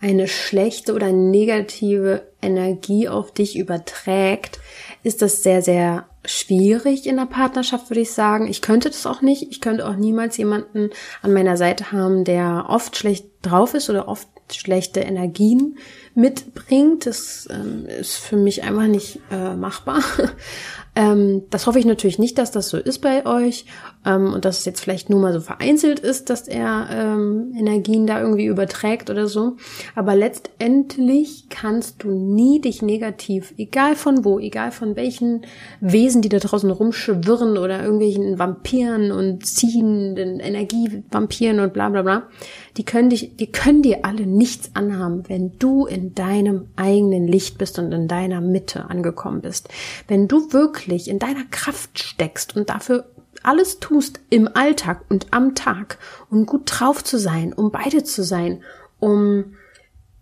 eine 0.00 0.28
schlechte 0.28 0.94
oder 0.94 1.12
negative 1.12 2.22
Energie 2.42 3.08
auf 3.08 3.32
dich 3.32 3.56
überträgt, 3.56 4.58
ist 5.02 5.22
das 5.22 5.42
sehr, 5.42 5.62
sehr 5.62 6.06
schwierig 6.24 7.06
in 7.06 7.16
der 7.16 7.26
Partnerschaft, 7.26 7.90
würde 7.90 8.02
ich 8.02 8.12
sagen. 8.12 8.46
Ich 8.46 8.60
könnte 8.60 8.90
das 8.90 9.06
auch 9.06 9.22
nicht. 9.22 9.50
Ich 9.50 9.60
könnte 9.60 9.88
auch 9.88 9.96
niemals 9.96 10.36
jemanden 10.36 10.90
an 11.22 11.32
meiner 11.32 11.56
Seite 11.56 11.92
haben, 11.92 12.24
der 12.24 12.66
oft 12.68 12.96
schlecht 12.96 13.26
drauf 13.42 13.74
ist 13.74 13.88
oder 13.88 14.08
oft 14.08 14.28
schlechte 14.52 15.00
Energien 15.00 15.76
mitbringt. 16.14 17.06
Das 17.06 17.48
ähm, 17.50 17.86
ist 17.86 18.16
für 18.16 18.36
mich 18.36 18.62
einfach 18.62 18.86
nicht 18.86 19.20
äh, 19.30 19.54
machbar. 19.54 20.02
ähm, 20.96 21.42
das 21.50 21.66
hoffe 21.66 21.78
ich 21.78 21.84
natürlich 21.84 22.18
nicht, 22.18 22.38
dass 22.38 22.50
das 22.50 22.68
so 22.68 22.76
ist 22.76 22.98
bei 22.98 23.24
euch 23.26 23.64
ähm, 24.04 24.32
und 24.32 24.44
dass 24.44 24.58
es 24.58 24.64
jetzt 24.64 24.80
vielleicht 24.80 25.08
nur 25.10 25.20
mal 25.20 25.32
so 25.32 25.40
vereinzelt 25.40 26.00
ist, 26.00 26.30
dass 26.30 26.48
er 26.48 26.88
ähm, 26.90 27.54
Energien 27.56 28.06
da 28.06 28.20
irgendwie 28.20 28.46
überträgt 28.46 29.08
oder 29.08 29.28
so. 29.28 29.56
Aber 29.94 30.16
letztendlich 30.16 31.48
kannst 31.48 32.02
du 32.02 32.10
nie 32.10 32.60
dich 32.60 32.82
negativ, 32.82 33.54
egal 33.56 33.94
von 33.94 34.24
wo, 34.24 34.38
egal 34.38 34.72
von 34.72 34.96
welchen 34.96 35.42
Wesen, 35.80 36.22
die 36.22 36.28
da 36.28 36.38
draußen 36.38 36.70
rumschwirren 36.70 37.56
oder 37.56 37.82
irgendwelchen 37.82 38.38
Vampiren 38.38 39.12
und 39.12 39.46
ziehenden 39.46 40.40
Energievampiren 40.40 41.60
und 41.60 41.72
bla 41.72 41.88
bla 41.88 42.02
bla, 42.02 42.28
die 42.76 42.84
können 42.84 43.10
dich, 43.10 43.36
die 43.36 43.50
können 43.50 43.82
dir 43.82 44.04
alle 44.04 44.26
nichts 44.26 44.70
anhaben, 44.74 45.28
wenn 45.28 45.58
du 45.58 45.86
in 45.86 46.14
deinem 46.14 46.68
eigenen 46.76 47.26
Licht 47.26 47.58
bist 47.58 47.78
und 47.78 47.92
in 47.92 48.08
deiner 48.08 48.40
Mitte 48.40 48.88
angekommen 48.88 49.40
bist. 49.40 49.68
Wenn 50.08 50.28
du 50.28 50.52
wirklich 50.52 51.08
in 51.08 51.18
deiner 51.18 51.44
Kraft 51.50 51.98
steckst 51.98 52.56
und 52.56 52.70
dafür 52.70 53.06
alles 53.42 53.80
tust 53.80 54.20
im 54.28 54.48
Alltag 54.54 55.04
und 55.08 55.28
am 55.30 55.54
Tag, 55.54 55.98
um 56.30 56.46
gut 56.46 56.62
drauf 56.66 57.02
zu 57.02 57.18
sein, 57.18 57.52
um 57.52 57.70
beide 57.70 58.04
zu 58.04 58.22
sein, 58.22 58.62
um 58.98 59.54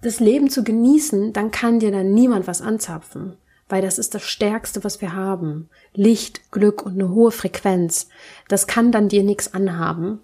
das 0.03 0.21
Leben 0.21 0.49
zu 0.49 0.63
genießen, 0.63 1.33
dann 1.33 1.51
kann 1.51 1.81
dir 1.81 1.91
dann 1.91 2.13
niemand 2.13 2.47
was 2.47 2.63
anzapfen, 2.63 3.37
weil 3.69 3.83
das 3.83 3.99
ist 3.99 4.15
das 4.15 4.23
Stärkste, 4.23 4.85
was 4.85 5.01
wir 5.01 5.15
haben. 5.15 5.69
Licht, 5.93 6.53
Glück 6.53 6.87
und 6.87 6.93
eine 6.93 7.11
hohe 7.11 7.33
Frequenz. 7.33 8.09
Das 8.49 8.67
kann 8.67 8.93
dann 8.93 9.09
dir 9.09 9.25
nichts 9.25 9.53
anhaben. 9.53 10.21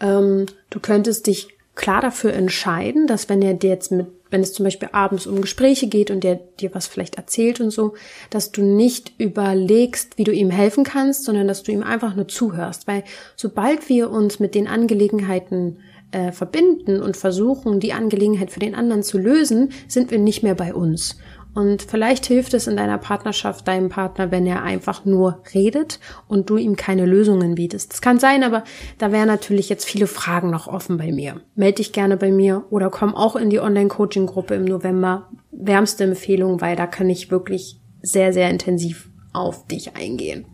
Ähm, 0.00 0.46
du 0.70 0.80
könntest 0.80 1.26
dich 1.26 1.48
klar 1.74 2.00
dafür 2.00 2.32
entscheiden, 2.32 3.06
dass 3.06 3.28
wenn 3.28 3.42
er 3.42 3.54
dir 3.54 3.70
jetzt 3.70 3.90
mit, 3.90 4.06
wenn 4.30 4.40
es 4.40 4.52
zum 4.52 4.64
Beispiel 4.64 4.88
abends 4.92 5.26
um 5.26 5.40
Gespräche 5.40 5.86
geht 5.86 6.10
und 6.10 6.24
der 6.24 6.36
dir 6.60 6.74
was 6.74 6.86
vielleicht 6.86 7.16
erzählt 7.16 7.60
und 7.60 7.70
so, 7.70 7.94
dass 8.30 8.52
du 8.52 8.62
nicht 8.62 9.12
überlegst, 9.18 10.18
wie 10.18 10.24
du 10.24 10.32
ihm 10.32 10.50
helfen 10.50 10.84
kannst, 10.84 11.24
sondern 11.24 11.48
dass 11.48 11.62
du 11.62 11.72
ihm 11.72 11.82
einfach 11.82 12.14
nur 12.14 12.28
zuhörst. 12.28 12.86
Weil 12.86 13.04
sobald 13.36 13.88
wir 13.88 14.10
uns 14.10 14.40
mit 14.40 14.54
den 14.54 14.66
Angelegenheiten 14.66 15.78
äh, 16.14 16.32
verbinden 16.32 17.00
und 17.00 17.16
versuchen, 17.16 17.80
die 17.80 17.92
Angelegenheit 17.92 18.50
für 18.50 18.60
den 18.60 18.74
anderen 18.74 19.02
zu 19.02 19.18
lösen, 19.18 19.72
sind 19.88 20.10
wir 20.10 20.18
nicht 20.18 20.42
mehr 20.42 20.54
bei 20.54 20.74
uns. 20.74 21.16
Und 21.54 21.82
vielleicht 21.82 22.26
hilft 22.26 22.52
es 22.52 22.66
in 22.66 22.76
deiner 22.76 22.98
Partnerschaft 22.98 23.68
deinem 23.68 23.88
Partner, 23.88 24.32
wenn 24.32 24.44
er 24.44 24.62
einfach 24.64 25.04
nur 25.04 25.40
redet 25.54 26.00
und 26.26 26.50
du 26.50 26.56
ihm 26.56 26.74
keine 26.74 27.06
Lösungen 27.06 27.54
bietest. 27.54 27.92
Das 27.92 28.00
kann 28.02 28.18
sein, 28.18 28.42
aber 28.42 28.64
da 28.98 29.12
wären 29.12 29.28
natürlich 29.28 29.68
jetzt 29.68 29.84
viele 29.84 30.08
Fragen 30.08 30.50
noch 30.50 30.66
offen 30.66 30.96
bei 30.96 31.12
mir. 31.12 31.40
Meld 31.54 31.78
dich 31.78 31.92
gerne 31.92 32.16
bei 32.16 32.32
mir 32.32 32.64
oder 32.70 32.90
komm 32.90 33.14
auch 33.14 33.36
in 33.36 33.50
die 33.50 33.60
Online-Coaching-Gruppe 33.60 34.54
im 34.54 34.64
November. 34.64 35.30
Wärmste 35.52 36.04
Empfehlung, 36.04 36.60
weil 36.60 36.74
da 36.74 36.88
kann 36.88 37.08
ich 37.08 37.30
wirklich 37.30 37.80
sehr, 38.02 38.32
sehr 38.32 38.50
intensiv 38.50 39.08
auf 39.32 39.66
dich 39.68 39.96
eingehen. 39.96 40.46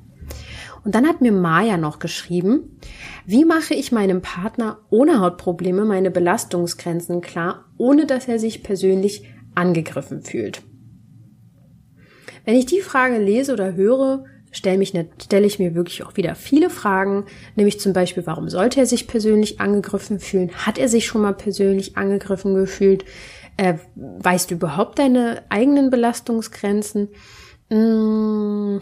Und 0.85 0.95
dann 0.95 1.07
hat 1.07 1.21
mir 1.21 1.33
Maya 1.33 1.77
noch 1.77 1.99
geschrieben, 1.99 2.79
wie 3.27 3.45
mache 3.45 3.75
ich 3.75 3.93
meinem 3.93 4.23
Partner 4.23 4.79
ohne 4.91 5.21
Hautprobleme 5.21 5.85
meine 5.85 6.11
Belastungsgrenzen 6.11 7.21
klar, 7.21 7.67
ohne 7.77 8.07
dass 8.07 8.29
er 8.29 8.39
sich 8.39 8.63
persönlich 8.63 9.25
angegriffen 9.55 10.23
fühlt? 10.23 10.63
Wenn 12.51 12.59
ich 12.59 12.67
die 12.67 12.81
Frage 12.81 13.19
lese 13.19 13.53
oder 13.53 13.75
höre, 13.75 14.25
stelle, 14.51 14.77
mich, 14.77 14.93
stelle 15.23 15.47
ich 15.47 15.61
mir 15.61 15.77
wirklich 15.77 16.03
auch 16.03 16.17
wieder 16.17 16.35
viele 16.35 16.69
Fragen, 16.69 17.27
nämlich 17.55 17.79
zum 17.79 17.93
Beispiel, 17.93 18.27
warum 18.27 18.49
sollte 18.49 18.81
er 18.81 18.87
sich 18.87 19.07
persönlich 19.07 19.61
angegriffen 19.61 20.19
fühlen? 20.19 20.51
Hat 20.51 20.77
er 20.77 20.89
sich 20.89 21.07
schon 21.07 21.23
mal 21.23 21.33
persönlich 21.33 21.97
angegriffen 21.97 22.57
gefühlt? 22.57 23.05
Äh, 23.57 23.75
weißt 23.95 24.51
du 24.51 24.57
überhaupt 24.57 24.99
deine 24.99 25.45
eigenen 25.49 25.91
Belastungsgrenzen? 25.91 27.11
Mmh, 27.69 28.81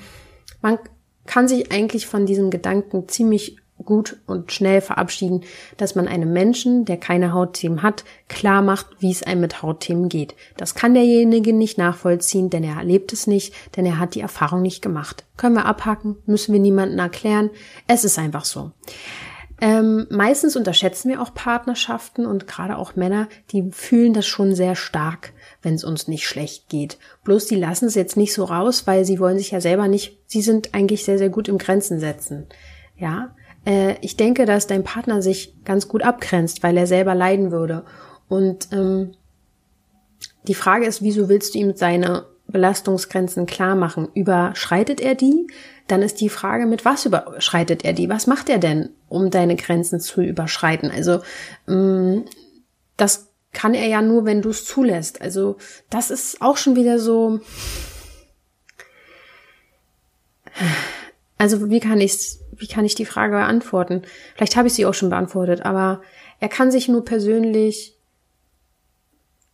man 0.62 0.78
kann 1.26 1.46
sich 1.46 1.70
eigentlich 1.70 2.06
von 2.06 2.24
diesem 2.24 2.48
Gedanken 2.48 3.06
ziemlich 3.06 3.58
gut 3.84 4.16
und 4.26 4.52
schnell 4.52 4.80
verabschieden, 4.80 5.42
dass 5.76 5.94
man 5.94 6.08
einem 6.08 6.32
Menschen, 6.32 6.84
der 6.84 6.96
keine 6.96 7.32
Hautthemen 7.32 7.82
hat, 7.82 8.04
klar 8.28 8.62
macht, 8.62 8.86
wie 8.98 9.10
es 9.10 9.22
einem 9.22 9.42
mit 9.42 9.62
Hautthemen 9.62 10.08
geht. 10.08 10.34
Das 10.56 10.74
kann 10.74 10.94
derjenige 10.94 11.52
nicht 11.52 11.78
nachvollziehen, 11.78 12.50
denn 12.50 12.64
er 12.64 12.76
erlebt 12.76 13.12
es 13.12 13.26
nicht, 13.26 13.54
denn 13.76 13.86
er 13.86 13.98
hat 13.98 14.14
die 14.14 14.20
Erfahrung 14.20 14.62
nicht 14.62 14.82
gemacht. 14.82 15.24
Können 15.36 15.54
wir 15.54 15.66
abhaken, 15.66 16.16
müssen 16.26 16.52
wir 16.52 16.60
niemandem 16.60 16.98
erklären. 16.98 17.50
Es 17.86 18.04
ist 18.04 18.18
einfach 18.18 18.44
so. 18.44 18.72
Ähm, 19.60 20.06
meistens 20.10 20.54
unterschätzen 20.54 21.08
wir 21.08 21.20
auch 21.20 21.34
Partnerschaften 21.34 22.26
und 22.26 22.46
gerade 22.46 22.76
auch 22.78 22.94
Männer, 22.94 23.28
die 23.50 23.70
fühlen 23.72 24.12
das 24.12 24.26
schon 24.26 24.54
sehr 24.54 24.76
stark, 24.76 25.32
wenn 25.62 25.74
es 25.74 25.82
uns 25.82 26.06
nicht 26.06 26.28
schlecht 26.28 26.68
geht. 26.68 26.98
Bloß 27.24 27.46
die 27.46 27.56
lassen 27.56 27.86
es 27.86 27.96
jetzt 27.96 28.16
nicht 28.16 28.32
so 28.32 28.44
raus, 28.44 28.86
weil 28.86 29.04
sie 29.04 29.18
wollen 29.18 29.38
sich 29.38 29.50
ja 29.50 29.60
selber 29.60 29.88
nicht, 29.88 30.16
sie 30.26 30.42
sind 30.42 30.74
eigentlich 30.74 31.04
sehr, 31.04 31.18
sehr 31.18 31.28
gut 31.28 31.48
im 31.48 31.58
Grenzen 31.58 31.98
setzen. 31.98 32.46
Ja, 32.96 33.34
äh, 33.64 33.96
ich 34.00 34.16
denke, 34.16 34.44
dass 34.44 34.66
dein 34.66 34.84
Partner 34.84 35.22
sich 35.22 35.54
ganz 35.64 35.88
gut 35.88 36.02
abgrenzt, 36.02 36.62
weil 36.62 36.76
er 36.76 36.86
selber 36.86 37.14
leiden 37.14 37.50
würde. 37.50 37.84
Und 38.28 38.68
ähm, 38.72 39.12
die 40.46 40.54
Frage 40.54 40.86
ist, 40.86 41.02
wieso 41.02 41.28
willst 41.28 41.54
du 41.54 41.58
ihm 41.58 41.76
seine 41.76 42.26
Belastungsgrenzen 42.46 43.46
klar 43.46 43.74
machen? 43.74 44.08
Überschreitet 44.14 45.00
er 45.00 45.14
die? 45.14 45.46
Dann 45.86 46.02
ist 46.02 46.20
die 46.20 46.28
Frage, 46.28 46.66
mit 46.66 46.84
was 46.84 47.06
überschreitet 47.06 47.84
er 47.84 47.92
die? 47.92 48.08
Was 48.08 48.26
macht 48.26 48.48
er 48.48 48.58
denn, 48.58 48.90
um 49.08 49.30
deine 49.30 49.56
Grenzen 49.56 50.00
zu 50.00 50.22
überschreiten? 50.22 50.90
Also 50.90 51.20
ähm, 51.68 52.24
das 52.96 53.28
kann 53.52 53.74
er 53.74 53.86
ja 53.86 54.02
nur, 54.02 54.24
wenn 54.24 54.42
du 54.42 54.50
es 54.50 54.64
zulässt. 54.64 55.20
Also 55.20 55.56
das 55.90 56.10
ist 56.10 56.40
auch 56.42 56.56
schon 56.56 56.76
wieder 56.76 56.98
so. 56.98 57.40
Also 61.38 61.70
wie 61.70 61.80
kann 61.80 62.00
ich 62.00 62.38
wie 62.58 62.66
kann 62.66 62.84
ich 62.84 62.94
die 62.94 63.04
Frage 63.04 63.36
beantworten? 63.36 64.02
Vielleicht 64.34 64.56
habe 64.56 64.68
ich 64.68 64.74
sie 64.74 64.86
auch 64.86 64.94
schon 64.94 65.10
beantwortet, 65.10 65.64
aber 65.64 66.02
er 66.40 66.48
kann 66.48 66.70
sich 66.70 66.88
nur 66.88 67.04
persönlich. 67.04 67.96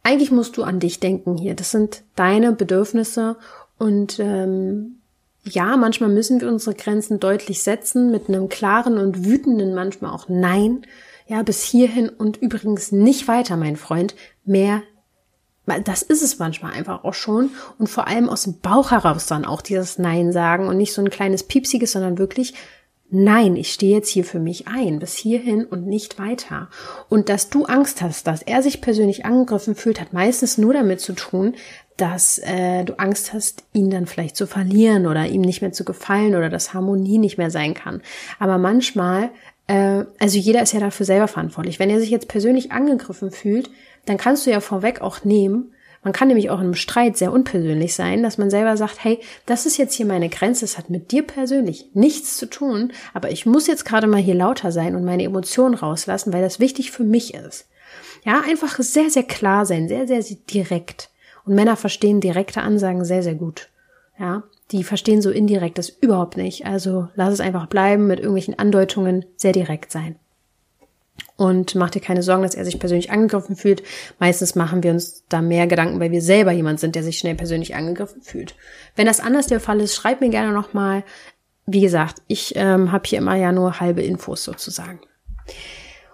Eigentlich 0.03 0.31
musst 0.31 0.57
du 0.57 0.63
an 0.63 0.81
dich 0.81 1.01
denken 1.01 1.37
hier. 1.37 1.55
Das 1.55 1.71
sind 1.71 2.03
deine 2.17 2.53
Bedürfnisse 2.53 3.37
und 3.79 4.19
ähm, 4.19 4.97
ja, 5.45 5.77
manchmal 5.77 6.09
müssen 6.09 6.41
wir 6.41 6.49
unsere 6.49 6.75
Grenzen 6.75 7.21
deutlich 7.21 7.63
setzen 7.63 8.11
mit 8.11 8.29
einem 8.29 8.49
klaren 8.49 8.99
und 8.99 9.25
wütenden 9.25 9.75
manchmal 9.75 10.13
auch 10.13 10.29
Nein. 10.29 10.87
Ja, 11.27 11.43
bis 11.43 11.63
hierhin 11.63 12.11
und 12.11 12.37
übrigens 12.37 12.93
nicht 12.93 13.29
weiter, 13.29 13.57
mein 13.57 13.77
Freund. 13.77 14.15
Mehr 14.45 14.83
das 15.67 16.03
ist 16.03 16.23
es 16.23 16.39
manchmal 16.39 16.73
einfach 16.73 17.05
auch 17.05 17.15
schon 17.15 17.51
und 17.79 17.89
vor 17.89 18.07
allem 18.07 18.29
aus 18.29 18.43
dem 18.43 18.61
Bauch 18.61 18.91
heraus 18.91 19.27
dann 19.27 19.45
auch 19.45 19.63
dieses 19.63 19.99
Nein 19.99 20.33
sagen 20.33 20.69
und 20.69 20.77
nicht 20.77 20.93
so 20.93 21.01
ein 21.01 21.11
kleines 21.11 21.43
piepsiges, 21.45 21.93
sondern 21.93 22.19
wirklich 22.19 22.55
Nein, 23.17 23.55
ich 23.55 23.73
stehe 23.73 23.95
jetzt 23.95 24.09
hier 24.09 24.25
für 24.25 24.41
mich 24.41 24.67
ein, 24.67 24.99
bis 24.99 25.15
hierhin 25.15 25.65
und 25.65 25.87
nicht 25.87 26.19
weiter. 26.19 26.69
Und 27.09 27.29
dass 27.29 27.49
du 27.49 27.65
Angst 27.65 28.03
hast, 28.03 28.27
dass 28.27 28.43
er 28.43 28.61
sich 28.61 28.81
persönlich 28.81 29.25
angegriffen 29.25 29.77
fühlt, 29.77 30.01
hat 30.01 30.13
meistens 30.13 30.59
nur 30.59 30.75
damit 30.75 31.01
zu 31.01 31.13
tun, 31.13 31.55
dass 31.97 32.39
äh, 32.39 32.83
du 32.83 32.99
Angst 32.99 33.33
hast, 33.33 33.63
ihn 33.73 33.89
dann 33.89 34.07
vielleicht 34.07 34.35
zu 34.35 34.49
verlieren 34.49 35.07
oder 35.07 35.27
ihm 35.27 35.43
nicht 35.43 35.63
mehr 35.63 35.71
zu 35.71 35.85
gefallen 35.85 36.35
oder 36.35 36.51
dass 36.51 36.75
Harmonie 36.75 37.19
nicht 37.19 37.39
mehr 37.39 37.53
sein 37.53 37.75
kann. 37.75 38.03
Aber 38.41 38.59
manchmal, 38.59 39.31
äh, 39.69 40.03
also 40.19 40.37
jeder 40.37 40.63
ist 40.63 40.73
ja 40.73 40.81
dafür 40.81 41.07
selber 41.07 41.29
verantwortlich. 41.29 41.79
Wenn 41.79 41.91
er 41.91 42.01
sich 42.01 42.11
jetzt 42.11 42.27
persönlich 42.27 42.73
angegriffen 42.73 43.31
fühlt, 43.31 43.71
dann 44.07 44.17
kannst 44.17 44.45
du 44.45 44.51
ja 44.51 44.59
vorweg 44.59 45.03
auch 45.03 45.23
nehmen, 45.23 45.73
man 46.05 46.13
kann 46.13 46.29
nämlich 46.29 46.51
auch 46.51 46.59
in 46.59 46.67
einem 46.67 46.75
Streit 46.75 47.17
sehr 47.17 47.33
unpersönlich 47.33 47.95
sein, 47.95 48.23
dass 48.23 48.39
man 48.39 48.51
selber 48.51 48.77
sagt, 48.77 49.03
hey, 49.03 49.19
das 49.47 49.67
ist 49.67 49.79
jetzt 49.79 49.95
hier 49.95 50.07
meine 50.07 50.29
Grenze, 50.29 50.65
es 50.65 50.79
hat 50.79 50.91
mit 50.91 51.11
dir 51.11 51.23
persönlich 51.23 51.91
nichts 51.95 52.37
zu 52.37 52.47
tun, 52.47 52.93
aber 53.15 53.31
ich 53.31 53.47
muss 53.47 53.67
jetzt 53.67 53.85
gerade 53.85 54.07
mal 54.07 54.21
hier 54.21 54.35
lauter 54.35 54.71
sein 54.71 54.95
und 54.95 55.05
meine 55.05 55.25
Emotionen 55.25 55.75
rauslassen, 55.75 56.33
weil 56.33 56.43
das 56.43 56.61
wichtig 56.61 56.91
für 56.91 57.05
mich 57.05 57.35
ist. 57.35 57.67
Ja, 58.25 58.43
einfach 58.47 58.79
sehr, 58.79 59.11
sehr 59.11 59.23
klar 59.25 59.67
sein, 59.67 59.89
sehr, 59.89 60.07
sehr 60.07 60.23
direkt. 60.51 61.11
Und 61.45 61.55
Männer 61.55 61.77
verstehen 61.77 62.21
direkte 62.21 62.63
Ansagen 62.63 63.05
sehr, 63.05 63.23
sehr 63.23 63.35
gut. 63.35 63.69
Ja, 64.19 64.45
die 64.71 64.85
verstehen 64.85 65.21
so 65.21 65.31
indirektes 65.31 65.89
überhaupt 65.89 66.37
nicht. 66.37 66.67
Also 66.67 67.09
lass 67.15 67.33
es 67.33 67.41
einfach 67.41 67.67
bleiben 67.67 68.07
mit 68.07 68.19
irgendwelchen 68.19 68.59
Andeutungen 68.59 69.25
sehr 69.37 69.53
direkt 69.53 69.91
sein. 69.91 70.17
Und 71.37 71.75
mach 71.75 71.91
dir 71.91 72.01
keine 72.01 72.23
Sorgen, 72.23 72.45
dass 72.45 72.55
er 72.55 72.65
sich 72.65 72.79
persönlich 72.79 73.11
angegriffen 73.11 73.57
fühlt. 73.57 73.83
Meistens 74.21 74.55
machen 74.55 74.85
wir 74.85 74.93
uns 74.93 75.25
da 75.29 75.43
mehr 75.43 75.67
Gedanken, 75.67 75.99
weil 75.99 76.13
wir 76.13 76.23
selber 76.23 76.53
jemand 76.53 76.79
sind, 76.79 76.95
der 76.95 77.03
sich 77.03 77.19
schnell 77.19 77.35
persönlich 77.35 77.75
angegriffen 77.75 78.23
fühlt. 78.23 78.55
Wenn 78.95 79.07
das 79.07 79.19
anders 79.19 79.49
der 79.49 79.59
Fall 79.59 79.81
ist, 79.81 79.97
schreib 79.97 80.21
mir 80.21 80.31
gerne 80.31 80.53
nochmal. 80.53 81.03
Wie 81.67 81.81
gesagt, 81.81 82.23
ich 82.29 82.55
ähm, 82.57 82.93
habe 82.93 83.05
hier 83.07 83.19
immer 83.19 83.35
ja 83.35 83.51
nur 83.51 83.81
halbe 83.81 84.03
Infos 84.03 84.45
sozusagen. 84.45 85.01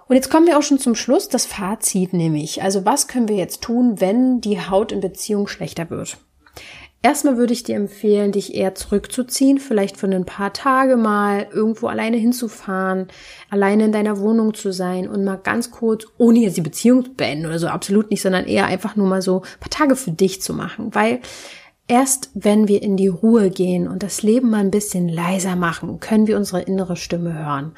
Und 0.09 0.17
jetzt 0.17 0.31
kommen 0.31 0.47
wir 0.47 0.59
auch 0.59 0.63
schon 0.63 0.79
zum 0.79 0.95
Schluss, 0.95 1.29
das 1.29 1.47
Fazit 1.47 2.13
nämlich. 2.15 2.63
Also 2.63 2.85
was 2.85 3.07
können 3.07 3.29
wir 3.29 3.37
jetzt 3.37 3.63
tun, 3.63 4.01
wenn 4.01 4.41
die 4.41 4.59
Haut 4.59 4.91
in 4.91 5.01
Beziehung 5.01 5.47
schlechter 5.47 5.91
wird? 5.91 6.17
Erstmal 7.03 7.39
würde 7.39 7.55
ich 7.55 7.63
dir 7.63 7.77
empfehlen, 7.77 8.33
dich 8.33 8.55
eher 8.55 8.75
zurückzuziehen, 8.75 9.59
vielleicht 9.59 9.97
für 9.97 10.07
ein 10.07 10.27
paar 10.27 10.53
Tage 10.53 10.97
mal 10.97 11.47
irgendwo 11.51 11.87
alleine 11.87 12.19
hinzufahren, 12.19 13.09
alleine 13.49 13.87
in 13.87 13.93
deiner 13.93 14.21
Wohnung 14.21 14.53
zu 14.53 14.71
sein 14.71 15.09
und 15.09 15.25
mal 15.25 15.37
ganz 15.37 15.71
kurz, 15.71 16.05
ohne 16.19 16.41
jetzt 16.41 16.59
die 16.59 16.63
Beziehung 16.63 17.07
zu 17.07 17.15
beenden 17.15 17.47
oder 17.47 17.59
so, 17.59 17.69
absolut 17.69 18.11
nicht, 18.11 18.21
sondern 18.21 18.45
eher 18.45 18.67
einfach 18.67 18.97
nur 18.97 19.07
mal 19.07 19.23
so 19.23 19.41
ein 19.41 19.61
paar 19.61 19.71
Tage 19.71 19.97
für 19.97 20.11
dich 20.11 20.43
zu 20.43 20.53
machen, 20.53 20.95
weil 20.95 21.21
erst 21.89 22.31
wenn 22.35 22.69
wir 22.69 22.83
in 22.83 22.99
die 22.99 23.09
Ruhe 23.09 23.49
gehen 23.49 23.89
und 23.89 24.03
das 24.03 24.23
Leben 24.23 24.51
mal 24.51 24.61
ein 24.61 24.71
bisschen 24.71 25.09
leiser 25.09 25.57
machen, 25.57 26.01
können 26.01 26.27
wir 26.27 26.37
unsere 26.37 26.61
innere 26.61 26.97
Stimme 26.97 27.33
hören. 27.33 27.73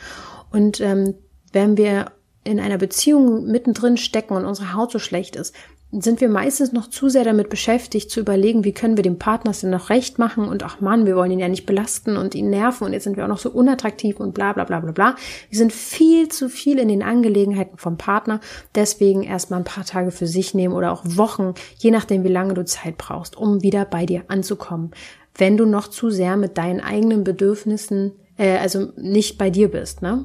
Und 0.51 0.81
ähm, 0.81 1.15
wenn 1.53 1.77
wir 1.77 2.11
in 2.43 2.59
einer 2.59 2.79
Beziehung 2.79 3.47
mittendrin 3.47 3.97
stecken 3.97 4.35
und 4.35 4.45
unsere 4.45 4.75
Haut 4.75 4.91
so 4.91 4.99
schlecht 4.99 5.37
ist, 5.37 5.55
sind 5.93 6.23
wir 6.23 6.31
meistens 6.31 6.73
noch 6.73 6.89
zu 6.89 7.11
sehr 7.11 7.25
damit 7.25 7.51
beschäftigt, 7.51 8.11
zu 8.11 8.21
überlegen, 8.21 8.65
wie 8.65 8.73
können 8.73 8.97
wir 8.97 9.03
dem 9.03 9.19
Partner 9.19 9.51
es 9.51 9.61
denn 9.61 9.71
noch 9.71 9.91
recht 9.91 10.19
machen 10.19 10.49
und 10.49 10.63
ach 10.63 10.81
Mann, 10.81 11.05
wir 11.05 11.17
wollen 11.17 11.31
ihn 11.31 11.39
ja 11.39 11.49
nicht 11.49 11.67
belasten 11.67 12.17
und 12.17 12.35
ihn 12.35 12.49
nerven 12.49 12.87
und 12.87 12.95
jetzt 12.95 13.05
sind 13.05 13.19
wir 13.19 13.25
auch 13.25 13.29
noch 13.29 13.39
so 13.39 13.51
unattraktiv 13.51 14.19
und 14.19 14.33
bla 14.33 14.55
bla 14.55 14.65
bla 14.65 14.81
bla 14.81 14.93
bla. 14.93 15.17
Wir 15.51 15.59
sind 15.59 15.73
viel 15.73 16.29
zu 16.29 16.49
viel 16.49 16.79
in 16.79 16.89
den 16.89 17.03
Angelegenheiten 17.03 17.77
vom 17.77 17.99
Partner, 17.99 18.41
deswegen 18.75 19.23
erstmal 19.23 19.61
ein 19.61 19.65
paar 19.65 19.85
Tage 19.85 20.13
für 20.13 20.27
sich 20.27 20.55
nehmen 20.55 20.75
oder 20.75 20.93
auch 20.93 21.03
Wochen, 21.05 21.53
je 21.77 21.91
nachdem, 21.91 22.25
wie 22.25 22.29
lange 22.29 22.55
du 22.55 22.65
Zeit 22.65 22.97
brauchst, 22.97 23.37
um 23.37 23.63
wieder 23.63 23.85
bei 23.85 24.07
dir 24.07 24.25
anzukommen. 24.29 24.93
Wenn 25.35 25.59
du 25.59 25.67
noch 25.67 25.89
zu 25.89 26.11
sehr 26.11 26.39
mit 26.39 26.57
deinen 26.57 26.81
eigenen 26.81 27.23
Bedürfnissen, 27.23 28.13
äh, 28.39 28.57
also 28.57 28.93
nicht 28.97 29.37
bei 29.37 29.51
dir 29.51 29.71
bist, 29.71 30.01
ne? 30.01 30.25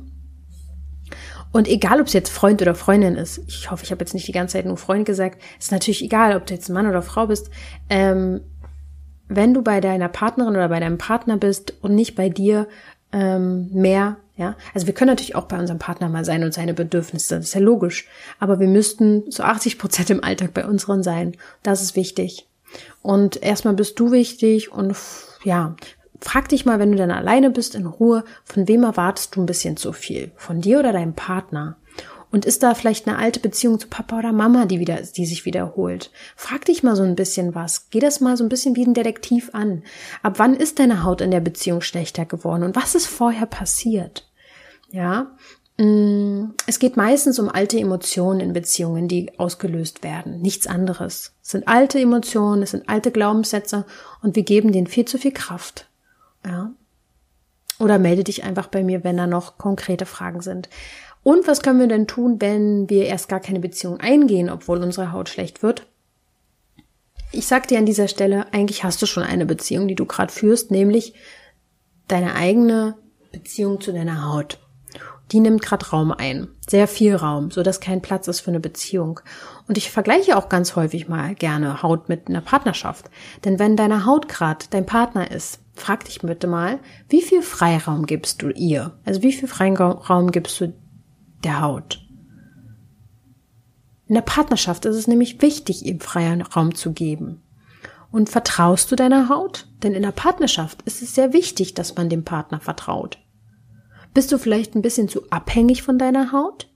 Und 1.52 1.68
egal, 1.68 2.02
ob 2.02 2.08
es 2.08 2.14
jetzt 2.14 2.30
Freund 2.30 2.62
oder 2.62 2.76
Freundin 2.76 3.16
ist, 3.16 3.42
ich 3.48 3.72
hoffe, 3.72 3.84
ich 3.84 3.92
habe 3.92 4.02
jetzt 4.02 4.14
nicht 4.14 4.28
die 4.28 4.32
ganze 4.32 4.54
Zeit 4.54 4.66
nur 4.66 4.78
Freund 4.78 5.06
gesagt, 5.06 5.42
ist 5.60 5.72
natürlich 5.72 6.04
egal, 6.04 6.36
ob 6.36 6.46
du 6.46 6.54
jetzt 6.54 6.70
Mann 6.70 6.88
oder 6.88 7.02
Frau 7.02 7.28
bist, 7.28 7.50
ähm, 7.90 8.42
wenn 9.30 9.54
du 9.54 9.62
bei 9.62 9.82
deiner 9.82 10.10
Partnerin 10.10 10.56
oder 10.56 10.70
bei 10.70 10.80
deinem 10.80 10.98
Partner 10.98 11.38
bist 11.38 11.74
und 11.82 11.96
nicht 11.96 12.16
bei 12.16 12.30
dir 12.30 12.68
ähm, 13.12 13.70
mehr, 13.74 14.18
ja, 14.36 14.56
also 14.74 14.88
wir 14.88 14.94
können 14.94 15.10
natürlich 15.10 15.36
auch 15.36 15.46
bei 15.46 15.60
unserem 15.60 15.80
Partner 15.80 16.10
mal 16.10 16.24
sein 16.24 16.44
und 16.44 16.54
seine 16.54 16.74
Bedürfnisse, 16.74 17.38
das 17.38 17.46
ist 17.46 17.54
ja 17.56 17.62
logisch, 17.62 18.08
aber 18.40 18.60
wir 18.60 18.68
müssten 18.68 19.30
so 19.32 19.44
80 19.44 19.80
Prozent 19.80 20.10
im 20.10 20.24
Alltag 20.24 20.54
bei 20.54 20.66
unseren 20.66 21.04
sein. 21.04 21.36
Das 21.64 21.82
ist 21.82 21.96
wichtig. 21.96 22.48
Und 23.02 23.42
erstmal 23.42 23.74
bist 23.74 24.00
du 24.00 24.12
wichtig 24.12 24.72
und 24.72 24.96
ja, 25.44 25.76
Frag 26.22 26.50
dich 26.50 26.66
mal, 26.66 26.80
wenn 26.80 26.92
du 26.92 26.98
dann 26.98 27.12
alleine 27.12 27.50
bist, 27.50 27.76
in 27.76 27.86
Ruhe, 27.86 28.24
von 28.44 28.68
wem 28.68 28.84
erwartest 28.84 29.36
du 29.36 29.42
ein 29.42 29.46
bisschen 29.46 29.78
zu 29.78 29.94
viel? 29.94 30.32
Von 30.36 30.62
dir 30.62 30.80
oder 30.80 30.92
deinem 30.92 31.14
Partner? 31.14 31.78
Und 32.30 32.46
ist 32.46 32.62
da 32.62 32.76
vielleicht 32.76 33.08
eine 33.08 33.18
alte 33.18 33.40
Beziehung 33.40 33.80
zu 33.80 33.88
Papa 33.88 34.20
oder 34.20 34.34
Mama, 34.34 34.66
die 34.66 34.80
wieder, 34.80 34.98
die 35.02 35.26
sich 35.26 35.46
wiederholt? 35.46 36.12
Frag 36.36 36.66
dich 36.66 36.84
mal 36.84 36.96
so 36.96 37.04
ein 37.04 37.16
bisschen 37.16 37.56
was. 37.56 37.90
Geh 37.90 38.00
das 38.00 38.20
mal 38.20 38.36
so 38.36 38.44
ein 38.44 38.50
bisschen 38.50 38.76
wie 38.76 38.86
ein 38.86 38.94
Detektiv 38.94 39.52
an. 39.54 39.84
Ab 40.24 40.34
wann 40.38 40.54
ist 40.54 40.80
deine 40.80 41.04
Haut 41.04 41.22
in 41.22 41.32
der 41.32 41.40
Beziehung 41.40 41.82
schlechter 41.82 42.26
geworden? 42.26 42.64
Und 42.64 42.76
was 42.76 42.96
ist 42.96 43.08
vorher 43.08 43.46
passiert? 43.46 44.30
Ja. 44.92 45.32
Mm, 45.78 46.54
es 46.66 46.80
geht 46.80 46.98
meistens 46.98 47.40
um 47.40 47.50
alte 47.50 47.80
Emotionen 47.80 48.42
in 48.42 48.52
Beziehungen, 48.52 49.08
die 49.08 49.40
ausgelöst 49.40 50.04
werden. 50.04 50.42
Nichts 50.42 50.68
anderes. 50.68 51.34
Es 51.42 51.52
sind 51.52 51.68
alte 51.68 52.00
Emotionen, 52.00 52.64
es 52.64 52.72
sind 52.72 52.90
alte 52.90 53.12
Glaubenssätze 53.12 53.86
und 54.22 54.36
wir 54.36 54.44
geben 54.44 54.74
denen 54.74 54.88
viel 54.88 55.06
zu 55.06 55.18
viel 55.18 55.32
Kraft. 55.32 55.87
Ja. 56.48 56.72
Oder 57.80 58.00
melde 58.00 58.24
dich 58.24 58.44
einfach 58.44 58.68
bei 58.68 58.84
mir, 58.84 59.04
wenn 59.04 59.18
da 59.18 59.28
noch 59.28 59.58
konkrete 59.58 60.06
Fragen 60.06 60.42
sind. 60.42 60.70
Und 61.24 61.46
was 61.48 61.62
können 61.62 61.80
wir 61.80 61.88
denn 61.88 62.08
tun, 62.08 62.40
wenn 62.40 62.90
wir 62.90 63.06
erst 63.06 63.28
gar 63.28 63.40
keine 63.40 63.60
Beziehung 63.60 64.00
eingehen, 64.00 64.50
obwohl 64.50 64.82
unsere 64.82 65.12
Haut 65.12 65.30
schlecht 65.30 65.62
wird? 65.62 65.86
Ich 67.32 67.46
sag 67.46 67.68
dir 67.68 67.78
an 67.78 67.86
dieser 67.86 68.08
Stelle, 68.08 68.54
eigentlich 68.54 68.84
hast 68.84 69.02
du 69.02 69.06
schon 69.06 69.24
eine 69.24 69.46
Beziehung, 69.46 69.88
die 69.88 69.96
du 69.96 70.06
gerade 70.06 70.32
führst, 70.32 70.72
nämlich 70.72 71.14
deine 72.08 72.36
eigene 72.36 72.96
Beziehung 73.34 73.82
zu 73.82 73.92
deiner 73.92 74.32
Haut. 74.32 74.60
Die 75.32 75.40
nimmt 75.42 75.62
gerade 75.62 75.86
Raum 75.90 76.12
ein, 76.12 76.48
sehr 76.70 76.88
viel 76.88 77.16
Raum, 77.16 77.52
so 77.52 77.62
dass 77.62 77.82
kein 77.82 78.02
Platz 78.02 78.28
ist 78.28 78.40
für 78.40 78.52
eine 78.52 78.62
Beziehung. 78.62 79.20
Und 79.68 79.78
ich 79.78 79.92
vergleiche 79.92 80.38
auch 80.38 80.48
ganz 80.48 80.76
häufig 80.76 81.10
mal 81.10 81.36
gerne 81.36 81.84
Haut 81.84 82.08
mit 82.08 82.28
einer 82.30 82.42
Partnerschaft, 82.42 83.10
denn 83.44 83.60
wenn 83.60 83.76
deine 83.76 84.06
Haut 84.06 84.30
gerade 84.30 84.66
dein 84.70 84.86
Partner 84.86 85.30
ist, 85.30 85.60
frag 85.74 86.06
dich 86.06 86.22
bitte 86.22 86.48
mal, 86.48 86.80
wie 87.10 87.22
viel 87.22 87.42
Freiraum 87.42 88.06
gibst 88.06 88.42
du 88.42 88.50
ihr? 88.50 88.98
Also 89.06 89.22
wie 89.22 89.34
viel 89.34 89.50
Freiraum 89.50 90.32
gibst 90.32 90.60
du 90.62 90.74
der 91.44 91.62
Haut? 91.62 92.00
In 94.08 94.16
der 94.16 94.22
Partnerschaft 94.22 94.86
ist 94.86 94.96
es 94.96 95.08
nämlich 95.08 95.42
wichtig, 95.42 95.86
ihm 95.86 96.00
freien 96.00 96.42
Raum 96.42 96.74
zu 96.74 96.94
geben. 96.94 97.44
Und 98.10 98.30
vertraust 98.30 98.90
du 98.90 98.96
deiner 98.96 99.28
Haut? 99.28 99.68
Denn 99.84 99.94
in 99.94 100.02
der 100.02 100.14
Partnerschaft 100.14 100.82
ist 100.84 101.02
es 101.02 101.14
sehr 101.14 101.34
wichtig, 101.34 101.74
dass 101.74 101.96
man 101.98 102.08
dem 102.08 102.24
Partner 102.24 102.62
vertraut. 102.62 103.20
Bist 104.18 104.32
du 104.32 104.40
vielleicht 104.40 104.74
ein 104.74 104.82
bisschen 104.82 105.08
zu 105.08 105.30
abhängig 105.30 105.84
von 105.84 106.00
deiner 106.00 106.32
Haut? 106.32 106.68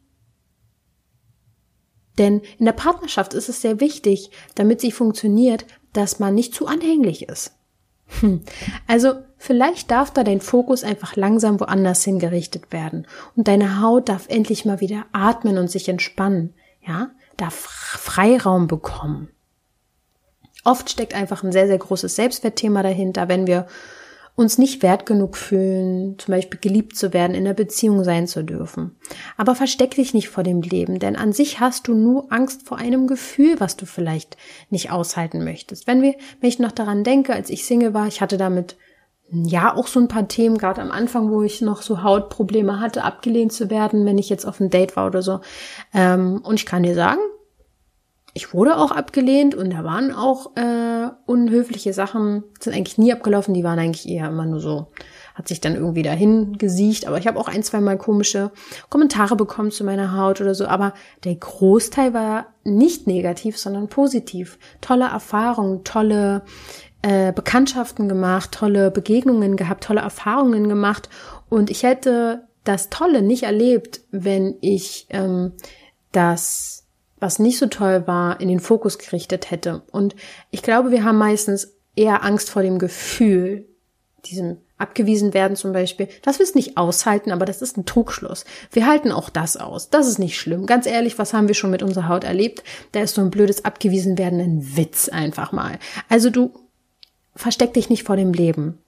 Denn 2.19 2.41
in 2.59 2.65
der 2.65 2.71
Partnerschaft 2.71 3.33
ist 3.33 3.49
es 3.49 3.61
sehr 3.61 3.79
wichtig, 3.79 4.29
damit 4.53 4.79
sie 4.79 4.91
funktioniert, 4.91 5.65
dass 5.91 6.19
man 6.19 6.35
nicht 6.35 6.53
zu 6.53 6.67
anhänglich 6.67 7.27
ist. 7.27 7.55
Hm. 8.19 8.43
Also 8.85 9.13
vielleicht 9.37 9.89
darf 9.89 10.11
da 10.11 10.23
dein 10.23 10.39
Fokus 10.39 10.83
einfach 10.83 11.15
langsam 11.15 11.59
woanders 11.59 12.03
hingerichtet 12.03 12.71
werden 12.71 13.07
und 13.35 13.47
deine 13.47 13.81
Haut 13.81 14.09
darf 14.09 14.29
endlich 14.29 14.65
mal 14.65 14.79
wieder 14.79 15.07
atmen 15.11 15.57
und 15.57 15.71
sich 15.71 15.89
entspannen, 15.89 16.53
ja, 16.85 17.09
darf 17.37 17.55
Freiraum 17.55 18.67
bekommen. 18.67 19.29
Oft 20.63 20.91
steckt 20.91 21.15
einfach 21.15 21.43
ein 21.43 21.51
sehr, 21.51 21.65
sehr 21.65 21.79
großes 21.79 22.15
Selbstwertthema 22.15 22.83
dahinter, 22.83 23.29
wenn 23.29 23.47
wir 23.47 23.65
uns 24.35 24.57
nicht 24.57 24.81
wert 24.81 25.05
genug 25.05 25.37
fühlen, 25.37 26.17
zum 26.17 26.33
Beispiel 26.33 26.59
geliebt 26.59 26.95
zu 26.95 27.13
werden, 27.13 27.35
in 27.35 27.45
einer 27.45 27.53
Beziehung 27.53 28.03
sein 28.03 28.27
zu 28.27 28.43
dürfen. 28.43 28.95
Aber 29.37 29.55
versteck 29.55 29.95
dich 29.95 30.13
nicht 30.13 30.29
vor 30.29 30.43
dem 30.43 30.61
Leben, 30.61 30.99
denn 30.99 31.15
an 31.15 31.33
sich 31.33 31.59
hast 31.59 31.87
du 31.87 31.93
nur 31.93 32.31
Angst 32.31 32.67
vor 32.67 32.77
einem 32.77 33.07
Gefühl, 33.07 33.59
was 33.59 33.77
du 33.77 33.85
vielleicht 33.85 34.37
nicht 34.69 34.91
aushalten 34.91 35.43
möchtest. 35.43 35.87
Wenn 35.87 36.01
wir, 36.01 36.15
wenn 36.39 36.49
ich 36.49 36.59
noch 36.59 36.71
daran 36.71 37.03
denke, 37.03 37.33
als 37.33 37.49
ich 37.49 37.65
Single 37.65 37.93
war, 37.93 38.07
ich 38.07 38.21
hatte 38.21 38.37
damit 38.37 38.77
ja 39.31 39.75
auch 39.75 39.87
so 39.87 39.99
ein 39.99 40.07
paar 40.07 40.27
Themen, 40.27 40.57
gerade 40.57 40.81
am 40.81 40.91
Anfang, 40.91 41.31
wo 41.31 41.41
ich 41.41 41.61
noch 41.61 41.81
so 41.81 42.03
Hautprobleme 42.03 42.79
hatte, 42.79 43.03
abgelehnt 43.03 43.53
zu 43.53 43.69
werden, 43.69 44.05
wenn 44.05 44.17
ich 44.17 44.29
jetzt 44.29 44.45
auf 44.45 44.59
ein 44.59 44.69
Date 44.69 44.95
war 44.95 45.07
oder 45.07 45.21
so. 45.21 45.39
Ähm, 45.93 46.41
und 46.43 46.55
ich 46.55 46.65
kann 46.65 46.83
dir 46.83 46.95
sagen, 46.95 47.19
ich 48.33 48.53
wurde 48.53 48.77
auch 48.77 48.91
abgelehnt 48.91 49.55
und 49.55 49.73
da 49.73 49.83
waren 49.83 50.13
auch 50.13 50.55
äh, 50.55 51.09
unhöfliche 51.25 51.91
Sachen, 51.91 52.43
sind 52.59 52.73
eigentlich 52.73 52.97
nie 52.97 53.11
abgelaufen, 53.11 53.53
die 53.53 53.63
waren 53.63 53.79
eigentlich 53.79 54.07
eher 54.07 54.29
immer 54.29 54.45
nur 54.45 54.61
so, 54.61 54.87
hat 55.35 55.49
sich 55.49 55.59
dann 55.59 55.75
irgendwie 55.75 56.03
dahin 56.03 56.57
gesiecht, 56.57 57.07
aber 57.07 57.17
ich 57.17 57.27
habe 57.27 57.39
auch 57.39 57.49
ein, 57.49 57.63
zwei 57.63 57.81
Mal 57.81 57.97
komische 57.97 58.51
Kommentare 58.89 59.35
bekommen 59.35 59.71
zu 59.71 59.83
meiner 59.83 60.15
Haut 60.15 60.39
oder 60.39 60.55
so, 60.55 60.65
aber 60.65 60.93
der 61.25 61.35
Großteil 61.35 62.13
war 62.13 62.47
nicht 62.63 63.05
negativ, 63.05 63.57
sondern 63.57 63.89
positiv. 63.89 64.59
Tolle 64.79 65.05
Erfahrungen, 65.05 65.83
tolle 65.83 66.43
äh, 67.01 67.33
Bekanntschaften 67.33 68.07
gemacht, 68.07 68.53
tolle 68.53 68.91
Begegnungen 68.91 69.57
gehabt, 69.57 69.83
tolle 69.83 70.01
Erfahrungen 70.01 70.69
gemacht 70.69 71.09
und 71.49 71.69
ich 71.69 71.83
hätte 71.83 72.47
das 72.63 72.89
Tolle 72.89 73.21
nicht 73.21 73.43
erlebt, 73.43 74.01
wenn 74.11 74.55
ich 74.61 75.07
ähm, 75.09 75.53
das 76.11 76.80
was 77.21 77.39
nicht 77.39 77.59
so 77.59 77.67
toll 77.67 78.07
war, 78.07 78.41
in 78.41 78.49
den 78.49 78.59
Fokus 78.59 78.97
gerichtet 78.97 79.51
hätte. 79.51 79.83
Und 79.91 80.15
ich 80.49 80.63
glaube, 80.63 80.91
wir 80.91 81.05
haben 81.05 81.17
meistens 81.17 81.75
eher 81.95 82.23
Angst 82.23 82.49
vor 82.49 82.63
dem 82.63 82.79
Gefühl, 82.79 83.65
diesem 84.25 84.57
abgewiesen 84.77 85.33
werden 85.35 85.55
zum 85.55 85.71
Beispiel, 85.71 86.09
dass 86.23 86.39
wir 86.39 86.43
es 86.43 86.55
nicht 86.55 86.75
aushalten, 86.75 87.31
aber 87.31 87.45
das 87.45 87.61
ist 87.61 87.77
ein 87.77 87.85
Trugschluss. 87.85 88.45
Wir 88.71 88.87
halten 88.87 89.11
auch 89.11 89.29
das 89.29 89.55
aus. 89.55 89.91
Das 89.91 90.07
ist 90.07 90.17
nicht 90.17 90.39
schlimm. 90.39 90.65
Ganz 90.65 90.87
ehrlich, 90.87 91.19
was 91.19 91.33
haben 91.33 91.47
wir 91.47 91.53
schon 91.55 91.69
mit 91.69 91.83
unserer 91.83 92.07
Haut 92.07 92.23
erlebt? 92.23 92.63
Da 92.91 93.01
ist 93.01 93.15
so 93.15 93.21
ein 93.21 93.29
blödes 93.29 93.63
abgewiesen 93.63 94.17
werden 94.17 94.39
ein 94.39 94.75
Witz 94.75 95.07
einfach 95.07 95.51
mal. 95.51 95.77
Also 96.09 96.31
du 96.31 96.51
versteck 97.35 97.75
dich 97.75 97.89
nicht 97.89 98.03
vor 98.03 98.17
dem 98.17 98.33
Leben. 98.33 98.79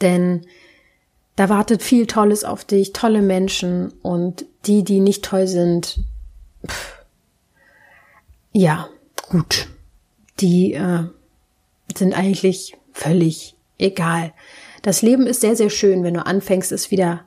Denn 0.00 0.46
da 1.36 1.50
wartet 1.50 1.82
viel 1.82 2.06
Tolles 2.06 2.44
auf 2.44 2.64
dich, 2.64 2.94
tolle 2.94 3.20
Menschen 3.20 3.92
und 4.00 4.46
die, 4.64 4.82
die 4.82 5.00
nicht 5.00 5.24
toll 5.24 5.46
sind, 5.46 6.00
pff, 6.66 6.95
ja, 8.56 8.88
gut. 9.28 9.68
Die 10.40 10.72
äh, 10.72 11.04
sind 11.94 12.14
eigentlich 12.14 12.74
völlig 12.90 13.54
egal. 13.76 14.32
Das 14.80 15.02
Leben 15.02 15.26
ist 15.26 15.42
sehr, 15.42 15.56
sehr 15.56 15.68
schön, 15.68 16.02
wenn 16.04 16.14
du 16.14 16.24
anfängst, 16.24 16.72
es 16.72 16.90
wieder 16.90 17.24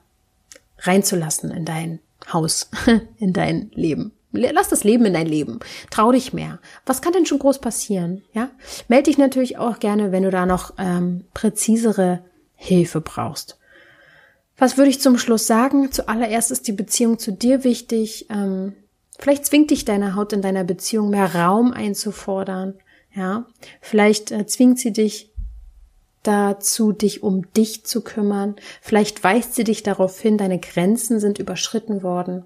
reinzulassen 0.80 1.52
in 1.52 1.66
dein 1.66 2.00
Haus, 2.34 2.72
in 3.20 3.34
dein 3.34 3.70
Leben. 3.76 4.12
Lass 4.32 4.70
das 4.70 4.84
Leben 4.84 5.06
in 5.06 5.14
dein 5.14 5.28
Leben. 5.28 5.60
Trau 5.92 6.12
dich 6.12 6.34
mehr. 6.34 6.60
Was 6.88 7.04
kann 7.04 7.14
denn 7.14 7.28
schon 7.28 7.40
groß 7.40 7.60
passieren? 7.60 8.24
Ja, 8.34 8.50
melde 8.88 9.12
dich 9.12 9.20
natürlich 9.20 9.60
auch 9.60 9.78
gerne, 9.78 10.12
wenn 10.12 10.24
du 10.24 10.32
da 10.32 10.48
noch 10.48 10.74
ähm, 10.80 11.26
präzisere 11.36 12.24
Hilfe 12.56 13.02
brauchst. 13.02 13.60
Was 14.58 14.78
würde 14.78 14.90
ich 14.90 15.00
zum 15.00 15.20
Schluss 15.20 15.46
sagen? 15.46 15.92
Zuallererst 15.92 16.50
ist 16.50 16.68
die 16.68 16.74
Beziehung 16.74 17.20
zu 17.20 17.32
dir 17.32 17.64
wichtig. 17.64 18.26
Ähm, 18.32 18.74
Vielleicht 19.20 19.46
zwingt 19.46 19.70
dich 19.70 19.86
deine 19.86 20.16
Haut 20.16 20.34
in 20.34 20.42
deiner 20.42 20.64
Beziehung 20.64 21.10
mehr 21.10 21.36
Raum 21.36 21.74
einzufordern. 21.74 22.76
Ja, 23.14 23.46
vielleicht 23.82 24.32
äh, 24.32 24.46
zwingt 24.46 24.80
sie 24.80 24.94
dich 24.94 25.34
dazu, 26.24 26.94
dich 26.94 27.22
um 27.22 27.52
dich 27.54 27.86
zu 27.86 28.02
kümmern. 28.02 28.56
Vielleicht 28.82 29.24
weist 29.24 29.56
sie 29.56 29.66
dich 29.66 29.84
darauf 29.84 30.20
hin, 30.20 30.38
deine 30.38 30.60
Grenzen 30.60 31.20
sind 31.20 31.38
überschritten 31.38 32.02
worden. 32.02 32.46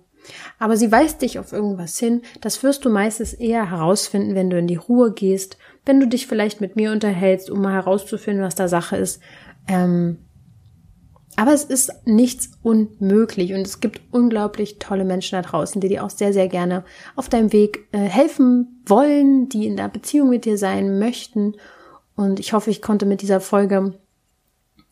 Aber 0.58 0.76
sie 0.76 0.92
weist 0.92 1.22
dich 1.22 1.38
auf 1.38 1.54
irgendwas 1.54 2.00
hin. 2.00 2.22
Das 2.42 2.64
wirst 2.64 2.86
du 2.86 2.90
meistens 2.90 3.34
eher 3.34 3.70
herausfinden, 3.70 4.36
wenn 4.36 4.50
du 4.50 4.58
in 4.58 4.68
die 4.68 4.76
Ruhe 4.76 5.12
gehst, 5.12 5.58
wenn 5.86 6.00
du 6.00 6.08
dich 6.08 6.28
vielleicht 6.28 6.60
mit 6.60 6.76
mir 6.76 6.92
unterhältst, 6.92 7.50
um 7.50 7.62
mal 7.62 7.74
herauszufinden, 7.74 8.44
was 8.44 8.56
da 8.56 8.68
Sache 8.68 8.96
ist. 8.98 9.22
Ähm, 9.68 10.18
aber 11.38 11.54
es 11.54 11.64
ist 11.64 11.92
nichts 12.06 12.52
unmöglich 12.62 13.54
und 13.54 13.62
es 13.62 13.80
gibt 13.80 14.02
unglaublich 14.12 14.80
tolle 14.80 15.06
Menschen 15.06 15.36
da 15.36 15.42
draußen, 15.42 15.82
die 15.82 15.88
dir 15.88 16.04
auch 16.04 16.10
sehr, 16.10 16.34
sehr 16.34 16.48
gerne 16.48 16.84
auf 17.16 17.30
deinem 17.30 17.52
Weg 17.54 17.88
äh, 17.92 17.98
helfen 17.98 18.82
wollen, 18.86 19.50
die 19.50 19.66
in 19.66 19.78
der 19.78 19.90
Beziehung 19.90 20.30
mit 20.30 20.46
dir 20.46 20.58
sein 20.58 21.00
möchten. 21.00 21.56
Und 22.16 22.40
ich 22.40 22.54
hoffe, 22.54 22.70
ich 22.70 22.82
konnte 22.82 23.06
mit 23.06 23.22
dieser 23.22 23.42
Folge 23.42 23.94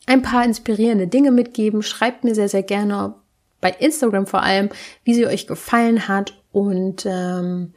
ein 0.07 0.21
paar 0.21 0.43
inspirierende 0.43 1.07
Dinge 1.07 1.31
mitgeben. 1.31 1.83
Schreibt 1.83 2.23
mir 2.23 2.35
sehr, 2.35 2.49
sehr 2.49 2.63
gerne 2.63 3.15
bei 3.59 3.69
Instagram 3.69 4.25
vor 4.25 4.41
allem, 4.41 4.69
wie 5.03 5.13
sie 5.13 5.27
euch 5.27 5.47
gefallen 5.47 6.07
hat 6.07 6.41
und 6.51 7.05
ähm, 7.05 7.73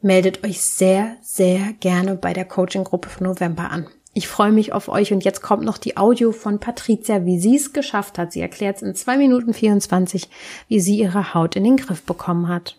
meldet 0.00 0.44
euch 0.44 0.62
sehr, 0.62 1.16
sehr 1.20 1.72
gerne 1.80 2.14
bei 2.14 2.32
der 2.32 2.44
Coaching-Gruppe 2.44 3.08
von 3.08 3.26
November 3.26 3.70
an. 3.70 3.88
Ich 4.16 4.28
freue 4.28 4.50
mich 4.50 4.72
auf 4.72 4.88
euch 4.88 5.12
und 5.12 5.26
jetzt 5.26 5.42
kommt 5.42 5.62
noch 5.62 5.76
die 5.76 5.98
Audio 5.98 6.32
von 6.32 6.58
Patricia, 6.58 7.26
wie 7.26 7.38
sie 7.38 7.56
es 7.56 7.74
geschafft 7.74 8.16
hat. 8.16 8.32
Sie 8.32 8.40
erklärt 8.40 8.76
es 8.76 8.82
in 8.82 8.94
zwei 8.94 9.18
Minuten 9.18 9.52
24, 9.52 10.30
wie 10.68 10.80
sie 10.80 10.96
ihre 10.96 11.34
Haut 11.34 11.54
in 11.54 11.64
den 11.64 11.76
Griff 11.76 12.02
bekommen 12.02 12.48
hat. 12.48 12.76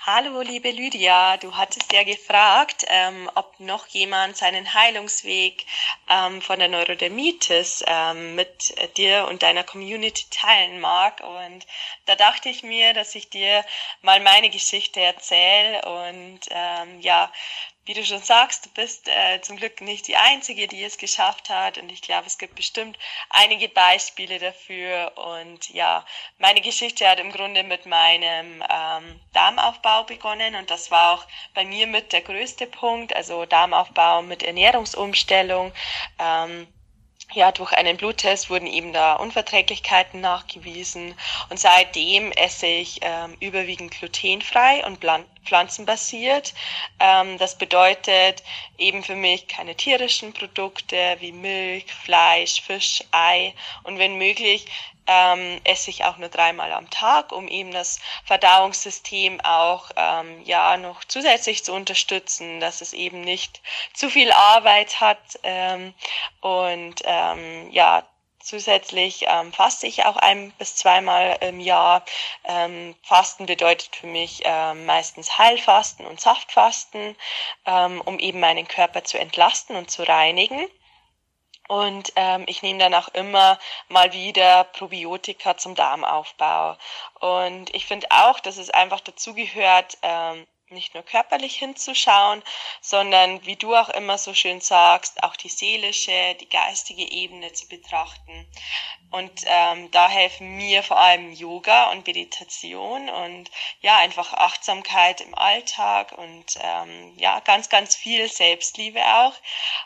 Hallo, 0.00 0.40
liebe 0.40 0.70
Lydia, 0.70 1.36
du 1.36 1.52
hattest 1.52 1.92
ja 1.92 2.04
gefragt, 2.04 2.86
ähm, 2.88 3.28
ob 3.34 3.60
noch 3.60 3.86
jemand 3.88 4.38
seinen 4.38 4.72
Heilungsweg 4.72 5.66
ähm, 6.08 6.40
von 6.40 6.58
der 6.58 6.68
Neurodermitis 6.68 7.84
ähm, 7.86 8.34
mit 8.34 8.96
dir 8.96 9.26
und 9.28 9.42
deiner 9.42 9.64
Community 9.64 10.24
teilen 10.30 10.80
mag. 10.80 11.20
Und 11.20 11.66
da 12.06 12.14
dachte 12.14 12.48
ich 12.48 12.62
mir, 12.62 12.94
dass 12.94 13.14
ich 13.14 13.28
dir 13.28 13.62
mal 14.00 14.20
meine 14.20 14.48
Geschichte 14.48 15.00
erzähle 15.00 15.82
und 15.82 16.40
ähm, 16.48 17.00
ja, 17.00 17.30
wie 17.86 17.94
du 17.94 18.04
schon 18.04 18.22
sagst, 18.22 18.66
du 18.66 18.70
bist 18.70 19.08
äh, 19.08 19.40
zum 19.42 19.56
Glück 19.56 19.80
nicht 19.80 20.08
die 20.08 20.16
Einzige, 20.16 20.66
die 20.66 20.82
es 20.82 20.98
geschafft 20.98 21.48
hat. 21.48 21.78
Und 21.78 21.90
ich 21.90 22.02
glaube, 22.02 22.26
es 22.26 22.36
gibt 22.36 22.56
bestimmt 22.56 22.98
einige 23.30 23.68
Beispiele 23.68 24.40
dafür. 24.40 25.12
Und 25.14 25.70
ja, 25.70 26.04
meine 26.38 26.60
Geschichte 26.60 27.08
hat 27.08 27.20
im 27.20 27.30
Grunde 27.30 27.62
mit 27.62 27.86
meinem 27.86 28.64
ähm, 28.68 29.20
Darmaufbau 29.32 30.02
begonnen. 30.02 30.56
Und 30.56 30.68
das 30.68 30.90
war 30.90 31.14
auch 31.14 31.26
bei 31.54 31.64
mir 31.64 31.86
mit 31.86 32.12
der 32.12 32.22
größte 32.22 32.66
Punkt. 32.66 33.14
Also 33.14 33.46
Darmaufbau 33.46 34.22
mit 34.22 34.42
Ernährungsumstellung. 34.42 35.72
Ähm, 36.18 36.66
ja, 37.32 37.52
durch 37.52 37.72
einen 37.72 37.96
Bluttest 37.96 38.50
wurden 38.50 38.66
eben 38.66 38.92
da 38.92 39.14
Unverträglichkeiten 39.14 40.20
nachgewiesen 40.20 41.14
und 41.50 41.58
seitdem 41.58 42.30
esse 42.32 42.66
ich 42.66 43.00
ähm, 43.02 43.36
überwiegend 43.40 43.90
glutenfrei 43.90 44.84
und 44.86 45.00
pflanzenbasiert. 45.46 46.52
Ähm, 47.00 47.38
das 47.38 47.56
bedeutet 47.56 48.42
eben 48.76 49.02
für 49.02 49.16
mich 49.16 49.48
keine 49.48 49.74
tierischen 49.74 50.32
Produkte 50.32 51.16
wie 51.20 51.32
Milch, 51.32 51.86
Fleisch, 51.92 52.60
Fisch, 52.60 53.02
Ei 53.12 53.54
und 53.84 53.98
wenn 53.98 54.18
möglich 54.18 54.66
ähm, 55.06 55.60
esse 55.64 55.90
ich 55.90 56.04
auch 56.04 56.16
nur 56.16 56.28
dreimal 56.28 56.72
am 56.72 56.90
Tag, 56.90 57.32
um 57.32 57.48
eben 57.48 57.70
das 57.70 58.00
Verdauungssystem 58.24 59.40
auch 59.40 59.90
ähm, 59.96 60.42
ja 60.44 60.76
noch 60.76 61.04
zusätzlich 61.04 61.64
zu 61.64 61.72
unterstützen, 61.72 62.60
dass 62.60 62.80
es 62.80 62.92
eben 62.92 63.20
nicht 63.20 63.60
zu 63.94 64.10
viel 64.10 64.32
Arbeit 64.32 65.00
hat 65.00 65.38
ähm, 65.42 65.94
und 66.40 67.02
ähm, 67.04 67.70
ja 67.70 68.04
Zusätzlich 68.46 69.24
ähm, 69.26 69.52
faste 69.52 69.88
ich 69.88 70.04
auch 70.04 70.14
ein 70.14 70.52
bis 70.52 70.76
zweimal 70.76 71.36
im 71.40 71.58
Jahr. 71.58 72.04
Ähm, 72.44 72.94
Fasten 73.02 73.46
bedeutet 73.46 73.96
für 73.96 74.06
mich 74.06 74.42
ähm, 74.44 74.86
meistens 74.86 75.36
Heilfasten 75.36 76.06
und 76.06 76.20
Saftfasten, 76.20 77.16
ähm, 77.64 78.00
um 78.02 78.20
eben 78.20 78.38
meinen 78.38 78.68
Körper 78.68 79.02
zu 79.02 79.18
entlasten 79.18 79.74
und 79.74 79.90
zu 79.90 80.04
reinigen. 80.04 80.64
Und 81.66 82.12
ähm, 82.14 82.44
ich 82.46 82.62
nehme 82.62 82.78
dann 82.78 82.94
auch 82.94 83.08
immer 83.08 83.58
mal 83.88 84.12
wieder 84.12 84.62
Probiotika 84.62 85.56
zum 85.56 85.74
Darmaufbau. 85.74 86.76
Und 87.18 87.74
ich 87.74 87.86
finde 87.86 88.06
auch, 88.10 88.38
dass 88.38 88.58
es 88.58 88.70
einfach 88.70 89.00
dazugehört, 89.00 89.98
ähm, 90.02 90.46
nicht 90.70 90.94
nur 90.94 91.04
körperlich 91.04 91.56
hinzuschauen, 91.56 92.42
sondern 92.80 93.44
wie 93.46 93.56
du 93.56 93.74
auch 93.76 93.88
immer 93.90 94.18
so 94.18 94.34
schön 94.34 94.60
sagst, 94.60 95.22
auch 95.22 95.36
die 95.36 95.48
seelische, 95.48 96.34
die 96.40 96.48
geistige 96.48 97.08
Ebene 97.10 97.52
zu 97.52 97.68
betrachten. 97.68 98.46
Und 99.12 99.44
ähm, 99.46 99.90
da 99.92 100.08
helfen 100.08 100.56
mir 100.56 100.82
vor 100.82 100.98
allem 100.98 101.32
Yoga 101.32 101.90
und 101.90 102.06
Meditation 102.06 103.08
und 103.08 103.50
ja, 103.80 103.98
einfach 103.98 104.32
Achtsamkeit 104.32 105.20
im 105.20 105.34
Alltag 105.36 106.12
und 106.12 106.58
ähm, 106.60 107.14
ja, 107.16 107.38
ganz, 107.40 107.68
ganz 107.68 107.94
viel 107.94 108.28
Selbstliebe 108.28 109.00
auch. 109.00 109.34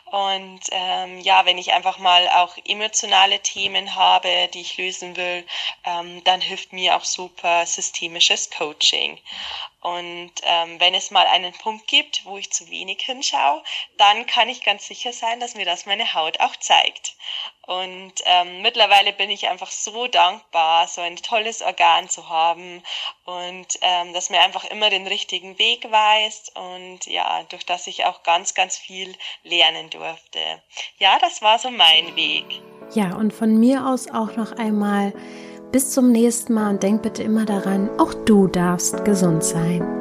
Und 0.05 0.61
ähm, 0.71 1.19
ja, 1.19 1.45
wenn 1.45 1.59
ich 1.59 1.73
einfach 1.73 1.99
mal 1.99 2.27
auch 2.29 2.57
emotionale 2.65 3.39
Themen 3.41 3.93
habe, 3.93 4.49
die 4.53 4.61
ich 4.61 4.77
lösen 4.77 5.15
will, 5.15 5.45
ähm, 5.85 6.23
dann 6.23 6.41
hilft 6.41 6.73
mir 6.73 6.95
auch 6.95 7.05
super 7.05 7.67
systemisches 7.67 8.49
Coaching. 8.49 9.19
Und 9.81 10.31
ähm, 10.43 10.79
wenn 10.79 10.93
es 10.93 11.09
mal 11.09 11.25
einen 11.25 11.53
Punkt 11.53 11.87
gibt, 11.87 12.23
wo 12.25 12.37
ich 12.37 12.51
zu 12.51 12.69
wenig 12.69 13.01
hinschaue, 13.01 13.63
dann 13.97 14.27
kann 14.27 14.47
ich 14.47 14.63
ganz 14.63 14.85
sicher 14.85 15.11
sein, 15.11 15.39
dass 15.39 15.55
mir 15.55 15.65
das 15.65 15.87
meine 15.87 16.13
Haut 16.13 16.39
auch 16.39 16.55
zeigt. 16.55 17.15
Und 17.65 18.13
ähm, 18.25 18.61
mittlerweile 18.61 19.13
bin 19.13 19.29
ich 19.29 19.47
einfach 19.47 19.71
so 19.71 20.07
dankbar, 20.07 20.87
so 20.87 21.01
ein 21.01 21.15
tolles 21.15 21.61
Organ 21.61 22.09
zu 22.09 22.27
haben 22.29 22.83
und 23.25 23.67
ähm, 23.81 24.13
dass 24.13 24.29
mir 24.29 24.41
einfach 24.41 24.65
immer 24.65 24.89
den 24.89 25.07
richtigen 25.07 25.57
Weg 25.57 25.89
weist 25.89 26.55
und 26.55 27.05
ja, 27.05 27.43
durch 27.49 27.65
das 27.65 27.87
ich 27.87 28.05
auch 28.05 28.23
ganz, 28.23 28.53
ganz 28.53 28.77
viel 28.77 29.15
lernen 29.43 29.89
durfte. 29.89 30.61
Ja, 30.97 31.17
das 31.19 31.41
war 31.41 31.59
so 31.59 31.71
mein 31.71 32.15
Weg. 32.15 32.45
Ja, 32.93 33.15
und 33.15 33.31
von 33.31 33.57
mir 33.59 33.87
aus 33.87 34.09
auch 34.09 34.35
noch 34.35 34.51
einmal 34.53 35.13
bis 35.71 35.91
zum 35.91 36.11
nächsten 36.11 36.53
Mal 36.53 36.71
und 36.71 36.83
denk 36.83 37.01
bitte 37.01 37.23
immer 37.23 37.45
daran, 37.45 37.89
auch 37.97 38.13
du 38.13 38.47
darfst 38.47 39.05
gesund 39.05 39.43
sein. 39.43 40.00